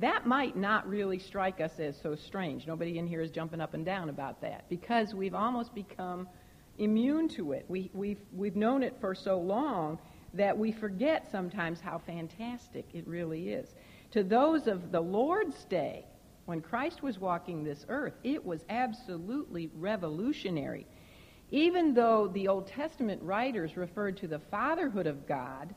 that 0.01 0.27
might 0.27 0.57
not 0.57 0.89
really 0.89 1.19
strike 1.19 1.61
us 1.61 1.73
as 1.79 1.97
so 2.03 2.15
strange. 2.15 2.67
Nobody 2.67 2.99
in 2.99 3.07
here 3.07 3.23
is 3.23 3.31
jumping 3.31 3.61
up 3.61 3.75
and 3.75 3.85
down 3.85 4.11
about 4.11 4.43
that 4.43 4.69
because 4.69 5.15
we've 5.15 5.35
almost 5.35 5.75
become 5.75 6.29
immune 6.79 7.29
to 7.31 7.53
it. 7.53 7.65
We, 7.69 7.91
we've, 7.95 8.21
we've 8.33 8.57
known 8.57 8.83
it 8.83 8.97
for 9.01 9.15
so 9.15 9.39
long 9.39 9.99
that 10.35 10.57
we 10.57 10.73
forget 10.73 11.31
sometimes 11.31 11.81
how 11.81 11.99
fantastic 11.99 12.87
it 12.93 13.07
really 13.07 13.51
is. 13.51 13.75
To 14.13 14.23
those 14.23 14.67
of 14.67 14.93
the 14.93 15.01
Lord's 15.01 15.65
day, 15.65 16.05
when 16.45 16.61
Christ 16.61 17.03
was 17.03 17.19
walking 17.19 17.65
this 17.65 17.87
earth, 17.89 18.15
it 18.23 18.45
was 18.45 18.65
absolutely 18.69 19.71
revolutionary 19.75 20.87
even 21.55 21.95
though 21.95 22.27
the 22.27 22.49
Old 22.49 22.67
Testament 22.67 23.23
writers 23.23 23.77
referred 23.77 24.17
to 24.17 24.27
the 24.27 24.41
fatherhood 24.51 25.07
of 25.07 25.27
God, 25.29 25.73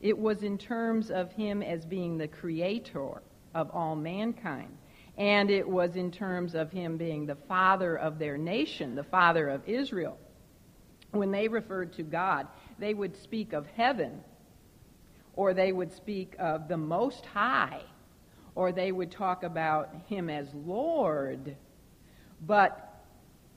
it 0.00 0.16
was 0.16 0.42
in 0.42 0.56
terms 0.56 1.10
of 1.10 1.30
him 1.32 1.62
as 1.62 1.84
being 1.84 2.16
the 2.16 2.28
creator 2.28 3.22
of 3.54 3.70
all 3.72 3.94
mankind. 3.94 4.74
And 5.18 5.50
it 5.50 5.68
was 5.68 5.96
in 5.96 6.10
terms 6.10 6.54
of 6.54 6.72
him 6.72 6.96
being 6.96 7.26
the 7.26 7.36
father 7.46 7.96
of 7.96 8.18
their 8.18 8.38
nation, 8.38 8.94
the 8.94 9.04
father 9.04 9.50
of 9.50 9.68
Israel. 9.68 10.16
When 11.10 11.30
they 11.30 11.46
referred 11.46 11.92
to 11.94 12.02
God, 12.02 12.48
they 12.82 12.94
would 12.94 13.16
speak 13.16 13.52
of 13.52 13.64
heaven, 13.76 14.24
or 15.34 15.54
they 15.54 15.70
would 15.70 15.92
speak 15.92 16.34
of 16.40 16.66
the 16.66 16.76
Most 16.76 17.24
High, 17.26 17.80
or 18.56 18.72
they 18.72 18.90
would 18.90 19.12
talk 19.12 19.44
about 19.44 19.94
him 20.08 20.28
as 20.28 20.52
Lord. 20.52 21.56
But 22.44 23.04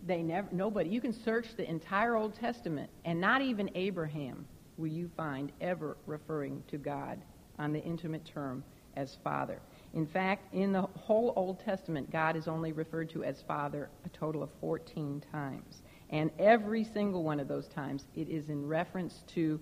they 0.06 0.22
never 0.22 0.48
nobody 0.52 0.92
you 0.92 1.02
can 1.02 1.12
search 1.12 1.48
the 1.58 1.68
entire 1.68 2.16
Old 2.16 2.36
Testament 2.36 2.92
and 3.04 3.20
not 3.20 3.42
even 3.42 3.72
Abraham 3.74 4.46
will 4.78 4.92
you 4.92 5.10
find 5.18 5.52
ever 5.60 5.98
referring 6.06 6.64
to 6.68 6.78
God 6.78 7.20
on 7.58 7.74
the 7.74 7.82
intimate 7.84 8.26
term 8.26 8.64
as 8.96 9.18
Father. 9.24 9.60
In 9.96 10.06
fact, 10.06 10.54
in 10.54 10.72
the 10.72 10.84
whole 10.84 11.34
Old 11.36 11.60
Testament, 11.62 12.12
God 12.12 12.36
is 12.36 12.48
only 12.48 12.74
referred 12.74 13.10
to 13.10 13.24
as 13.24 13.42
Father 13.42 13.90
a 14.06 14.10
total 14.10 14.44
of 14.44 14.52
14 14.62 15.24
times. 15.32 15.82
And 16.10 16.32
every 16.40 16.84
single 16.84 17.24
one 17.24 17.40
of 17.40 17.48
those 17.48 17.68
times, 17.68 18.06
it 18.16 18.30
is 18.30 18.50
in 18.50 18.68
reference 18.68 19.24
to 19.34 19.60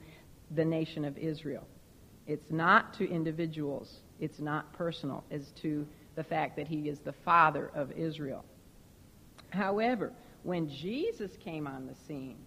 the 0.51 0.65
nation 0.65 1.05
of 1.05 1.17
Israel. 1.17 1.65
It's 2.27 2.51
not 2.51 2.93
to 2.95 3.09
individuals, 3.09 3.99
it's 4.19 4.39
not 4.39 4.71
personal, 4.73 5.23
as 5.31 5.51
to 5.61 5.87
the 6.15 6.23
fact 6.23 6.55
that 6.57 6.67
he 6.67 6.89
is 6.89 6.99
the 6.99 7.13
Father 7.25 7.71
of 7.73 7.91
Israel. 7.91 8.45
However, 9.49 10.13
when 10.43 10.69
Jesus 10.69 11.31
came 11.37 11.67
on 11.67 11.85
the 11.85 11.95
scene, 12.07 12.37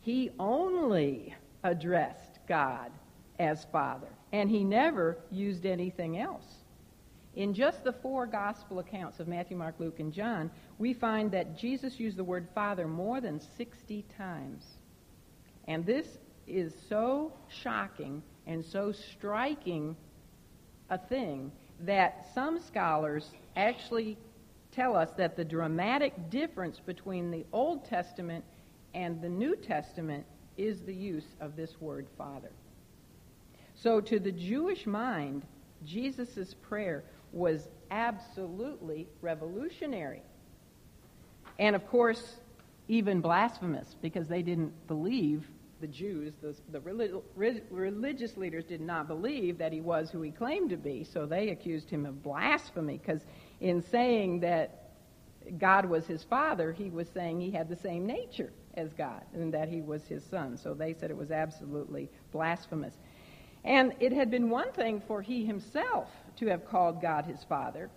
he 0.00 0.30
only 0.38 1.34
addressed 1.62 2.38
God 2.48 2.90
as 3.38 3.66
Father, 3.72 4.08
and 4.32 4.50
he 4.50 4.64
never 4.64 5.18
used 5.30 5.66
anything 5.66 6.18
else. 6.18 6.63
In 7.36 7.52
just 7.52 7.82
the 7.82 7.92
four 7.92 8.26
gospel 8.26 8.78
accounts 8.78 9.18
of 9.18 9.26
Matthew, 9.26 9.56
Mark, 9.56 9.74
Luke, 9.78 9.98
and 9.98 10.12
John, 10.12 10.50
we 10.78 10.94
find 10.94 11.32
that 11.32 11.58
Jesus 11.58 11.98
used 11.98 12.16
the 12.16 12.24
word 12.24 12.48
Father 12.54 12.86
more 12.86 13.20
than 13.20 13.40
60 13.56 14.04
times. 14.16 14.64
And 15.66 15.84
this 15.84 16.06
is 16.46 16.72
so 16.88 17.32
shocking 17.48 18.22
and 18.46 18.64
so 18.64 18.92
striking 18.92 19.96
a 20.90 20.98
thing 20.98 21.50
that 21.80 22.26
some 22.34 22.60
scholars 22.60 23.28
actually 23.56 24.16
tell 24.70 24.94
us 24.94 25.10
that 25.16 25.36
the 25.36 25.44
dramatic 25.44 26.30
difference 26.30 26.78
between 26.78 27.30
the 27.30 27.44
Old 27.52 27.84
Testament 27.84 28.44
And 28.94 29.20
the 29.20 29.28
New 29.28 29.56
Testament 29.56 30.24
is 30.56 30.82
the 30.82 30.94
use 30.94 31.26
of 31.40 31.56
this 31.56 31.80
word 31.80 32.06
Father. 32.16 32.52
So 33.74 34.00
to 34.00 34.20
the 34.20 34.30
Jewish 34.30 34.86
mind, 34.86 35.42
Jesus' 35.84 36.54
prayer 36.62 37.04
was 37.34 37.68
absolutely 37.90 39.08
revolutionary. 39.20 40.22
And 41.58 41.76
of 41.76 41.86
course, 41.88 42.36
even 42.88 43.20
blasphemous 43.20 43.96
because 44.00 44.28
they 44.28 44.42
didn't 44.42 44.72
believe, 44.86 45.46
the 45.80 45.86
Jews, 45.88 46.34
the, 46.40 46.54
the 46.70 46.80
relig- 46.80 47.12
religious 47.70 48.36
leaders 48.36 48.64
did 48.64 48.80
not 48.80 49.08
believe 49.08 49.58
that 49.58 49.72
he 49.72 49.80
was 49.80 50.10
who 50.10 50.22
he 50.22 50.30
claimed 50.30 50.70
to 50.70 50.76
be. 50.76 51.04
So 51.04 51.26
they 51.26 51.50
accused 51.50 51.90
him 51.90 52.06
of 52.06 52.22
blasphemy 52.22 52.98
because 52.98 53.22
in 53.60 53.82
saying 53.82 54.40
that 54.40 54.92
God 55.58 55.84
was 55.84 56.06
his 56.06 56.22
father, 56.22 56.72
he 56.72 56.88
was 56.88 57.08
saying 57.12 57.40
he 57.40 57.50
had 57.50 57.68
the 57.68 57.76
same 57.76 58.06
nature 58.06 58.52
as 58.74 58.92
God 58.92 59.22
and 59.34 59.52
that 59.52 59.68
he 59.68 59.82
was 59.82 60.04
his 60.04 60.24
son. 60.24 60.56
So 60.56 60.72
they 60.72 60.94
said 60.94 61.10
it 61.10 61.16
was 61.16 61.30
absolutely 61.30 62.08
blasphemous. 62.32 62.94
And 63.64 63.94
it 64.00 64.12
had 64.12 64.30
been 64.30 64.50
one 64.50 64.72
thing 64.72 65.02
for 65.06 65.22
he 65.22 65.44
himself 65.44 66.08
to 66.36 66.46
have 66.46 66.66
called 66.66 67.00
God 67.00 67.24
his 67.24 67.42
father, 67.48 67.90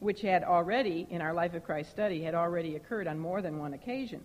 which 0.00 0.20
had 0.20 0.44
already, 0.44 1.06
in 1.10 1.20
our 1.20 1.32
Life 1.32 1.54
of 1.54 1.64
Christ 1.64 1.90
study, 1.90 2.22
had 2.22 2.34
already 2.34 2.76
occurred 2.76 3.06
on 3.06 3.18
more 3.18 3.42
than 3.42 3.58
one 3.58 3.74
occasion 3.74 4.20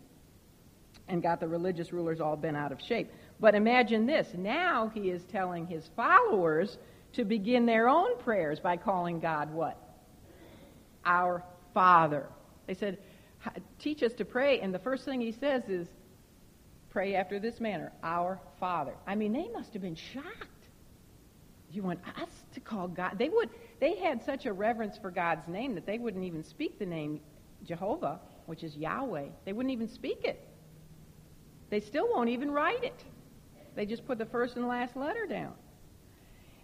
and 1.08 1.22
got 1.22 1.40
the 1.40 1.48
religious 1.48 1.92
rulers 1.92 2.20
all 2.20 2.36
bent 2.36 2.58
out 2.58 2.72
of 2.72 2.80
shape. 2.82 3.12
But 3.40 3.56
imagine 3.56 4.06
this 4.06 4.28
now 4.36 4.92
he 4.94 5.10
is 5.10 5.24
telling 5.32 5.68
his 5.68 5.90
followers 5.96 6.78
to 7.14 7.26
begin 7.26 7.66
their 7.66 7.90
own 7.90 8.18
prayers 8.20 8.60
by 8.60 8.78
calling 8.78 9.20
God 9.20 9.52
what? 9.54 9.78
Our 11.06 11.44
Father. 11.74 12.28
They 12.68 12.74
said, 12.74 12.98
Teach 13.80 14.04
us 14.04 14.14
to 14.14 14.26
pray. 14.26 14.60
And 14.60 14.74
the 14.74 14.80
first 14.80 15.04
thing 15.04 15.20
he 15.20 15.32
says 15.32 15.64
is, 15.68 15.88
Pray 16.92 17.16
after 17.16 17.40
this 17.40 17.60
manner, 17.60 17.92
Our 18.04 18.40
Father. 18.60 18.94
I 19.08 19.16
mean, 19.16 19.34
they 19.34 19.48
must 19.50 19.74
have 19.74 19.82
been 19.82 19.96
shocked. 19.96 20.61
You 21.72 21.84
want 21.84 22.00
us 22.22 22.30
to 22.54 22.60
call 22.60 22.88
God? 22.88 23.18
They 23.18 23.30
would. 23.30 23.50
They 23.80 23.96
had 23.96 24.24
such 24.24 24.46
a 24.46 24.54
reverence 24.54 24.98
for 24.98 25.12
God's 25.12 25.48
name 25.48 25.76
that 25.76 25.86
they 25.86 25.98
wouldn't 25.98 26.24
even 26.24 26.44
speak 26.44 26.78
the 26.78 26.86
name 26.86 27.22
Jehovah, 27.66 28.20
which 28.46 28.64
is 28.64 28.76
Yahweh. 28.76 29.28
They 29.46 29.54
wouldn't 29.54 29.74
even 29.74 29.88
speak 29.88 30.24
it. 30.24 30.48
They 31.70 31.80
still 31.80 32.10
won't 32.10 32.30
even 32.30 32.52
write 32.52 32.84
it. 32.84 33.06
They 33.76 33.86
just 33.86 34.06
put 34.06 34.18
the 34.18 34.26
first 34.26 34.58
and 34.58 34.68
last 34.68 34.96
letter 34.96 35.26
down. 35.26 35.54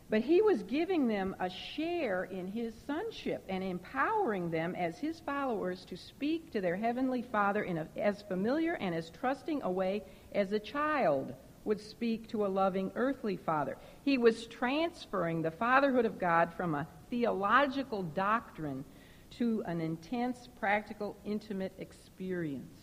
But 0.10 0.22
he 0.22 0.41
was 0.41 0.64
giving 0.64 1.08
them 1.08 1.36
a 1.39 1.49
share 1.49 2.26
in 2.26 2.47
his 2.47 2.74
sonship 2.86 3.43
and 3.49 3.64
empowering 3.64 4.49
them 4.49 4.74
as 4.76 4.97
his 4.97 5.20
followers 5.26 5.86
to 5.89 5.97
speak 5.97 6.51
to 6.51 6.62
their 6.62 6.78
heavenly 6.78 7.22
Father 7.22 7.64
in 7.64 7.78
a, 7.78 7.88
as 7.97 8.22
familiar 8.24 8.74
and 8.76 8.95
as 8.95 9.10
trusting 9.10 9.64
a 9.64 9.72
way 9.72 10.03
as 10.34 10.51
a 10.53 10.60
child 10.60 11.34
would 11.68 11.82
speak 11.82 12.28
to 12.30 12.45
a 12.45 12.47
loving 12.47 12.91
earthly 12.95 13.36
father. 13.36 13.78
He 14.03 14.18
was 14.18 14.47
transferring 14.47 15.41
the 15.41 15.51
fatherhood 15.51 16.05
of 16.05 16.18
God 16.18 16.53
from 16.55 16.74
a 16.74 16.88
theological 17.09 18.03
doctrine 18.03 18.86
to 19.32 19.63
an 19.68 19.82
intense, 19.82 20.47
practical, 20.59 21.18
intimate 21.26 21.74
experience. 21.78 22.82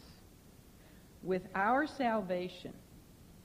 With 1.22 1.48
our 1.54 1.86
salvation 1.86 2.74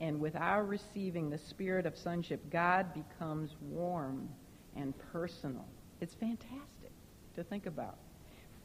and 0.02 0.20
with 0.20 0.36
our 0.36 0.66
receiving 0.66 1.30
the 1.30 1.38
spirit 1.38 1.86
of 1.86 1.98
sonship, 1.98 2.42
God 2.52 2.94
becomes 2.94 3.56
warm 3.62 4.28
and 4.76 4.94
personal. 5.14 5.66
It's 6.02 6.16
fantastic 6.16 6.92
to 7.36 7.44
think 7.44 7.66
about. 7.66 7.98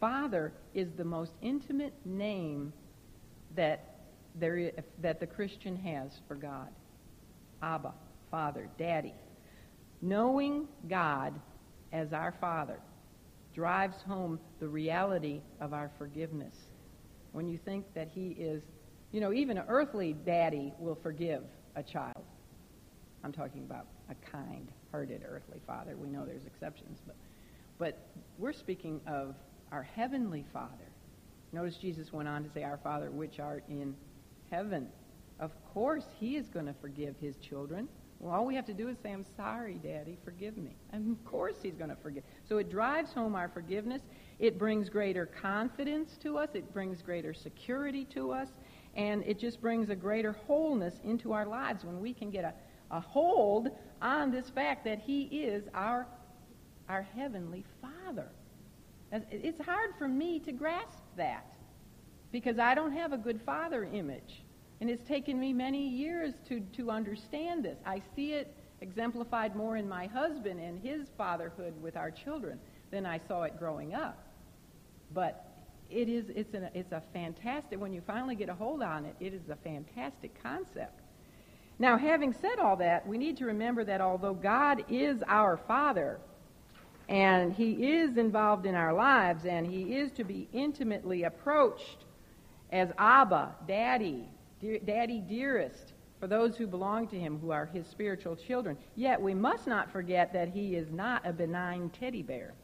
Father 0.01 0.53
is 0.75 0.91
the 0.93 1.05
most 1.05 1.33
intimate 1.41 1.95
name 2.05 2.73
that, 3.55 3.94
there 4.35 4.57
is, 4.57 4.73
that 5.01 5.21
the 5.21 5.27
Christian 5.27 5.77
has 5.77 6.11
for 6.27 6.35
God. 6.35 6.69
Abba, 7.63 7.93
Father, 8.31 8.69
Daddy. 8.79 9.15
Knowing 10.03 10.67
God 10.89 11.35
as 11.93 12.13
our 12.13 12.35
Father 12.41 12.79
drives 13.55 13.97
home 14.07 14.39
the 14.61 14.69
reality 14.69 15.41
of 15.61 15.73
our 15.73 15.91
forgiveness. 15.97 16.55
When 17.33 17.49
you 17.49 17.59
think 17.65 17.87
that 17.95 18.09
He 18.09 18.29
is 18.31 18.63
you 19.15 19.21
know, 19.21 19.33
even 19.33 19.59
an 19.59 19.65
earthly 19.69 20.13
daddy 20.27 20.73
will 20.81 20.99
forgive 21.01 21.45
a 21.77 21.85
child. 21.85 22.25
I'm 23.23 23.31
talking 23.31 23.63
about 23.63 23.87
a 24.11 24.17
kind 24.29 24.67
hearted 24.91 25.23
earthly 25.25 25.61
father. 25.69 25.97
We 25.97 26.09
know 26.09 26.27
there's 26.27 26.47
exceptions, 26.47 26.99
but, 27.07 27.15
but 27.79 28.09
we're 28.39 28.53
speaking 28.53 29.01
of 29.07 29.37
our 29.71 29.85
heavenly 29.85 30.45
Father. 30.53 30.91
Notice 31.53 31.77
Jesus 31.77 32.13
went 32.13 32.29
on 32.29 32.43
to 32.43 32.51
say, 32.51 32.65
Our 32.65 32.79
Father 32.79 33.13
which 33.13 33.39
art 33.39 33.63
in 33.69 33.95
heaven. 34.55 34.89
Of 35.41 35.51
course, 35.73 36.05
He 36.19 36.37
is 36.37 36.49
going 36.49 36.67
to 36.67 36.75
forgive 36.81 37.17
His 37.21 37.37
children. 37.37 37.89
Well, 38.21 38.35
all 38.35 38.47
we 38.47 38.55
have 38.55 38.67
to 38.67 38.75
do 38.75 38.89
is 38.89 38.97
say, 39.03 39.13
I'm 39.13 39.27
sorry, 39.37 39.81
Daddy, 39.83 40.17
forgive 40.25 40.57
me. 40.57 40.77
And 40.93 41.17
of 41.17 41.25
course 41.25 41.57
He's 41.63 41.75
going 41.75 41.91
to 41.91 41.97
forgive. 41.97 42.23
So 42.49 42.59
it 42.59 42.71
drives 42.71 43.13
home 43.13 43.35
our 43.35 43.49
forgiveness. 43.49 44.03
It 44.39 44.59
brings 44.59 44.89
greater 44.89 45.27
confidence 45.27 46.17
to 46.23 46.39
us. 46.39 46.51
It 46.55 46.73
brings 46.73 47.03
greater 47.03 47.35
security 47.35 48.05
to 48.15 48.33
us. 48.33 48.49
And 48.95 49.25
it 49.25 49.41
just 49.41 49.61
brings 49.61 49.91
a 49.91 49.97
greater 49.97 50.33
wholeness 50.47 50.95
into 51.03 51.33
our 51.33 51.47
lives 51.47 51.85
when 51.85 52.01
we 52.01 52.15
can 52.15 52.31
get 52.31 52.45
a, 52.45 52.55
a 52.97 53.01
hold 53.01 53.69
on 54.01 54.31
this 54.31 54.49
fact 54.51 54.85
that 54.85 55.01
He 55.01 55.23
is 55.23 55.65
our, 55.75 56.07
our 56.89 57.03
Heavenly 57.03 57.65
Father. 57.83 58.29
It's 59.31 59.61
hard 59.61 59.91
for 59.99 60.09
me 60.09 60.39
to 60.41 60.53
grasp 60.53 61.03
that 61.17 61.47
because 62.33 62.59
I 62.59 62.75
don't 62.75 62.93
have 62.93 63.13
a 63.13 63.17
good 63.17 63.41
father 63.47 63.85
image. 63.85 64.44
And 64.85 64.91
it's 64.91 65.09
taken 65.09 65.41
me 65.41 65.55
many 65.55 65.89
years 65.89 66.35
to, 66.47 66.61
to 66.77 66.91
understand 66.91 67.65
this. 67.65 67.79
I 67.87 68.03
see 68.15 68.35
it 68.35 68.55
exemplified 68.83 69.57
more 69.57 69.79
in 69.79 69.89
my 69.89 70.09
husband 70.09 70.61
and 70.61 70.79
his 70.79 71.09
fatherhood 71.17 71.73
with 71.81 71.97
our 71.97 72.11
children 72.11 72.61
than 72.91 73.07
I 73.07 73.19
saw 73.27 73.45
it 73.45 73.59
growing 73.59 73.95
up. 73.95 74.23
But 75.15 75.49
it 75.89 76.11
is 76.11 76.27
it's 76.29 76.53
a, 76.53 76.71
it's 76.75 76.93
a 76.93 77.03
fantastic 77.15 77.81
when 77.81 77.95
you 77.95 78.03
finally 78.07 78.35
get 78.35 78.51
a 78.51 78.55
hold 78.55 78.83
on 78.83 79.07
it 79.07 79.17
it 79.21 79.33
is 79.33 79.49
a 79.49 79.57
fantastic 79.57 80.31
concept 80.43 81.01
now 81.79 81.97
having 81.97 82.35
said 82.35 82.59
all 82.59 82.77
that 82.77 83.07
we 83.07 83.17
need 83.17 83.37
to 83.39 83.45
remember 83.45 83.85
that 83.85 84.01
although 84.01 84.33
god 84.33 84.83
is 84.89 85.23
our 85.29 85.59
father 85.69 86.19
and 87.09 87.53
he 87.53 87.73
is 87.73 88.17
involved 88.17 88.65
in 88.65 88.75
our 88.75 88.95
lives 88.95 89.45
and 89.45 89.67
he 89.67 89.95
is 89.95 90.11
to 90.11 90.25
be 90.25 90.49
intimately 90.55 91.25
approached 91.25 92.05
as 92.73 92.89
abba 92.97 93.55
daddy 93.69 94.27
daddy 94.85 95.21
dearest 95.21 95.95
for 96.21 96.27
those 96.27 96.57
who 96.57 96.67
belong 96.67 97.07
to 97.09 97.19
him 97.19 97.39
who 97.39 97.51
are 97.51 97.67
his 97.67 97.87
spiritual 97.87 98.37
children 98.37 98.77
yet 98.97 99.21
we 99.21 99.35
must 99.35 99.67
not 99.67 99.91
forget 99.91 100.33
that 100.33 100.49
he 100.49 100.75
is 100.75 100.91
not 100.91 101.27
a 101.27 101.33
benign 101.33 101.91
teddy 101.91 102.23
bear 102.23 102.55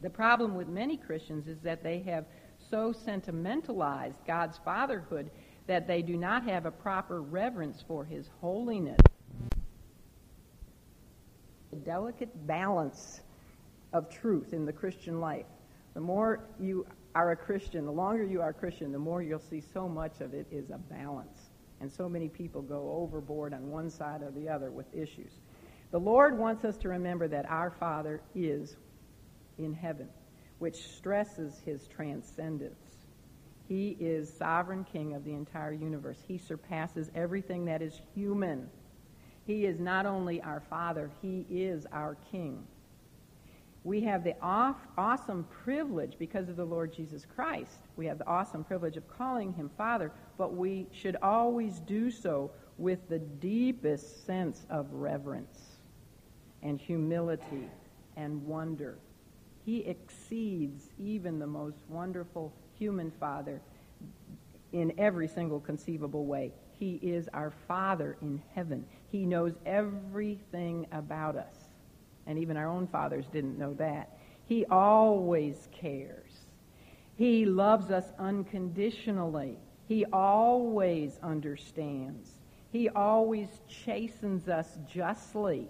the 0.00 0.10
problem 0.10 0.54
with 0.54 0.68
many 0.68 0.96
Christians 0.96 1.48
is 1.48 1.58
that 1.60 1.82
they 1.82 2.00
have 2.00 2.24
so 2.70 2.92
sentimentalized 2.92 4.18
God's 4.26 4.58
fatherhood 4.64 5.30
that 5.66 5.86
they 5.86 6.02
do 6.02 6.16
not 6.16 6.44
have 6.44 6.66
a 6.66 6.70
proper 6.70 7.20
reverence 7.20 7.82
for 7.86 8.04
his 8.04 8.28
holiness. 8.40 9.00
A 11.72 11.76
delicate 11.76 12.46
balance 12.46 13.20
of 13.92 14.08
truth 14.08 14.52
in 14.52 14.64
the 14.64 14.72
Christian 14.72 15.20
life. 15.20 15.46
The 15.94 16.00
more 16.00 16.44
you 16.60 16.86
are 17.18 17.32
a 17.32 17.36
Christian, 17.36 17.84
the 17.84 17.90
longer 17.90 18.22
you 18.22 18.40
are 18.40 18.50
a 18.50 18.54
Christian, 18.54 18.92
the 18.92 18.98
more 18.98 19.22
you'll 19.22 19.40
see 19.40 19.60
so 19.60 19.88
much 19.88 20.20
of 20.20 20.34
it 20.34 20.46
is 20.52 20.70
a 20.70 20.78
balance. 20.78 21.50
And 21.80 21.90
so 21.90 22.08
many 22.08 22.28
people 22.28 22.62
go 22.62 22.92
overboard 22.92 23.52
on 23.52 23.70
one 23.70 23.90
side 23.90 24.22
or 24.22 24.30
the 24.30 24.48
other 24.48 24.70
with 24.70 24.86
issues. 24.94 25.32
The 25.90 25.98
Lord 25.98 26.38
wants 26.38 26.64
us 26.64 26.76
to 26.78 26.88
remember 26.88 27.26
that 27.26 27.44
our 27.50 27.72
Father 27.72 28.20
is 28.36 28.76
in 29.58 29.74
heaven, 29.74 30.08
which 30.60 30.76
stresses 30.76 31.60
his 31.64 31.88
transcendence. 31.88 32.78
He 33.66 33.96
is 33.98 34.32
sovereign 34.32 34.84
king 34.84 35.14
of 35.14 35.24
the 35.24 35.34
entire 35.34 35.72
universe. 35.72 36.22
He 36.28 36.38
surpasses 36.38 37.10
everything 37.16 37.64
that 37.64 37.82
is 37.82 38.00
human. 38.14 38.68
He 39.44 39.66
is 39.66 39.80
not 39.80 40.06
only 40.06 40.40
our 40.42 40.62
Father, 40.70 41.10
He 41.20 41.44
is 41.50 41.84
our 41.90 42.16
King. 42.30 42.64
We 43.84 44.00
have 44.02 44.24
the 44.24 44.34
off, 44.42 44.76
awesome 44.96 45.46
privilege, 45.64 46.14
because 46.18 46.48
of 46.48 46.56
the 46.56 46.64
Lord 46.64 46.92
Jesus 46.92 47.24
Christ, 47.24 47.78
we 47.96 48.06
have 48.06 48.18
the 48.18 48.26
awesome 48.26 48.64
privilege 48.64 48.96
of 48.96 49.08
calling 49.08 49.52
Him 49.52 49.70
Father, 49.76 50.12
but 50.36 50.54
we 50.54 50.86
should 50.92 51.16
always 51.22 51.78
do 51.80 52.10
so 52.10 52.50
with 52.76 53.08
the 53.08 53.18
deepest 53.18 54.26
sense 54.26 54.66
of 54.68 54.92
reverence 54.92 55.78
and 56.62 56.80
humility 56.80 57.68
and 58.16 58.44
wonder 58.44 58.98
he 59.68 59.80
exceeds 59.80 60.88
even 60.98 61.38
the 61.38 61.46
most 61.46 61.76
wonderful 61.90 62.54
human 62.78 63.10
father 63.20 63.60
in 64.72 64.94
every 64.96 65.28
single 65.28 65.60
conceivable 65.60 66.24
way. 66.24 66.52
He 66.78 66.94
is 67.02 67.28
our 67.34 67.50
Father 67.50 68.16
in 68.22 68.40
heaven. 68.54 68.86
He 69.12 69.26
knows 69.26 69.52
everything 69.66 70.86
about 70.90 71.36
us. 71.36 71.67
And 72.28 72.38
even 72.38 72.56
our 72.56 72.68
own 72.68 72.86
fathers 72.86 73.26
didn't 73.32 73.58
know 73.58 73.74
that. 73.74 74.16
He 74.44 74.64
always 74.66 75.66
cares. 75.72 76.30
He 77.16 77.46
loves 77.46 77.90
us 77.90 78.04
unconditionally. 78.18 79.56
He 79.88 80.04
always 80.12 81.18
understands. 81.22 82.30
He 82.70 82.90
always 82.90 83.48
chastens 83.66 84.48
us 84.48 84.78
justly, 84.86 85.68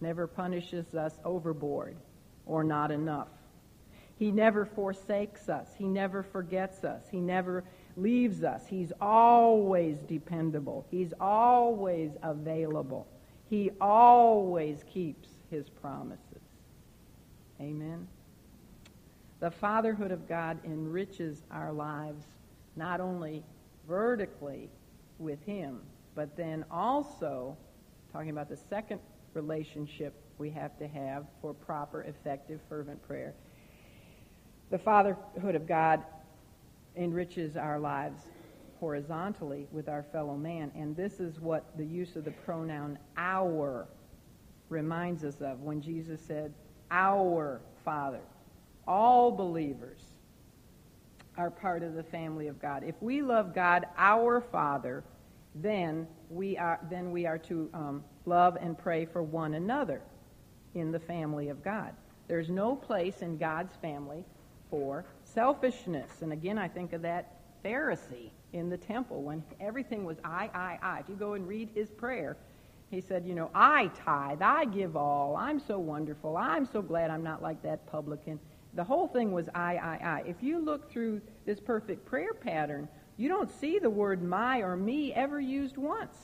never 0.00 0.26
punishes 0.28 0.94
us 0.94 1.18
overboard 1.24 1.96
or 2.46 2.62
not 2.62 2.90
enough. 2.92 3.28
He 4.16 4.30
never 4.30 4.64
forsakes 4.64 5.48
us. 5.48 5.68
He 5.76 5.88
never 5.88 6.22
forgets 6.22 6.84
us. 6.84 7.02
He 7.10 7.20
never 7.20 7.64
leaves 7.96 8.44
us. 8.44 8.64
He's 8.68 8.92
always 9.00 9.98
dependable. 10.02 10.86
He's 10.90 11.12
always 11.20 12.12
available. 12.22 13.08
He 13.50 13.72
always 13.80 14.84
keeps 14.84 15.28
his 15.54 15.68
promises. 15.68 16.42
Amen. 17.60 18.08
The 19.38 19.50
fatherhood 19.50 20.10
of 20.10 20.28
God 20.28 20.58
enriches 20.64 21.42
our 21.50 21.72
lives 21.72 22.24
not 22.74 23.00
only 23.00 23.44
vertically 23.86 24.68
with 25.18 25.40
him, 25.44 25.80
but 26.16 26.36
then 26.36 26.64
also 26.70 27.56
talking 28.12 28.30
about 28.30 28.48
the 28.48 28.56
second 28.56 28.98
relationship 29.32 30.14
we 30.38 30.50
have 30.50 30.76
to 30.78 30.88
have 30.88 31.24
for 31.40 31.54
proper, 31.54 32.02
effective, 32.02 32.60
fervent 32.68 33.00
prayer. 33.06 33.32
The 34.70 34.78
fatherhood 34.78 35.54
of 35.54 35.68
God 35.68 36.02
enriches 36.96 37.56
our 37.56 37.78
lives 37.78 38.22
horizontally 38.80 39.68
with 39.70 39.88
our 39.88 40.02
fellow 40.02 40.36
man, 40.36 40.72
and 40.74 40.96
this 40.96 41.20
is 41.20 41.38
what 41.38 41.76
the 41.76 41.84
use 41.84 42.16
of 42.16 42.24
the 42.24 42.32
pronoun 42.32 42.98
our 43.16 43.86
reminds 44.68 45.24
us 45.24 45.40
of 45.40 45.60
when 45.60 45.80
Jesus 45.80 46.20
said, 46.20 46.52
Our 46.90 47.60
Father. 47.84 48.20
All 48.86 49.30
believers 49.30 50.00
are 51.36 51.50
part 51.50 51.82
of 51.82 51.94
the 51.94 52.02
family 52.02 52.48
of 52.48 52.60
God. 52.60 52.84
If 52.84 52.94
we 53.00 53.22
love 53.22 53.54
God, 53.54 53.86
our 53.96 54.40
Father, 54.40 55.02
then 55.54 56.06
we 56.30 56.56
are, 56.58 56.80
then 56.90 57.10
we 57.10 57.26
are 57.26 57.38
to 57.38 57.70
um, 57.74 58.04
love 58.26 58.56
and 58.60 58.76
pray 58.76 59.04
for 59.04 59.22
one 59.22 59.54
another 59.54 60.02
in 60.74 60.92
the 60.92 60.98
family 60.98 61.48
of 61.48 61.62
God. 61.62 61.92
There's 62.28 62.50
no 62.50 62.74
place 62.74 63.22
in 63.22 63.36
God's 63.36 63.74
family 63.76 64.24
for 64.70 65.04
selfishness. 65.24 66.22
And 66.22 66.32
again, 66.32 66.58
I 66.58 66.68
think 66.68 66.92
of 66.92 67.02
that 67.02 67.40
Pharisee 67.64 68.30
in 68.52 68.68
the 68.68 68.76
temple 68.76 69.22
when 69.22 69.42
everything 69.60 70.04
was 70.04 70.18
I, 70.24 70.50
I, 70.54 70.78
I. 70.82 70.98
If 71.00 71.08
you 71.08 71.16
go 71.16 71.34
and 71.34 71.46
read 71.46 71.70
his 71.74 71.90
prayer, 71.90 72.36
he 72.94 73.00
said, 73.00 73.26
You 73.26 73.34
know, 73.34 73.50
I 73.54 73.90
tithe, 74.04 74.40
I 74.40 74.64
give 74.64 74.96
all, 74.96 75.36
I'm 75.36 75.60
so 75.60 75.78
wonderful, 75.78 76.36
I'm 76.36 76.64
so 76.64 76.80
glad 76.80 77.10
I'm 77.10 77.24
not 77.24 77.42
like 77.42 77.62
that 77.62 77.86
publican. 77.86 78.38
The 78.74 78.84
whole 78.84 79.06
thing 79.06 79.32
was 79.32 79.48
I, 79.54 79.76
I, 79.76 80.00
I. 80.04 80.22
If 80.26 80.42
you 80.42 80.58
look 80.58 80.90
through 80.90 81.20
this 81.44 81.60
perfect 81.60 82.06
prayer 82.06 82.34
pattern, 82.34 82.88
you 83.16 83.28
don't 83.28 83.50
see 83.60 83.78
the 83.78 83.90
word 83.90 84.22
my 84.22 84.58
or 84.58 84.76
me 84.76 85.12
ever 85.12 85.40
used 85.40 85.76
once. 85.76 86.16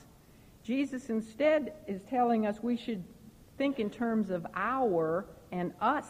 Jesus 0.62 1.10
instead 1.10 1.72
is 1.86 2.00
telling 2.08 2.46
us 2.46 2.62
we 2.62 2.76
should 2.76 3.04
think 3.56 3.78
in 3.78 3.90
terms 3.90 4.30
of 4.30 4.46
our 4.54 5.26
and 5.52 5.72
us. 5.80 6.06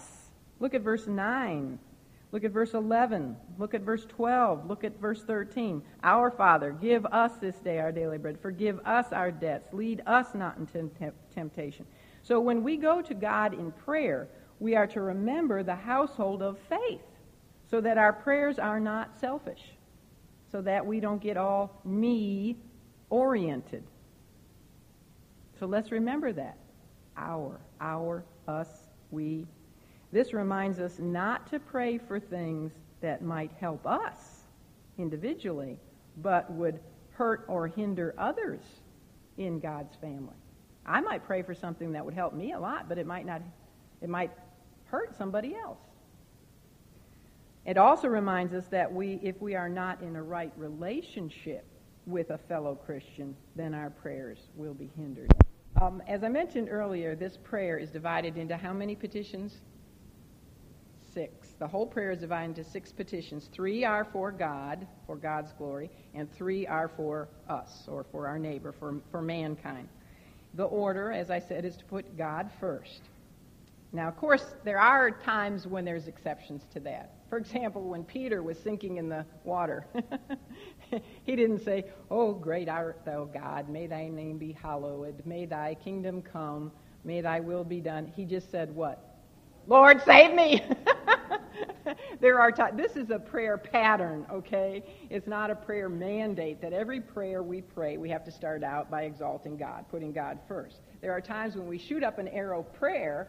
Look 0.61 0.75
at 0.75 0.83
verse 0.83 1.07
9. 1.07 1.79
Look 2.33 2.45
at 2.45 2.53
verse 2.53 2.75
11. 2.75 3.37
Look 3.59 3.75
at 3.75 3.83
verse 3.83 4.07
12. 4.07 4.67
Look 4.67 4.85
at 4.85 5.01
verse 5.01 5.23
13. 5.23 5.83
Our 6.03 6.31
Father, 6.31 6.71
give 6.71 7.05
us 7.07 7.33
this 7.41 7.57
day 7.57 7.79
our 7.79 7.91
daily 7.91 8.19
bread. 8.19 8.39
Forgive 8.41 8.79
us 8.85 9.13
our 9.13 9.33
debts. 9.33 9.73
Lead 9.73 10.03
us 10.07 10.29
not 10.35 10.57
into 10.57 10.89
temptation. 11.35 11.87
So 12.23 12.41
when 12.41 12.63
we 12.63 12.77
go 12.77 13.03
to 13.03 13.15
God 13.15 13.55
in 13.55 13.73
prayer, 13.73 14.29
we 14.61 14.77
are 14.77 14.87
to 14.89 15.01
remember 15.01 15.63
the 15.63 15.75
household 15.75 16.43
of 16.43 16.59
faith 16.69 17.01
so 17.69 17.81
that 17.81 17.99
our 17.99 18.13
prayers 18.13 18.59
are 18.59 18.81
not 18.81 19.19
selfish, 19.19 19.63
so 20.53 20.61
that 20.63 20.85
we 20.85 21.01
don't 21.01 21.23
get 21.23 21.37
all 21.37 21.81
me 21.85 22.57
oriented. 23.09 23.83
So 25.59 25.67
let's 25.67 25.91
remember 25.91 26.33
that. 26.33 26.59
Our, 27.17 27.61
our, 27.81 28.25
us, 28.49 28.69
we, 29.11 29.47
this 30.13 30.33
reminds 30.33 30.81
us 30.81 30.99
not 30.99 31.51
to 31.51 31.61
pray 31.61 31.99
for 31.99 32.19
things 32.19 32.73
that 33.01 33.23
might 33.23 33.53
help 33.61 33.87
us 33.87 34.43
individually, 34.99 35.79
but 36.19 36.51
would 36.53 36.81
hurt 37.13 37.45
or 37.49 37.69
hinder 37.69 38.15
others 38.19 38.61
in 39.39 39.61
God's 39.61 39.95
family. 39.97 40.35
I 40.85 41.01
might 41.01 41.25
pray 41.25 41.43
for 41.43 41.55
something 41.55 41.93
that 41.93 42.05
would 42.05 42.15
help 42.15 42.35
me 42.35 42.53
a 42.53 42.59
lot, 42.59 42.89
but 42.89 42.99
it 42.99 43.07
might 43.07 43.27
not 43.27 43.43
it 44.01 44.09
might 44.09 44.31
hurt 44.87 45.17
somebody 45.17 45.55
else. 45.55 45.79
It 47.67 47.77
also 47.77 48.09
reminds 48.09 48.55
us 48.55 48.67
that 48.69 48.93
we 48.93 49.21
if 49.23 49.41
we 49.41 49.55
are 49.55 49.69
not 49.69 50.01
in 50.03 50.17
a 50.17 50.23
right 50.23 50.53
relationship 50.57 51.65
with 52.07 52.31
a 52.31 52.39
fellow 52.39 52.75
Christian, 52.75 53.37
then 53.55 53.75
our 53.75 53.91
prayers 53.91 54.39
will 54.57 54.75
be 54.75 54.91
hindered. 54.97 55.33
Um, 55.81 56.03
as 56.09 56.25
I 56.25 56.29
mentioned 56.29 56.69
earlier, 56.71 57.15
this 57.15 57.37
prayer 57.37 57.79
is 57.79 57.91
divided 57.91 58.37
into 58.37 58.57
how 58.57 58.73
many 58.73 58.97
petitions? 58.97 59.61
The 61.61 61.69
whole 61.69 61.87
prayer 61.87 62.11
is 62.11 62.21
divided 62.21 62.59
into 62.59 62.65
six 62.65 62.91
petitions. 62.91 63.51
Three 63.53 63.85
are 63.85 64.05
for 64.07 64.33
God, 64.33 64.87
for 65.07 65.15
God's 65.15 65.53
glory, 65.53 65.91
and 66.15 66.33
three 66.33 66.67
are 66.67 66.89
for 66.89 67.29
us, 67.51 67.85
or 67.87 68.03
for 68.11 68.27
our 68.27 68.39
neighbor, 68.39 68.73
for, 68.73 68.95
for 69.11 69.21
mankind. 69.21 69.87
The 70.55 70.65
order, 70.65 71.13
as 71.13 71.31
I 71.31 71.39
said, 71.39 71.67
is 71.67 71.77
to 71.77 71.85
put 71.85 72.17
God 72.17 72.51
first. 72.61 73.03
Now, 73.93 74.09
of 74.09 74.17
course, 74.17 74.55
there 74.65 74.79
are 74.79 75.11
times 75.11 75.67
when 75.67 75.85
there's 75.85 76.09
exceptions 76.09 76.63
to 76.73 76.81
that. 76.81 77.13
For 77.29 77.37
example, 77.37 77.83
when 77.83 78.05
Peter 78.05 78.43
was 78.43 78.59
sinking 78.59 78.97
in 78.97 79.11
the 79.11 79.27
water, 79.45 79.87
he 81.25 81.37
didn't 81.37 81.63
say, 81.63 81.85
Oh, 82.11 82.33
great 82.33 82.71
art 82.71 83.03
thou, 83.05 83.27
God, 83.27 83.69
may 83.69 83.87
thy 83.87 84.09
name 84.09 84.39
be 84.39 84.53
hallowed, 84.53 85.23
may 85.27 85.45
thy 85.45 85.75
kingdom 85.75 86.23
come, 86.23 86.73
may 87.05 87.21
thy 87.21 87.41
will 87.41 87.65
be 87.65 87.81
done. 87.81 88.11
He 88.17 88.25
just 88.25 88.51
said, 88.51 88.75
What? 88.75 89.19
Lord, 89.67 90.01
save 90.03 90.35
me. 90.35 90.65
there 92.21 92.39
are 92.39 92.53
times, 92.53 92.77
this 92.77 92.97
is 92.97 93.11
a 93.11 93.19
prayer 93.19 93.57
pattern, 93.57 94.27
okay? 94.31 94.85
It's 95.09 95.27
not 95.27 95.51
a 95.51 95.55
prayer 95.55 95.89
mandate 95.89 96.61
that 96.61 96.73
every 96.73 97.01
prayer 97.01 97.43
we 97.43 97.63
pray, 97.63 97.97
we 97.97 98.11
have 98.11 98.25
to 98.25 98.31
start 98.31 98.63
out 98.63 98.91
by 98.91 99.03
exalting 99.03 99.57
God, 99.57 99.87
putting 99.91 100.13
God 100.13 100.39
first. 100.47 100.77
There 101.01 101.13
are 101.13 101.21
times 101.21 101.57
when 101.57 101.67
we 101.67 101.79
shoot 101.79 102.03
up 102.03 102.19
an 102.19 102.29
arrow 102.29 102.63
prayer. 102.63 103.29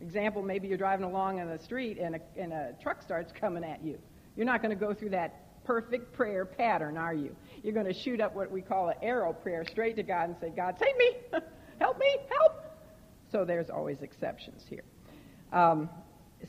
Example, 0.00 0.42
maybe 0.42 0.66
you're 0.66 0.78
driving 0.78 1.04
along 1.04 1.40
on 1.40 1.48
the 1.48 1.58
street 1.58 1.98
and 1.98 2.16
a, 2.16 2.20
and 2.36 2.52
a 2.52 2.74
truck 2.82 3.02
starts 3.02 3.32
coming 3.32 3.64
at 3.64 3.84
you. 3.84 3.98
You're 4.34 4.46
not 4.46 4.62
going 4.62 4.76
to 4.76 4.80
go 4.82 4.94
through 4.94 5.10
that 5.10 5.64
perfect 5.64 6.12
prayer 6.14 6.44
pattern, 6.44 6.96
are 6.96 7.14
you? 7.14 7.36
You're 7.62 7.74
going 7.74 7.86
to 7.86 7.94
shoot 7.94 8.20
up 8.20 8.34
what 8.34 8.50
we 8.50 8.62
call 8.62 8.88
an 8.88 8.96
arrow 9.02 9.32
prayer 9.32 9.64
straight 9.70 9.96
to 9.96 10.02
God 10.02 10.30
and 10.30 10.36
say, 10.40 10.50
God, 10.50 10.76
save 10.78 10.96
me! 10.96 11.16
help 11.78 11.98
me! 11.98 12.16
Help! 12.40 12.64
So 13.30 13.44
there's 13.44 13.70
always 13.70 14.02
exceptions 14.02 14.64
here. 14.68 14.84
Um, 15.52 15.88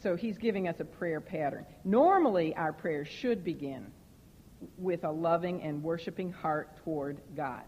so 0.04 0.18
he's 0.18 0.38
giving 0.38 0.68
us 0.68 0.82
a 0.82 0.86
prayer 0.86 1.22
pattern. 1.22 1.66
Normally, 1.86 2.54
our 2.56 2.74
prayers 2.74 3.08
should 3.08 3.43
begin 3.43 3.88
with 4.78 5.06
a 5.06 5.12
loving 5.12 5.64
and 5.64 5.82
worshiping 5.82 6.32
heart 6.32 6.78
toward 6.84 7.22
God. 7.36 7.64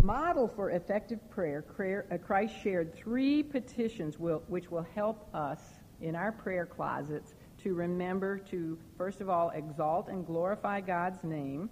Model 0.00 0.48
for 0.48 0.70
effective 0.70 1.18
prayer, 1.30 1.64
uh, 2.10 2.16
Christ 2.18 2.54
shared 2.62 2.94
three 2.94 3.42
petitions 3.42 4.16
which 4.18 4.70
will 4.70 4.86
help 4.94 5.28
us 5.34 5.60
in 6.00 6.16
our 6.16 6.32
prayer 6.32 6.66
closets 6.66 7.34
to 7.62 7.74
remember 7.74 8.38
to, 8.38 8.78
first 8.96 9.20
of 9.20 9.28
all, 9.28 9.50
exalt 9.50 10.08
and 10.08 10.26
glorify 10.26 10.80
God's 10.80 11.22
name 11.22 11.68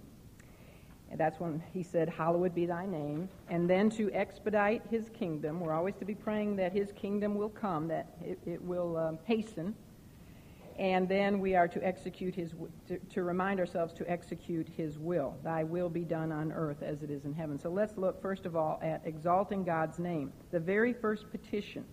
and 1.11 1.19
that's 1.19 1.41
when 1.41 1.61
he 1.73 1.83
said, 1.83 2.07
Hallowed 2.07 2.55
be 2.55 2.65
thy 2.65 2.85
name. 2.85 3.27
And 3.49 3.69
then 3.69 3.89
to 3.91 4.09
expedite 4.13 4.81
his 4.89 5.09
kingdom. 5.09 5.59
We're 5.59 5.73
always 5.73 5.95
to 5.95 6.05
be 6.05 6.15
praying 6.15 6.55
that 6.55 6.71
his 6.71 6.93
kingdom 6.93 7.35
will 7.35 7.49
come, 7.49 7.89
that 7.89 8.15
it, 8.23 8.39
it 8.45 8.61
will 8.61 8.95
um, 8.95 9.19
hasten. 9.25 9.75
And 10.81 11.07
then 11.07 11.39
we 11.39 11.55
are 11.55 11.67
to 11.67 11.85
execute 11.85 12.33
his, 12.33 12.55
to, 12.87 12.97
to 12.97 13.21
remind 13.21 13.59
ourselves 13.59 13.93
to 13.93 14.09
execute 14.09 14.67
his 14.67 14.97
will. 14.97 15.37
Thy 15.43 15.63
will 15.63 15.89
be 15.89 16.03
done 16.03 16.31
on 16.31 16.51
earth 16.51 16.81
as 16.81 17.03
it 17.03 17.11
is 17.11 17.23
in 17.23 17.33
heaven. 17.33 17.59
So 17.59 17.69
let's 17.69 17.97
look 17.97 18.19
first 18.19 18.47
of 18.47 18.55
all 18.55 18.79
at 18.81 19.03
exalting 19.05 19.63
God's 19.63 19.99
name. 19.99 20.33
The 20.49 20.59
very 20.59 20.91
first 20.91 21.29
petition 21.29 21.85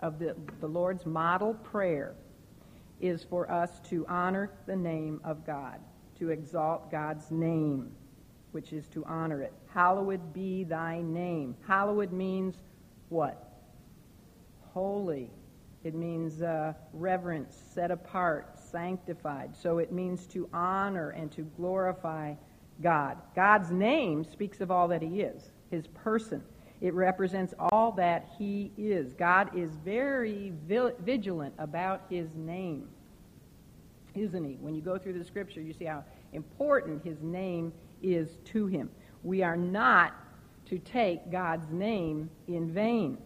of 0.00 0.18
the, 0.18 0.34
the 0.60 0.66
Lord's 0.66 1.04
model 1.04 1.52
prayer 1.52 2.14
is 2.98 3.22
for 3.22 3.50
us 3.52 3.78
to 3.90 4.06
honor 4.08 4.50
the 4.64 4.76
name 4.76 5.20
of 5.22 5.46
God, 5.46 5.78
to 6.18 6.30
exalt 6.30 6.90
God's 6.90 7.30
name 7.30 7.92
which 8.54 8.72
is 8.72 8.86
to 8.86 9.04
honor 9.04 9.42
it. 9.42 9.52
Hallowed 9.74 10.32
be 10.32 10.62
thy 10.62 11.02
name. 11.02 11.56
Hallowed 11.66 12.12
means 12.12 12.54
what? 13.08 13.52
Holy. 14.72 15.28
It 15.84 15.94
means 15.94 16.40
uh, 16.40 16.72
reverence, 16.94 17.54
set 17.74 17.90
apart, 17.90 18.58
sanctified. 18.58 19.54
So 19.54 19.78
it 19.78 19.92
means 19.92 20.26
to 20.28 20.48
honor 20.52 21.10
and 21.10 21.30
to 21.32 21.42
glorify 21.56 22.34
God. 22.82 23.18
God's 23.36 23.70
name 23.70 24.24
speaks 24.24 24.60
of 24.62 24.70
all 24.70 24.88
that 24.88 25.02
he 25.02 25.20
is, 25.20 25.50
his 25.70 25.86
person. 25.88 26.42
It 26.80 26.94
represents 26.94 27.54
all 27.58 27.92
that 27.92 28.28
he 28.38 28.72
is. 28.76 29.12
God 29.12 29.56
is 29.56 29.70
very 29.84 30.52
vigilant 30.66 31.54
about 31.58 32.02
his 32.10 32.28
name, 32.34 32.88
isn't 34.14 34.44
he? 34.44 34.56
When 34.60 34.74
you 34.74 34.82
go 34.82 34.98
through 34.98 35.18
the 35.18 35.24
scripture, 35.24 35.60
you 35.60 35.72
see 35.72 35.84
how 35.84 36.04
important 36.32 37.04
his 37.04 37.22
name 37.22 37.72
is 38.02 38.38
to 38.46 38.66
him. 38.66 38.90
We 39.22 39.42
are 39.42 39.56
not 39.56 40.14
to 40.66 40.78
take 40.78 41.30
God's 41.30 41.70
name 41.70 42.30
in 42.48 42.70
vain. 42.70 43.18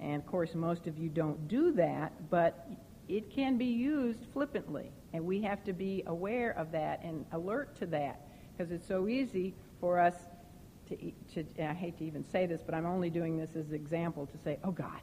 And 0.00 0.16
of 0.16 0.26
course, 0.26 0.54
most 0.54 0.86
of 0.86 0.98
you 0.98 1.08
don't 1.08 1.48
do 1.48 1.72
that, 1.72 2.12
but 2.30 2.68
it 3.08 3.30
can 3.30 3.58
be 3.58 3.66
used 3.66 4.20
flippantly. 4.32 4.90
And 5.12 5.24
we 5.24 5.40
have 5.42 5.64
to 5.64 5.72
be 5.72 6.02
aware 6.06 6.50
of 6.50 6.72
that 6.72 7.02
and 7.02 7.24
alert 7.32 7.76
to 7.76 7.86
that 7.86 8.20
because 8.56 8.70
it's 8.70 8.86
so 8.86 9.08
easy 9.08 9.54
for 9.80 9.98
us 9.98 10.14
to, 10.88 10.96
to, 11.34 11.62
I 11.62 11.72
hate 11.72 11.98
to 11.98 12.04
even 12.04 12.24
say 12.24 12.46
this, 12.46 12.60
but 12.64 12.74
I'm 12.74 12.86
only 12.86 13.10
doing 13.10 13.36
this 13.36 13.50
as 13.56 13.68
an 13.68 13.74
example 13.74 14.26
to 14.26 14.38
say, 14.38 14.58
oh 14.64 14.70
God. 14.70 15.00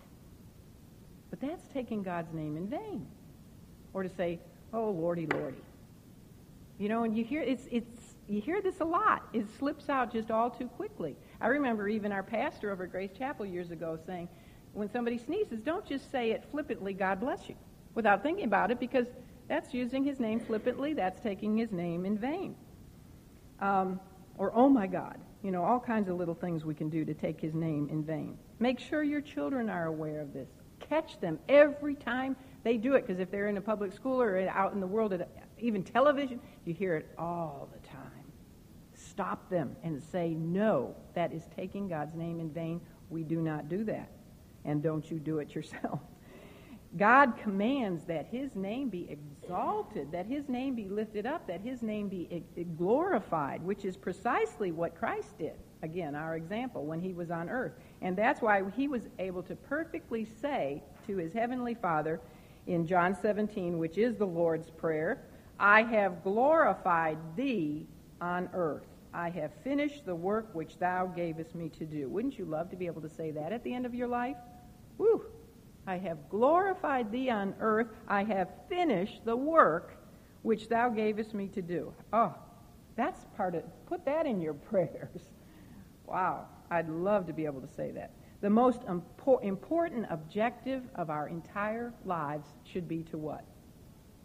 But 1.29 1.41
that's 1.41 1.67
taking 1.73 2.03
God's 2.03 2.33
name 2.33 2.55
in 2.57 2.67
vain. 2.67 3.07
Or 3.93 4.03
to 4.03 4.09
say, 4.09 4.39
oh 4.73 4.91
Lordy, 4.91 5.27
Lordy. 5.27 5.63
You 6.77 6.89
know, 6.89 7.03
and 7.03 7.17
you 7.17 7.23
hear, 7.23 7.41
it's, 7.41 7.67
it's, 7.71 8.15
you 8.27 8.41
hear 8.41 8.61
this 8.61 8.81
a 8.81 8.85
lot. 8.85 9.27
It 9.33 9.45
slips 9.57 9.89
out 9.89 10.11
just 10.11 10.29
all 10.29 10.49
too 10.49 10.67
quickly. 10.67 11.15
I 11.39 11.47
remember 11.47 11.87
even 11.87 12.11
our 12.11 12.23
pastor 12.23 12.71
over 12.71 12.83
at 12.83 12.91
Grace 12.91 13.11
Chapel 13.17 13.45
years 13.45 13.71
ago 13.71 13.97
saying, 14.05 14.27
when 14.75 14.91
somebody 14.91 15.17
sneezes, 15.17 15.61
don't 15.61 15.85
just 15.85 16.11
say 16.11 16.31
it 16.31 16.43
flippantly, 16.51 16.93
God 16.93 17.19
bless 17.19 17.49
you, 17.49 17.55
without 17.93 18.21
thinking 18.21 18.45
about 18.45 18.71
it, 18.71 18.79
because 18.79 19.07
that's 19.47 19.73
using 19.73 20.03
his 20.03 20.19
name 20.19 20.39
flippantly. 20.39 20.93
That's 20.93 21.21
taking 21.21 21.57
his 21.57 21.71
name 21.71 22.05
in 22.05 22.17
vain. 22.17 22.55
Um, 23.59 23.99
or, 24.37 24.51
oh 24.53 24.69
my 24.69 24.87
God. 24.87 25.17
You 25.43 25.51
know, 25.51 25.63
all 25.63 25.79
kinds 25.79 26.09
of 26.09 26.17
little 26.17 26.33
things 26.33 26.65
we 26.65 26.73
can 26.73 26.89
do 26.89 27.05
to 27.05 27.13
take 27.13 27.39
his 27.39 27.53
name 27.53 27.87
in 27.91 28.03
vain. 28.03 28.37
Make 28.59 28.79
sure 28.79 29.03
your 29.03 29.21
children 29.21 29.69
are 29.69 29.85
aware 29.85 30.19
of 30.19 30.33
this. 30.33 30.49
Catch 30.79 31.21
them 31.21 31.37
every 31.47 31.93
time 31.93 32.35
they 32.63 32.77
do 32.77 32.95
it, 32.95 33.05
because 33.05 33.19
if 33.19 33.29
they're 33.29 33.47
in 33.47 33.57
a 33.57 33.61
public 33.61 33.93
school 33.93 34.19
or 34.19 34.39
out 34.49 34.73
in 34.73 34.79
the 34.79 34.87
world, 34.87 35.13
at 35.13 35.29
even 35.59 35.83
television, 35.83 36.41
you 36.65 36.73
hear 36.73 36.95
it 36.95 37.07
all 37.17 37.69
the 37.71 37.87
time. 37.87 38.01
Stop 38.95 39.47
them 39.51 39.75
and 39.83 40.01
say, 40.01 40.29
no, 40.29 40.95
that 41.13 41.31
is 41.31 41.43
taking 41.55 41.87
God's 41.87 42.15
name 42.15 42.39
in 42.39 42.49
vain. 42.49 42.81
We 43.11 43.23
do 43.23 43.39
not 43.39 43.69
do 43.69 43.83
that. 43.83 44.09
And 44.65 44.81
don't 44.81 45.09
you 45.09 45.19
do 45.19 45.39
it 45.39 45.55
yourself. 45.55 45.99
God 46.97 47.37
commands 47.37 48.05
that 48.05 48.27
his 48.31 48.55
name 48.55 48.89
be 48.89 49.07
exalted, 49.09 50.11
that 50.13 50.25
his 50.25 50.47
name 50.47 50.75
be 50.75 50.87
lifted 50.87 51.25
up, 51.25 51.45
that 51.47 51.61
his 51.61 51.81
name 51.81 52.07
be 52.07 52.43
glorified, 52.77 53.61
which 53.63 53.83
is 53.83 53.97
precisely 53.97 54.71
what 54.71 54.97
Christ 54.97 55.37
did. 55.37 55.55
Again, 55.81 56.15
our 56.15 56.35
example 56.35 56.85
when 56.85 57.01
he 57.01 57.13
was 57.13 57.31
on 57.31 57.49
earth. 57.49 57.73
And 58.01 58.17
that's 58.17 58.41
why 58.41 58.63
he 58.75 58.87
was 58.87 59.09
able 59.19 59.43
to 59.43 59.55
perfectly 59.55 60.25
say 60.41 60.81
to 61.05 61.17
his 61.17 61.33
heavenly 61.33 61.75
Father 61.75 62.21
in 62.65 62.87
John 62.87 63.13
17, 63.13 63.77
which 63.77 63.97
is 63.97 64.15
the 64.15 64.25
Lord's 64.25 64.69
Prayer, 64.69 65.21
I 65.59 65.83
have 65.83 66.23
glorified 66.23 67.17
thee 67.35 67.87
on 68.21 68.49
earth. 68.53 68.87
I 69.13 69.29
have 69.29 69.51
finished 69.63 70.05
the 70.05 70.15
work 70.15 70.49
which 70.53 70.77
thou 70.79 71.07
gavest 71.07 71.55
me 71.55 71.69
to 71.69 71.85
do. 71.85 72.09
Wouldn't 72.09 72.39
you 72.39 72.45
love 72.45 72.69
to 72.69 72.75
be 72.75 72.85
able 72.85 73.01
to 73.01 73.09
say 73.09 73.31
that 73.31 73.51
at 73.51 73.63
the 73.63 73.73
end 73.73 73.85
of 73.85 73.93
your 73.93 74.07
life? 74.07 74.37
I 75.87 75.97
have 75.97 76.29
glorified 76.29 77.11
thee 77.11 77.29
on 77.29 77.53
earth. 77.59 77.87
I 78.07 78.23
have 78.23 78.49
finished 78.69 79.23
the 79.23 79.35
work 79.35 79.97
which 80.41 80.67
thou 80.67 80.89
gavest 80.89 81.33
me 81.33 81.47
to 81.49 81.61
do. 81.61 81.93
Oh, 82.11 82.33
that's 82.95 83.25
part 83.35 83.55
of, 83.55 83.63
put 83.85 84.05
that 84.05 84.25
in 84.25 84.41
your 84.41 84.53
prayers. 84.69 85.21
Wow, 86.05 86.47
I'd 86.69 86.89
love 86.89 87.27
to 87.27 87.33
be 87.33 87.45
able 87.45 87.61
to 87.61 87.67
say 87.67 87.91
that. 87.91 88.11
The 88.41 88.49
most 88.49 88.81
important 89.41 90.05
objective 90.09 90.83
of 90.95 91.09
our 91.09 91.27
entire 91.29 91.93
lives 92.03 92.47
should 92.63 92.87
be 92.87 93.03
to 93.03 93.17
what? 93.17 93.43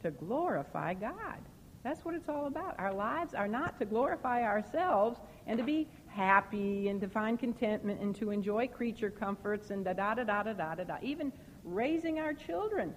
To 0.02 0.10
glorify 0.10 0.94
God. 0.94 1.38
That's 1.82 2.04
what 2.04 2.14
it's 2.14 2.28
all 2.28 2.46
about. 2.46 2.74
Our 2.78 2.92
lives 2.92 3.32
are 3.32 3.48
not 3.48 3.78
to 3.78 3.86
glorify 3.86 4.42
ourselves 4.42 5.18
and 5.46 5.58
to 5.58 5.64
be 5.64 5.88
happy 6.10 6.88
and 6.88 7.00
to 7.00 7.08
find 7.08 7.38
contentment 7.38 8.00
and 8.00 8.14
to 8.16 8.30
enjoy 8.30 8.66
creature 8.68 9.10
comforts 9.10 9.70
and 9.70 9.84
da 9.84 9.92
da 9.92 10.14
da 10.14 10.24
da 10.24 10.42
da 10.42 10.74
da 10.74 10.84
da. 10.84 10.96
Even 11.02 11.32
raising 11.64 12.18
our 12.18 12.32
children, 12.32 12.94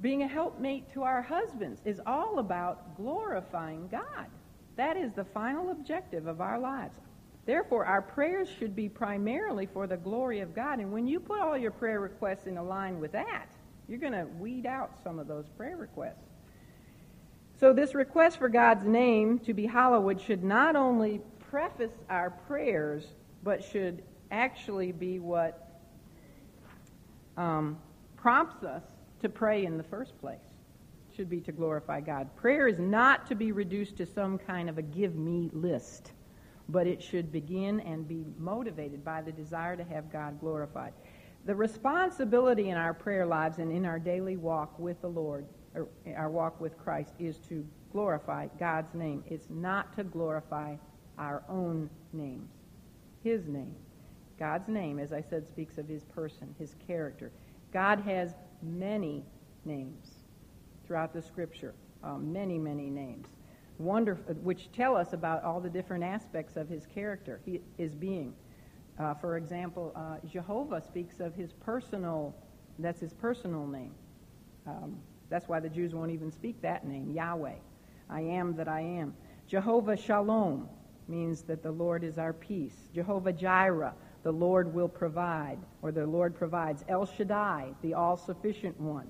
being 0.00 0.22
a 0.22 0.28
helpmate 0.28 0.92
to 0.92 1.02
our 1.02 1.22
husbands 1.22 1.80
is 1.84 2.00
all 2.06 2.38
about 2.38 2.96
glorifying 2.96 3.88
God. 3.88 4.26
That 4.76 4.96
is 4.96 5.12
the 5.12 5.24
final 5.24 5.70
objective 5.70 6.26
of 6.26 6.40
our 6.40 6.58
lives. 6.58 6.96
Therefore, 7.46 7.86
our 7.86 8.02
prayers 8.02 8.48
should 8.58 8.74
be 8.74 8.88
primarily 8.88 9.66
for 9.66 9.86
the 9.86 9.96
glory 9.96 10.40
of 10.40 10.54
God. 10.54 10.80
And 10.80 10.92
when 10.92 11.06
you 11.06 11.20
put 11.20 11.40
all 11.40 11.56
your 11.56 11.70
prayer 11.70 12.00
requests 12.00 12.46
in 12.46 12.58
a 12.58 12.62
line 12.62 13.00
with 13.00 13.12
that, 13.12 13.46
you're 13.88 14.00
going 14.00 14.12
to 14.12 14.26
weed 14.38 14.66
out 14.66 14.90
some 15.04 15.18
of 15.18 15.28
those 15.28 15.46
prayer 15.56 15.76
requests. 15.76 16.24
So, 17.58 17.72
this 17.72 17.94
request 17.94 18.36
for 18.36 18.50
God's 18.50 18.84
name 18.84 19.38
to 19.40 19.54
be 19.54 19.64
hallowed 19.64 20.20
should 20.20 20.44
not 20.44 20.76
only 20.76 21.22
preface 21.50 21.92
our 22.08 22.30
prayers, 22.30 23.06
but 23.42 23.62
should 23.62 24.02
actually 24.30 24.92
be 24.92 25.18
what 25.18 25.80
um, 27.36 27.78
prompts 28.16 28.64
us 28.64 28.82
to 29.20 29.28
pray 29.28 29.64
in 29.64 29.76
the 29.76 29.84
first 29.84 30.18
place 30.20 30.40
should 31.16 31.30
be 31.30 31.40
to 31.40 31.52
glorify 31.52 32.00
God. 32.00 32.28
Prayer 32.36 32.68
is 32.68 32.78
not 32.78 33.26
to 33.28 33.34
be 33.34 33.50
reduced 33.50 33.96
to 33.96 34.06
some 34.06 34.36
kind 34.36 34.68
of 34.68 34.76
a 34.76 34.82
give 34.82 35.16
me 35.16 35.48
list, 35.54 36.12
but 36.68 36.86
it 36.86 37.02
should 37.02 37.32
begin 37.32 37.80
and 37.80 38.06
be 38.06 38.26
motivated 38.38 39.02
by 39.02 39.22
the 39.22 39.32
desire 39.32 39.76
to 39.76 39.84
have 39.84 40.12
God 40.12 40.38
glorified. 40.38 40.92
The 41.46 41.54
responsibility 41.54 42.68
in 42.68 42.76
our 42.76 42.92
prayer 42.92 43.24
lives 43.24 43.58
and 43.58 43.72
in 43.72 43.86
our 43.86 43.98
daily 43.98 44.36
walk 44.36 44.78
with 44.78 45.00
the 45.00 45.08
Lord, 45.08 45.46
or 45.74 45.88
our 46.14 46.28
walk 46.28 46.60
with 46.60 46.76
Christ, 46.76 47.14
is 47.18 47.38
to 47.48 47.66
glorify 47.92 48.48
God's 48.58 48.94
name. 48.94 49.24
It's 49.26 49.48
not 49.48 49.94
to 49.96 50.04
glorify 50.04 50.76
our 51.18 51.42
own 51.48 51.90
names, 52.12 52.50
His 53.22 53.46
name. 53.46 53.74
God's 54.38 54.68
name, 54.68 54.98
as 54.98 55.12
I 55.12 55.22
said, 55.22 55.46
speaks 55.46 55.78
of 55.78 55.88
his 55.88 56.04
person, 56.04 56.54
his 56.58 56.74
character. 56.86 57.32
God 57.72 58.00
has 58.00 58.34
many 58.62 59.24
names 59.64 60.10
throughout 60.86 61.12
the 61.12 61.22
scripture, 61.22 61.74
um, 62.04 62.32
many, 62.32 62.58
many 62.58 62.90
names, 62.90 63.28
wonderful, 63.78 64.34
which 64.34 64.70
tell 64.72 64.96
us 64.96 65.12
about 65.12 65.42
all 65.42 65.60
the 65.60 65.70
different 65.70 66.04
aspects 66.04 66.56
of 66.56 66.68
his 66.68 66.86
character, 66.86 67.40
his 67.76 67.94
being. 67.94 68.34
Uh, 68.98 69.14
for 69.14 69.36
example, 69.36 69.92
uh, 69.94 70.26
Jehovah 70.26 70.82
speaks 70.82 71.20
of 71.20 71.34
his 71.34 71.52
personal, 71.52 72.34
that's 72.78 73.00
his 73.00 73.12
personal 73.14 73.66
name. 73.66 73.92
Um, 74.66 74.96
that's 75.28 75.48
why 75.48 75.60
the 75.60 75.68
Jews 75.68 75.94
won't 75.94 76.10
even 76.10 76.30
speak 76.30 76.60
that 76.62 76.86
name, 76.86 77.10
Yahweh. 77.10 77.56
I 78.08 78.20
am 78.20 78.54
that 78.56 78.68
I 78.68 78.80
am. 78.80 79.14
Jehovah 79.48 79.96
Shalom 79.96 80.68
means 81.08 81.42
that 81.42 81.62
the 81.62 81.70
Lord 81.70 82.04
is 82.04 82.18
our 82.18 82.32
peace. 82.32 82.88
Jehovah 82.94 83.32
Jireh 83.32 83.94
the 84.26 84.32
Lord 84.32 84.74
will 84.74 84.88
provide, 84.88 85.56
or 85.82 85.92
the 85.92 86.04
Lord 86.04 86.34
provides. 86.34 86.84
El 86.88 87.06
Shaddai, 87.06 87.68
the 87.80 87.94
all 87.94 88.16
sufficient 88.16 88.80
one. 88.80 89.06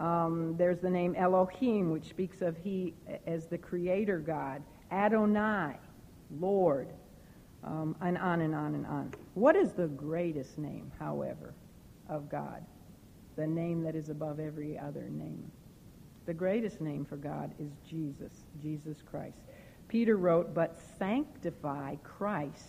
Um, 0.00 0.56
there's 0.56 0.78
the 0.78 0.88
name 0.88 1.14
Elohim, 1.16 1.90
which 1.90 2.08
speaks 2.08 2.40
of 2.40 2.56
He 2.56 2.94
as 3.26 3.46
the 3.46 3.58
creator 3.58 4.18
God. 4.18 4.62
Adonai, 4.90 5.76
Lord, 6.40 6.88
um, 7.62 7.94
and 8.00 8.16
on 8.16 8.40
and 8.40 8.54
on 8.54 8.74
and 8.74 8.86
on. 8.86 9.12
What 9.34 9.54
is 9.54 9.72
the 9.72 9.88
greatest 9.88 10.56
name, 10.56 10.90
however, 10.98 11.52
of 12.08 12.30
God? 12.30 12.64
The 13.36 13.46
name 13.46 13.82
that 13.82 13.94
is 13.94 14.08
above 14.08 14.40
every 14.40 14.78
other 14.78 15.10
name. 15.10 15.52
The 16.24 16.32
greatest 16.32 16.80
name 16.80 17.04
for 17.04 17.16
God 17.16 17.52
is 17.58 17.68
Jesus, 17.86 18.32
Jesus 18.62 19.02
Christ. 19.02 19.42
Peter 19.88 20.16
wrote, 20.16 20.54
But 20.54 20.78
sanctify 20.98 21.96
Christ 21.96 22.64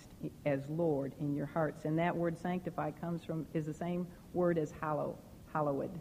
as 0.46 0.68
Lord 0.70 1.14
in 1.20 1.34
your 1.36 1.46
hearts. 1.46 1.86
And 1.86 1.98
that 2.00 2.16
word 2.16 2.38
sanctify 2.38 2.92
comes 2.92 3.24
from, 3.24 3.46
is 3.54 3.66
the 3.66 3.74
same 3.74 4.08
word 4.34 4.58
as 4.58 4.72
hallow, 4.82 5.18
hallowed. 5.54 5.92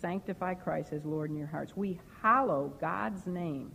Sanctify 0.00 0.54
Christ 0.54 0.92
as 0.92 1.04
Lord 1.04 1.30
in 1.30 1.36
your 1.36 1.46
hearts. 1.46 1.76
We 1.76 2.00
hallow 2.22 2.72
God's 2.80 3.26
name 3.26 3.72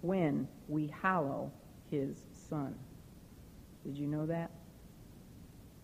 when 0.00 0.48
we 0.68 0.92
hallow 1.02 1.52
his 1.90 2.24
Son. 2.48 2.74
Did 3.84 3.96
you 3.96 4.06
know 4.06 4.26
that? 4.26 4.50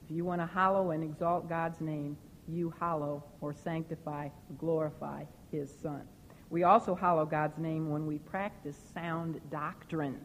If 0.04 0.10
you 0.10 0.24
want 0.24 0.40
to 0.40 0.46
hallow 0.46 0.90
and 0.90 1.02
exalt 1.02 1.48
God's 1.48 1.80
name, 1.80 2.16
you 2.46 2.72
hallow 2.80 3.24
or 3.40 3.52
sanctify, 3.52 4.28
glorify 4.58 5.24
his 5.50 5.72
Son. 5.82 6.02
We 6.50 6.62
also 6.62 6.94
hallow 6.94 7.26
God's 7.26 7.58
name 7.58 7.90
when 7.90 8.06
we 8.06 8.18
practice 8.18 8.76
sound 8.94 9.40
doctrine 9.50 10.18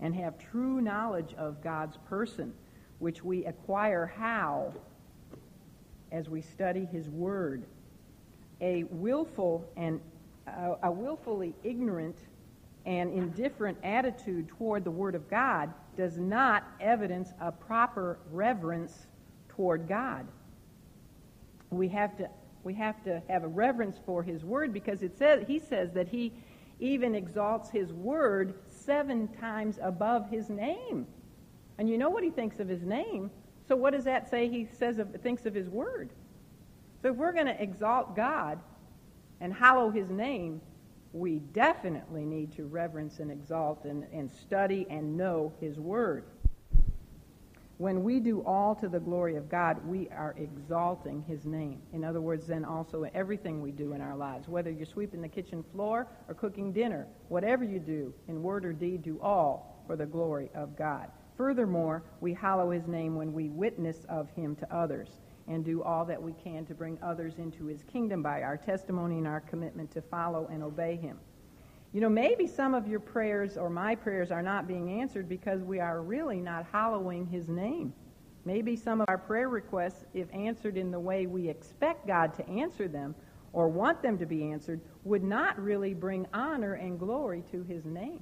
and 0.00 0.14
have 0.14 0.38
true 0.38 0.80
knowledge 0.80 1.34
of 1.38 1.62
God's 1.62 1.96
person, 2.08 2.52
which 2.98 3.24
we 3.24 3.44
acquire 3.46 4.06
how? 4.06 4.74
As 6.12 6.28
we 6.28 6.42
study 6.42 6.86
His 6.92 7.08
Word. 7.08 7.64
A 8.60 8.84
willful 8.84 9.68
and 9.76 10.00
uh, 10.46 10.76
a 10.82 10.90
willfully 10.90 11.54
ignorant 11.64 12.16
and 12.84 13.12
indifferent 13.12 13.76
attitude 13.82 14.48
toward 14.48 14.84
the 14.84 14.90
Word 14.90 15.14
of 15.14 15.28
God 15.28 15.72
does 15.96 16.18
not 16.18 16.64
evidence 16.80 17.32
a 17.40 17.50
proper 17.50 18.18
reverence 18.30 19.06
toward 19.48 19.88
God. 19.88 20.26
We 21.70 21.88
have 21.88 22.16
to 22.18 22.28
we 22.66 22.74
have 22.74 23.02
to 23.04 23.22
have 23.28 23.44
a 23.44 23.48
reverence 23.48 23.96
for 24.04 24.24
his 24.24 24.44
word 24.44 24.72
because 24.72 25.02
it 25.02 25.16
says 25.16 25.44
he 25.46 25.60
says 25.60 25.92
that 25.92 26.08
he 26.08 26.32
even 26.80 27.14
exalts 27.14 27.70
his 27.70 27.92
word 27.92 28.54
seven 28.68 29.28
times 29.28 29.78
above 29.80 30.28
his 30.28 30.50
name. 30.50 31.06
And 31.78 31.88
you 31.88 31.96
know 31.96 32.10
what 32.10 32.24
he 32.24 32.30
thinks 32.30 32.58
of 32.58 32.68
his 32.68 32.82
name. 32.82 33.30
So 33.68 33.76
what 33.76 33.92
does 33.92 34.04
that 34.04 34.28
say 34.28 34.48
he 34.48 34.66
says 34.78 34.98
of, 34.98 35.14
thinks 35.22 35.46
of 35.46 35.54
his 35.54 35.68
word? 35.68 36.10
So 37.02 37.10
if 37.10 37.16
we're 37.16 37.32
going 37.32 37.46
to 37.46 37.62
exalt 37.62 38.16
God 38.16 38.58
and 39.40 39.54
hallow 39.54 39.90
his 39.90 40.10
name, 40.10 40.60
we 41.12 41.38
definitely 41.38 42.24
need 42.24 42.52
to 42.56 42.64
reverence 42.64 43.20
and 43.20 43.30
exalt 43.30 43.84
and, 43.84 44.04
and 44.12 44.30
study 44.32 44.86
and 44.90 45.16
know 45.16 45.52
his 45.60 45.78
word. 45.78 46.24
When 47.78 48.02
we 48.02 48.20
do 48.20 48.42
all 48.46 48.74
to 48.76 48.88
the 48.88 48.98
glory 48.98 49.36
of 49.36 49.50
God, 49.50 49.86
we 49.86 50.08
are 50.08 50.34
exalting 50.38 51.22
his 51.28 51.44
name. 51.44 51.82
In 51.92 52.04
other 52.04 52.22
words, 52.22 52.46
then 52.46 52.64
also 52.64 53.04
everything 53.14 53.60
we 53.60 53.70
do 53.70 53.92
in 53.92 54.00
our 54.00 54.16
lives, 54.16 54.48
whether 54.48 54.70
you're 54.70 54.86
sweeping 54.86 55.20
the 55.20 55.28
kitchen 55.28 55.62
floor 55.72 56.06
or 56.26 56.34
cooking 56.34 56.72
dinner, 56.72 57.06
whatever 57.28 57.64
you 57.64 57.78
do 57.78 58.14
in 58.28 58.42
word 58.42 58.64
or 58.64 58.72
deed, 58.72 59.02
do 59.02 59.20
all 59.20 59.84
for 59.86 59.94
the 59.94 60.06
glory 60.06 60.48
of 60.54 60.74
God. 60.74 61.10
Furthermore, 61.36 62.02
we 62.22 62.32
hallow 62.32 62.70
his 62.70 62.86
name 62.86 63.14
when 63.14 63.34
we 63.34 63.50
witness 63.50 64.06
of 64.08 64.30
him 64.30 64.56
to 64.56 64.74
others 64.74 65.20
and 65.46 65.62
do 65.62 65.82
all 65.82 66.06
that 66.06 66.20
we 66.20 66.32
can 66.32 66.64
to 66.66 66.74
bring 66.74 66.98
others 67.02 67.34
into 67.36 67.66
his 67.66 67.82
kingdom 67.82 68.22
by 68.22 68.42
our 68.42 68.56
testimony 68.56 69.18
and 69.18 69.26
our 69.26 69.40
commitment 69.40 69.90
to 69.90 70.00
follow 70.00 70.48
and 70.50 70.62
obey 70.62 70.96
him. 70.96 71.18
You 71.92 72.00
know, 72.00 72.08
maybe 72.08 72.46
some 72.46 72.74
of 72.74 72.86
your 72.86 73.00
prayers 73.00 73.56
or 73.56 73.70
my 73.70 73.94
prayers 73.94 74.30
are 74.30 74.42
not 74.42 74.68
being 74.68 75.00
answered 75.00 75.28
because 75.28 75.62
we 75.62 75.80
are 75.80 76.02
really 76.02 76.40
not 76.40 76.66
hallowing 76.70 77.26
his 77.26 77.48
name. 77.48 77.92
Maybe 78.44 78.76
some 78.76 79.00
of 79.00 79.08
our 79.08 79.18
prayer 79.18 79.48
requests, 79.48 80.04
if 80.14 80.28
answered 80.32 80.76
in 80.76 80.90
the 80.90 81.00
way 81.00 81.26
we 81.26 81.48
expect 81.48 82.06
God 82.06 82.34
to 82.34 82.48
answer 82.48 82.86
them 82.86 83.14
or 83.52 83.68
want 83.68 84.02
them 84.02 84.18
to 84.18 84.26
be 84.26 84.44
answered, 84.52 84.80
would 85.04 85.24
not 85.24 85.58
really 85.58 85.94
bring 85.94 86.26
honor 86.32 86.74
and 86.74 86.98
glory 86.98 87.42
to 87.50 87.62
his 87.64 87.84
name. 87.84 88.20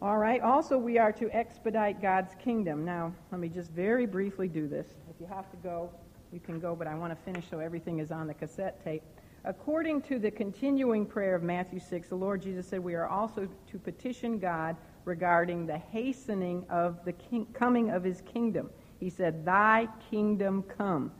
All 0.00 0.18
right, 0.18 0.40
also 0.40 0.78
we 0.78 0.96
are 0.98 1.10
to 1.12 1.28
expedite 1.34 2.00
God's 2.00 2.32
kingdom. 2.36 2.84
Now, 2.84 3.12
let 3.32 3.40
me 3.40 3.48
just 3.48 3.72
very 3.72 4.06
briefly 4.06 4.46
do 4.46 4.68
this. 4.68 4.86
If 5.10 5.20
you 5.20 5.26
have 5.26 5.50
to 5.50 5.56
go, 5.56 5.90
you 6.32 6.38
can 6.38 6.60
go, 6.60 6.76
but 6.76 6.86
I 6.86 6.94
want 6.94 7.12
to 7.12 7.24
finish 7.24 7.50
so 7.50 7.58
everything 7.58 7.98
is 7.98 8.12
on 8.12 8.28
the 8.28 8.34
cassette 8.34 8.84
tape. 8.84 9.02
According 9.44 10.02
to 10.02 10.18
the 10.18 10.30
continuing 10.30 11.06
prayer 11.06 11.34
of 11.34 11.42
Matthew 11.42 11.78
6, 11.78 12.08
the 12.08 12.14
Lord 12.14 12.42
Jesus 12.42 12.66
said 12.66 12.80
we 12.80 12.94
are 12.94 13.06
also 13.06 13.48
to 13.70 13.78
petition 13.78 14.38
God 14.38 14.76
regarding 15.04 15.66
the 15.66 15.78
hastening 15.78 16.66
of 16.68 17.04
the 17.04 17.12
king, 17.12 17.46
coming 17.54 17.90
of 17.90 18.02
his 18.04 18.20
kingdom. 18.22 18.68
He 19.00 19.08
said, 19.10 19.44
Thy 19.44 19.88
kingdom 20.10 20.64
come. 20.64 21.12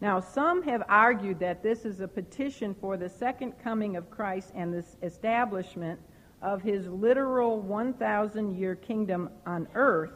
Now, 0.00 0.20
some 0.20 0.62
have 0.62 0.82
argued 0.88 1.38
that 1.40 1.62
this 1.62 1.84
is 1.84 2.00
a 2.00 2.08
petition 2.08 2.74
for 2.80 2.96
the 2.96 3.08
second 3.08 3.52
coming 3.62 3.96
of 3.96 4.10
Christ 4.10 4.52
and 4.54 4.72
the 4.72 4.84
establishment 5.02 5.98
of 6.42 6.62
his 6.62 6.86
literal 6.86 7.60
1,000 7.60 8.56
year 8.56 8.74
kingdom 8.74 9.30
on 9.46 9.66
earth, 9.74 10.12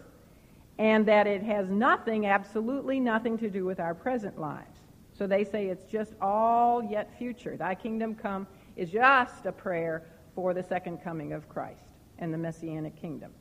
and 0.78 1.06
that 1.06 1.26
it 1.26 1.42
has 1.42 1.68
nothing, 1.68 2.26
absolutely 2.26 3.00
nothing 3.00 3.38
to 3.38 3.50
do 3.50 3.64
with 3.64 3.80
our 3.80 3.94
present 3.94 4.38
lives. 4.38 4.77
So 5.18 5.26
they 5.26 5.42
say 5.42 5.66
it's 5.66 5.84
just 5.84 6.14
all 6.20 6.80
yet 6.80 7.10
future. 7.18 7.56
Thy 7.56 7.74
kingdom 7.74 8.14
come 8.14 8.46
is 8.76 8.88
just 8.88 9.46
a 9.46 9.52
prayer 9.52 10.04
for 10.34 10.54
the 10.54 10.62
second 10.62 10.98
coming 10.98 11.32
of 11.32 11.48
Christ 11.48 11.82
and 12.20 12.32
the 12.32 12.38
messianic 12.38 12.94
kingdom. 12.94 13.32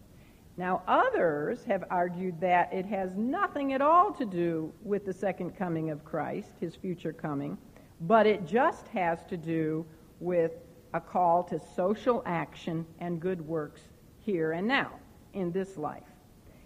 Now, 0.58 0.82
others 0.88 1.64
have 1.66 1.84
argued 1.92 2.42
that 2.42 2.74
it 2.74 2.88
has 2.88 3.16
nothing 3.16 3.74
at 3.74 3.82
all 3.82 4.12
to 4.14 4.26
do 4.26 4.74
with 4.82 5.06
the 5.06 5.14
second 5.14 5.56
coming 5.56 5.92
of 5.92 6.04
Christ, 6.04 6.50
his 6.60 6.76
future 6.76 7.14
coming, 7.14 7.60
but 8.02 8.26
it 8.26 8.48
just 8.48 8.88
has 8.88 9.24
to 9.26 9.38
do 9.38 9.86
with 10.20 10.54
a 10.96 11.00
call 11.00 11.44
to 11.44 11.60
social 11.76 12.24
action 12.26 12.88
and 13.00 13.20
good 13.20 13.40
works 13.40 13.82
here 14.18 14.54
and 14.54 14.68
now 14.68 14.94
in 15.34 15.52
this 15.52 15.78
life. 15.78 16.02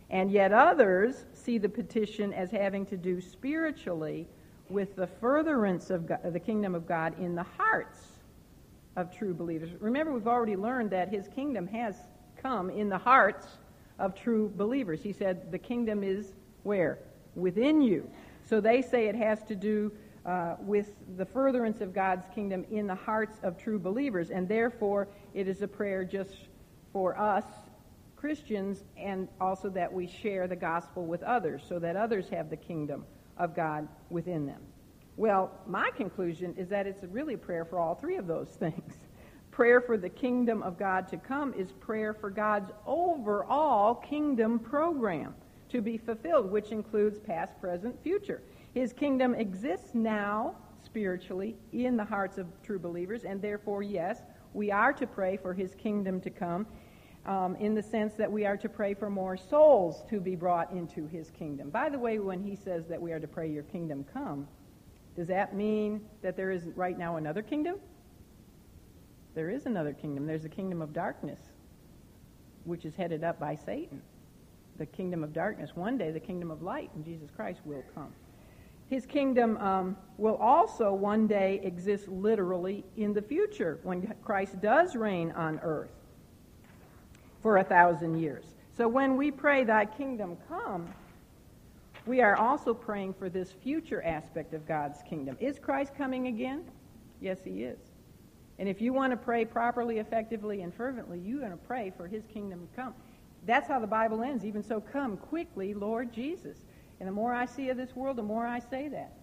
And 0.10 0.32
yet 0.32 0.54
others 0.54 1.26
see 1.34 1.58
the 1.58 1.68
petition 1.68 2.32
as 2.32 2.50
having 2.50 2.86
to 2.86 2.96
do 2.96 3.20
spiritually 3.20 4.26
with 4.72 4.96
the 4.96 5.08
furtherance 5.08 5.90
of 5.90 6.08
God, 6.08 6.20
the 6.32 6.40
kingdom 6.40 6.76
of 6.76 6.88
God 6.88 7.20
in 7.20 7.36
the 7.36 7.46
hearts 7.58 8.00
of 8.96 9.16
true 9.16 9.34
believers. 9.34 9.70
Remember, 9.80 10.14
we've 10.14 10.28
already 10.28 10.56
learned 10.56 10.92
that 10.92 11.10
his 11.10 11.28
kingdom 11.28 11.68
has 11.68 11.96
come 12.42 12.70
in 12.70 12.90
the 12.90 12.98
hearts 12.98 13.46
of 14.00 14.16
true 14.16 14.52
believers. 14.56 15.02
He 15.02 15.14
said 15.14 15.52
the 15.52 15.60
kingdom 15.60 16.04
is 16.04 16.34
where? 16.64 17.00
Within 17.36 17.82
you. 17.82 18.10
So 18.46 18.60
they 18.60 18.82
say 18.82 19.08
it 19.08 19.16
has 19.16 19.44
to 19.44 19.56
do 19.56 19.92
uh, 20.26 20.56
with 20.60 20.92
the 21.18 21.26
furtherance 21.26 21.82
of 21.82 21.94
God's 21.94 22.26
kingdom 22.34 22.66
in 22.70 22.88
the 22.88 22.96
hearts 22.96 23.40
of 23.44 23.58
true 23.58 23.80
believers, 23.80 24.30
and 24.30 24.48
therefore 24.48 25.08
it 25.34 25.48
is 25.48 25.62
a 25.62 25.68
prayer 25.68 26.04
just 26.04 26.36
for 26.92 27.18
us 27.18 27.46
Christians 28.22 28.84
and 28.98 29.28
also 29.40 29.68
that 29.70 29.92
we 29.92 30.06
share 30.06 30.48
the 30.48 30.56
gospel 30.56 31.06
with 31.08 31.24
others 31.24 31.64
so 31.68 31.80
that 31.80 31.96
others 31.96 32.30
have 32.30 32.52
the 32.52 32.56
kingdom 32.56 33.04
of 33.42 33.56
God 33.56 33.88
within 34.10 34.46
them. 34.46 34.62
Well, 35.18 35.52
my 35.68 35.90
conclusion 35.98 36.54
is 36.58 36.70
that 36.70 36.88
it's 36.88 37.04
really 37.04 37.34
a 37.34 37.38
prayer 37.38 37.66
for 37.66 37.80
all 37.80 37.96
three 37.96 38.16
of 38.16 38.28
those 38.28 38.50
things. 38.50 38.94
Prayer 39.52 39.82
for 39.82 39.98
the 39.98 40.08
kingdom 40.08 40.64
of 40.64 40.80
God 40.80 41.10
to 41.10 41.18
come 41.18 41.54
is 41.56 41.74
prayer 41.74 42.14
for 42.14 42.30
God's 42.30 42.72
overall 42.86 43.96
kingdom 43.96 44.58
program 44.58 45.36
to 45.68 45.82
be 45.82 45.98
fulfilled, 45.98 46.50
which 46.50 46.72
includes 46.72 47.20
past, 47.20 47.60
present, 47.60 48.02
future. 48.02 48.42
His 48.74 48.94
kingdom 48.94 49.36
exists 49.36 49.94
now 49.94 50.56
spiritually 50.84 51.58
in 51.74 51.98
the 51.98 52.06
hearts 52.06 52.38
of 52.38 52.48
true 52.64 52.80
believers, 52.80 53.26
and 53.26 53.42
therefore, 53.42 53.84
yes, 53.84 54.22
we 54.54 54.72
are 54.72 54.94
to 54.94 55.06
pray 55.06 55.36
for 55.36 55.54
his 55.54 55.76
kingdom 55.76 56.22
to 56.22 56.30
come 56.30 56.66
um, 57.26 57.56
in 57.58 57.76
the 57.76 57.84
sense 57.84 58.14
that 58.16 58.32
we 58.32 58.46
are 58.46 58.58
to 58.58 58.70
pray 58.70 58.94
for 58.94 59.10
more 59.10 59.38
souls 59.38 60.04
to 60.10 60.20
be 60.20 60.36
brought 60.36 60.72
into 60.72 61.08
his 61.08 61.30
kingdom. 61.30 61.70
By 61.70 61.90
the 61.90 62.00
way, 62.00 62.20
when 62.20 62.44
he 62.44 62.56
says 62.56 62.88
that 62.88 63.02
we 63.02 63.12
are 63.12 63.20
to 63.20 63.28
pray, 63.28 63.50
Your 63.50 63.64
kingdom 63.64 64.06
come, 64.12 64.48
does 65.16 65.28
that 65.28 65.56
mean 65.56 66.02
that 66.22 66.36
there 66.36 66.52
is 66.52 66.68
right 66.76 66.98
now 66.98 67.18
another 67.18 67.42
kingdom? 67.42 67.76
There 69.36 69.50
is 69.50 69.66
another 69.66 69.94
kingdom. 69.94 70.26
There's 70.26 70.44
the 70.44 70.50
kingdom 70.50 70.82
of 70.82 70.94
darkness, 70.94 71.40
which 72.64 72.86
is 72.86 72.96
headed 72.96 73.24
up 73.24 73.40
by 73.40 73.56
Satan. 73.56 74.02
The 74.78 74.86
kingdom 74.86 75.24
of 75.24 75.32
darkness. 75.32 75.72
One 75.76 75.98
day, 75.98 76.12
the 76.12 76.20
kingdom 76.20 76.50
of 76.50 76.62
light 76.62 76.90
in 76.96 77.04
Jesus 77.04 77.30
Christ 77.36 77.60
will 77.66 77.84
come. 77.94 78.14
His 78.90 79.06
kingdom 79.06 79.58
um, 79.58 79.96
will 80.18 80.36
also 80.36 80.92
one 80.92 81.28
day 81.28 81.62
exist 81.64 82.10
literally 82.10 82.84
in 82.98 83.14
the 83.14 83.22
future 83.22 83.80
when 83.84 84.14
Christ 84.24 84.60
does 84.60 84.96
reign 84.96 85.32
on 85.32 85.60
earth 85.62 85.92
for 87.42 87.58
a 87.58 87.64
thousand 87.64 88.20
years. 88.20 88.46
So 88.76 88.88
when 88.88 89.18
we 89.18 89.32
pray, 89.32 89.64
Thy 89.64 89.86
kingdom 89.86 90.38
come, 90.48 90.88
we 92.06 92.22
are 92.22 92.36
also 92.36 92.74
praying 92.74 93.14
for 93.14 93.30
this 93.30 93.52
future 93.52 94.02
aspect 94.04 94.54
of 94.54 94.68
God's 94.68 95.00
kingdom. 95.08 95.38
Is 95.40 95.60
Christ 95.60 95.94
coming 95.96 96.28
again? 96.28 96.64
Yes, 97.20 97.40
He 97.44 97.64
is. 97.64 97.80
And 98.58 98.68
if 98.68 98.82
you 98.82 98.94
want 98.94 99.12
to 99.12 99.18
pray 99.18 99.46
properly, 99.46 100.00
effectively, 100.00 100.62
and 100.62 100.74
fervently, 100.74 101.20
you're 101.20 101.40
going 101.40 101.52
to 101.52 101.58
pray 101.58 101.92
for 101.96 102.08
His 102.08 102.24
kingdom 102.34 102.68
to 102.68 102.82
come. 102.82 102.94
That's 103.46 103.68
how 103.68 103.80
the 103.80 103.88
Bible 103.88 104.24
ends. 104.24 104.46
Even 104.46 104.64
so, 104.64 104.80
come 104.80 105.18
quickly, 105.18 105.74
Lord 105.74 106.14
Jesus. 106.14 106.58
And 107.00 107.08
the 107.08 107.14
more 107.14 107.34
I 107.34 107.46
see 107.46 107.70
of 107.70 107.78
this 107.78 107.96
world, 107.96 108.18
the 108.18 108.24
more 108.24 108.46
I 108.46 108.60
say 108.60 108.88
that. 108.90 109.14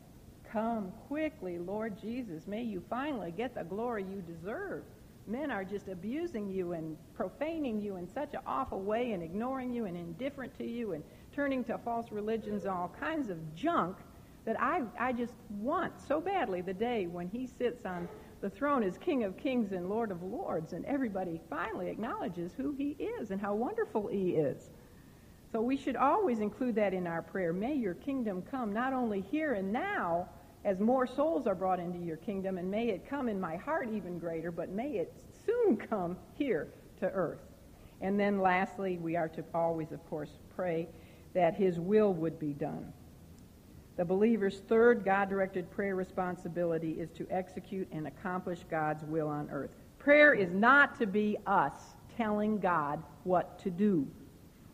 Come 0.53 0.93
quickly, 1.07 1.59
Lord 1.59 2.01
Jesus. 2.01 2.47
May 2.47 2.63
you 2.63 2.83
finally 2.89 3.33
get 3.33 3.55
the 3.55 3.65
glory 3.65 4.03
you 4.05 4.23
deserve 4.23 4.83
men 5.29 5.51
are 5.51 5.65
just 5.65 5.89
abusing 5.89 6.49
you 6.49 6.73
and 6.73 6.97
profaning 7.15 7.81
you 7.81 7.97
in 7.97 8.09
such 8.09 8.35
an 8.35 8.41
awful 8.47 8.81
way 8.81 9.13
and 9.13 9.23
ignoring 9.23 9.73
you 9.73 9.85
and 9.85 9.97
indifferent 9.97 10.57
to 10.59 10.67
you 10.67 10.93
and 10.93 11.05
turning 11.35 11.63
to 11.65 11.79
false 11.79 12.11
religions 12.11 12.65
and 12.65 12.73
all 12.73 12.95
kinds 12.99 13.31
of 13.31 13.55
junk 13.55 13.97
that 14.45 14.61
I, 14.61 14.83
I 14.99 15.13
just 15.13 15.35
want 15.51 15.93
so 16.01 16.21
badly 16.21 16.63
the 16.63 16.73
day 16.73 17.07
when 17.07 17.29
he 17.29 17.47
sits 17.47 17.85
on 17.85 18.09
the 18.41 18.49
throne 18.49 18.83
as 18.83 18.97
King 18.97 19.25
of 19.25 19.37
Kings 19.37 19.73
and 19.73 19.89
Lord 19.89 20.11
of 20.11 20.23
Lords 20.23 20.73
and 20.73 20.85
everybody 20.87 21.41
finally 21.51 21.91
acknowledges 21.91 22.53
who 22.57 22.73
he 22.73 22.97
is 23.21 23.31
and 23.31 23.41
how 23.41 23.55
wonderful 23.55 24.07
he 24.07 24.31
is. 24.31 24.71
So 25.51 25.61
we 25.61 25.77
should 25.77 25.97
always 25.97 26.41
include 26.41 26.75
that 26.77 26.95
in 26.95 27.07
our 27.07 27.23
prayer. 27.23 27.53
May 27.53 27.75
your 27.75 27.95
kingdom 27.95 28.43
come 28.51 28.73
not 28.73 28.93
only 28.93 29.21
here 29.21 29.55
and 29.55 29.73
now, 29.73 30.29
as 30.69 30.81
more 30.81 31.07
souls 31.07 31.47
are 31.47 31.55
brought 31.55 31.81
into 31.81 31.99
your 31.99 32.19
kingdom, 32.19 32.59
and 32.59 32.71
may 32.71 32.89
it 32.89 33.09
come 33.09 33.27
in 33.27 33.41
my 33.41 33.57
heart 33.57 33.89
even 33.91 34.19
greater, 34.19 34.51
but 34.51 34.69
may 34.69 34.99
it 34.99 35.11
soon 35.47 35.79
come 35.79 36.15
here 36.35 36.69
to 37.01 37.07
earth. 37.07 37.41
And 38.03 38.21
then 38.21 38.39
lastly, 38.39 38.99
we 38.99 39.17
are 39.17 39.31
to 39.31 39.43
always, 39.55 39.93
of 39.93 40.07
course, 40.11 40.29
pray 40.55 40.87
that 41.33 41.55
his 41.55 41.81
will 41.81 42.13
would 42.13 42.39
be 42.39 42.53
done. 42.53 42.93
The 43.97 44.05
believer's 44.05 44.61
third 44.69 45.07
God 45.07 45.31
directed 45.31 45.71
prayer 45.71 45.97
responsibility 45.97 46.93
is 47.01 47.11
to 47.13 47.27
execute 47.31 47.89
and 47.91 48.07
accomplish 48.07 48.59
God's 48.71 49.05
will 49.05 49.29
on 49.29 49.49
earth. 49.51 49.71
Prayer 49.99 50.35
is 50.35 50.53
not 50.53 50.99
to 50.99 51.07
be 51.07 51.39
us 51.47 51.73
telling 52.15 52.59
God 52.59 53.03
what 53.25 53.59
to 53.61 53.71
do. 53.71 54.07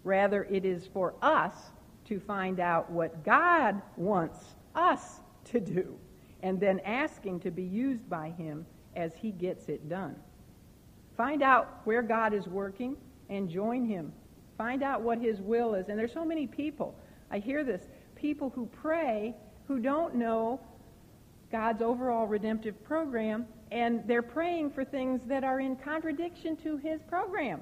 Rather, 0.03 0.43
it 0.51 0.65
is 0.65 0.89
for 0.93 1.15
us 1.23 1.55
to 2.07 2.19
find 2.19 2.59
out 2.59 2.91
what 2.91 3.25
God 3.25 3.81
wants 3.97 4.57
us 4.75 5.21
to 5.55 5.61
do, 5.61 5.97
and 6.43 6.61
then 6.61 6.81
asking 6.81 7.41
to 7.41 7.51
be 7.51 7.63
used 7.65 8.09
by 8.09 8.31
him 8.31 8.67
as 8.95 9.15
he 9.15 9.31
gets 9.33 9.69
it 9.69 9.89
done. 9.89 10.15
Find 11.17 11.43
out 11.43 11.81
where 11.85 12.03
God 12.03 12.35
is 12.35 12.47
working 12.47 12.97
and 13.29 13.49
join 13.49 13.85
Him. 13.85 14.13
Find 14.59 14.83
out 14.83 15.03
what 15.03 15.19
His 15.19 15.41
will 15.41 15.75
is. 15.75 15.89
And 15.89 15.99
there's 15.99 16.13
so 16.13 16.25
many 16.25 16.47
people. 16.47 16.95
I 17.31 17.39
hear 17.39 17.65
this. 17.65 17.83
People 18.15 18.51
who 18.51 18.67
pray 18.67 19.35
who 19.67 19.79
don't 19.79 20.15
know 20.15 20.61
God's 21.51 21.83
overall 21.83 22.27
redemptive 22.27 22.83
program, 22.85 23.47
and 23.71 24.03
they're 24.07 24.23
praying 24.23 24.71
for 24.71 24.85
things 24.85 25.23
that 25.25 25.45
are 25.45 25.61
in 25.61 25.77
contradiction 25.77 26.57
to 26.59 26.77
His 26.77 27.01
program, 27.03 27.61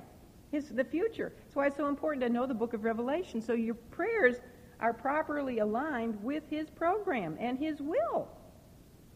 His 0.51 0.69
the 0.69 0.85
future. 0.85 1.33
That's 1.45 1.57
why 1.57 1.67
it's 1.67 1.77
so 1.77 1.89
important 1.89 2.23
to 2.23 2.31
know 2.31 2.47
the 2.47 2.55
book 2.55 2.75
of 2.75 2.85
Revelation, 2.85 3.41
so 3.41 3.53
your 3.53 3.75
prayers 3.75 4.37
are 4.83 4.93
properly 4.93 5.61
aligned 5.61 6.23
with 6.23 6.43
His 6.51 6.69
program 6.69 7.37
and 7.41 7.59
His 7.59 7.81
will. 7.81 8.29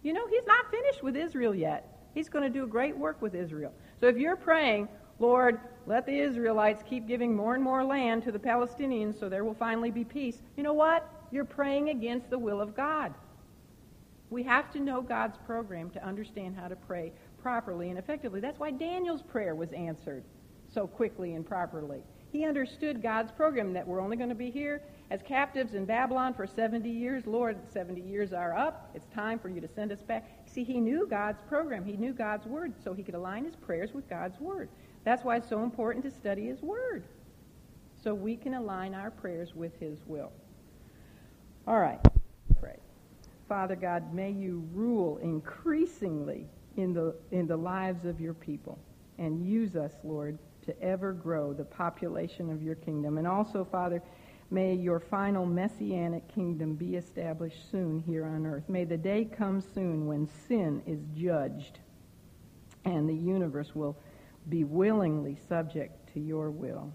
You 0.02 0.14
know, 0.14 0.26
He's 0.28 0.46
not 0.46 0.70
finished 0.70 1.02
with 1.02 1.16
Israel 1.16 1.54
yet. 1.54 2.08
He's 2.14 2.30
going 2.30 2.44
to 2.44 2.58
do 2.58 2.64
a 2.64 2.68
great 2.68 2.96
work 2.96 3.20
with 3.20 3.34
Israel. 3.34 3.74
So 4.00 4.06
if 4.06 4.16
you're 4.16 4.36
praying, 4.36 4.88
Lord, 5.18 5.60
let 5.86 6.06
the 6.06 6.18
Israelites 6.18 6.82
keep 6.88 7.06
giving 7.06 7.34
more 7.34 7.54
and 7.54 7.62
more 7.62 7.84
land 7.84 8.22
to 8.24 8.32
the 8.32 8.38
Palestinians 8.38 9.18
so 9.18 9.28
there 9.28 9.44
will 9.44 9.54
finally 9.54 9.90
be 9.90 10.04
peace, 10.04 10.40
you 10.56 10.62
know 10.62 10.72
what? 10.72 11.10
You're 11.30 11.44
praying 11.44 11.90
against 11.90 12.30
the 12.30 12.38
will 12.38 12.60
of 12.60 12.74
God. 12.74 13.12
We 14.30 14.42
have 14.44 14.72
to 14.72 14.80
know 14.80 15.02
God's 15.02 15.36
program 15.46 15.90
to 15.90 16.04
understand 16.04 16.56
how 16.56 16.68
to 16.68 16.76
pray 16.76 17.12
properly 17.42 17.90
and 17.90 17.98
effectively. 17.98 18.40
That's 18.40 18.58
why 18.58 18.70
Daniel's 18.70 19.22
prayer 19.22 19.54
was 19.54 19.72
answered 19.72 20.24
so 20.72 20.86
quickly 20.86 21.34
and 21.34 21.46
properly. 21.46 22.02
He 22.32 22.44
understood 22.44 23.02
God's 23.02 23.32
program 23.32 23.72
that 23.72 23.86
we're 23.86 24.00
only 24.00 24.16
going 24.16 24.28
to 24.28 24.34
be 24.34 24.50
here 24.50 24.82
as 25.10 25.22
captives 25.22 25.74
in 25.74 25.84
Babylon 25.84 26.34
for 26.34 26.46
70 26.46 26.88
years. 26.88 27.26
Lord, 27.26 27.58
70 27.72 28.00
years 28.00 28.32
are 28.32 28.56
up. 28.56 28.90
It's 28.94 29.06
time 29.14 29.38
for 29.38 29.48
you 29.48 29.60
to 29.60 29.68
send 29.68 29.92
us 29.92 30.02
back. 30.02 30.28
See, 30.46 30.64
he 30.64 30.80
knew 30.80 31.06
God's 31.08 31.40
program. 31.48 31.84
He 31.84 31.96
knew 31.96 32.12
God's 32.12 32.46
word, 32.46 32.74
so 32.82 32.92
he 32.92 33.02
could 33.02 33.14
align 33.14 33.44
his 33.44 33.54
prayers 33.54 33.92
with 33.94 34.08
God's 34.08 34.38
word. 34.40 34.68
That's 35.04 35.22
why 35.22 35.36
it's 35.36 35.48
so 35.48 35.62
important 35.62 36.04
to 36.04 36.10
study 36.10 36.46
his 36.46 36.60
word, 36.62 37.04
so 38.02 38.12
we 38.12 38.36
can 38.36 38.54
align 38.54 38.94
our 38.94 39.10
prayers 39.10 39.54
with 39.54 39.78
his 39.78 40.00
will. 40.06 40.32
All 41.68 41.78
right, 41.78 42.00
pray. 42.60 42.78
Father 43.48 43.76
God, 43.76 44.12
may 44.12 44.32
you 44.32 44.68
rule 44.72 45.18
increasingly 45.18 46.46
in 46.76 46.92
the, 46.92 47.14
in 47.30 47.46
the 47.46 47.56
lives 47.56 48.04
of 48.04 48.20
your 48.20 48.34
people 48.34 48.78
and 49.18 49.46
use 49.46 49.76
us, 49.76 49.92
Lord, 50.02 50.38
to 50.66 50.82
ever 50.82 51.12
grow 51.12 51.52
the 51.52 51.64
population 51.64 52.50
of 52.50 52.62
your 52.62 52.74
kingdom. 52.74 53.18
And 53.18 53.26
also, 53.26 53.64
Father, 53.64 54.02
may 54.50 54.74
your 54.74 55.00
final 55.00 55.44
messianic 55.44 56.26
kingdom 56.28 56.74
be 56.74 56.96
established 56.96 57.70
soon 57.70 58.00
here 58.00 58.24
on 58.24 58.46
earth. 58.46 58.68
May 58.68 58.84
the 58.84 58.96
day 58.96 59.24
come 59.24 59.60
soon 59.60 60.06
when 60.06 60.28
sin 60.48 60.82
is 60.86 61.00
judged 61.14 61.80
and 62.84 63.08
the 63.08 63.14
universe 63.14 63.74
will 63.74 63.96
be 64.48 64.64
willingly 64.64 65.36
subject 65.48 66.12
to 66.14 66.20
your 66.20 66.50
will. 66.50 66.92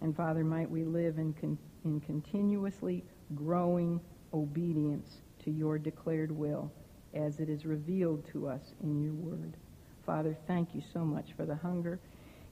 And 0.00 0.16
Father, 0.16 0.44
might 0.44 0.70
we 0.70 0.84
live 0.84 1.18
in, 1.18 1.34
con- 1.34 1.58
in 1.84 2.00
continuously 2.00 3.04
growing 3.34 4.00
obedience 4.32 5.20
to 5.44 5.50
your 5.50 5.78
declared 5.78 6.32
will 6.32 6.72
as 7.12 7.38
it 7.38 7.48
is 7.48 7.64
revealed 7.64 8.26
to 8.32 8.48
us 8.48 8.74
in 8.82 9.00
your 9.02 9.12
word. 9.12 9.56
Father, 10.04 10.36
thank 10.46 10.74
you 10.74 10.82
so 10.92 11.04
much 11.04 11.32
for 11.36 11.46
the 11.46 11.54
hunger 11.54 12.00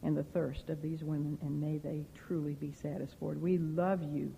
and 0.02 0.16
the 0.16 0.22
thirst 0.22 0.68
of 0.68 0.82
these 0.82 1.02
women, 1.04 1.38
and 1.42 1.60
may 1.60 1.78
they 1.78 2.04
truly 2.26 2.54
be 2.54 2.72
satisfied. 2.72 3.36
We 3.38 3.58
love 3.58 4.02
you, 4.02 4.34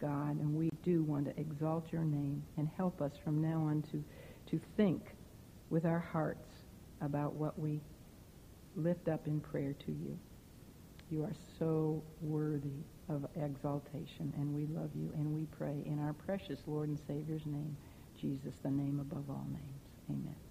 God, 0.00 0.38
and 0.38 0.54
we 0.54 0.70
do 0.82 1.02
want 1.02 1.24
to 1.26 1.40
exalt 1.40 1.92
your 1.92 2.04
name 2.04 2.42
and 2.56 2.68
help 2.76 3.00
us 3.00 3.12
from 3.24 3.40
now 3.40 3.62
on 3.62 3.82
to, 3.92 4.04
to 4.50 4.60
think 4.76 5.02
with 5.70 5.84
our 5.84 5.98
hearts 5.98 6.48
about 7.00 7.34
what 7.34 7.58
we 7.58 7.80
lift 8.74 9.08
up 9.08 9.26
in 9.26 9.40
prayer 9.40 9.74
to 9.86 9.92
you. 9.92 10.18
You 11.10 11.22
are 11.22 11.34
so 11.58 12.02
worthy 12.20 12.84
of 13.08 13.26
exaltation, 13.36 14.32
and 14.36 14.54
we 14.54 14.66
love 14.66 14.90
you, 14.94 15.12
and 15.14 15.32
we 15.32 15.46
pray 15.56 15.82
in 15.86 15.98
our 16.00 16.12
precious 16.12 16.60
Lord 16.66 16.88
and 16.88 16.98
Savior's 17.06 17.46
name, 17.46 17.76
Jesus, 18.20 18.54
the 18.62 18.70
name 18.70 19.00
above 19.00 19.30
all 19.30 19.46
names. 19.50 19.82
Amen. 20.10 20.45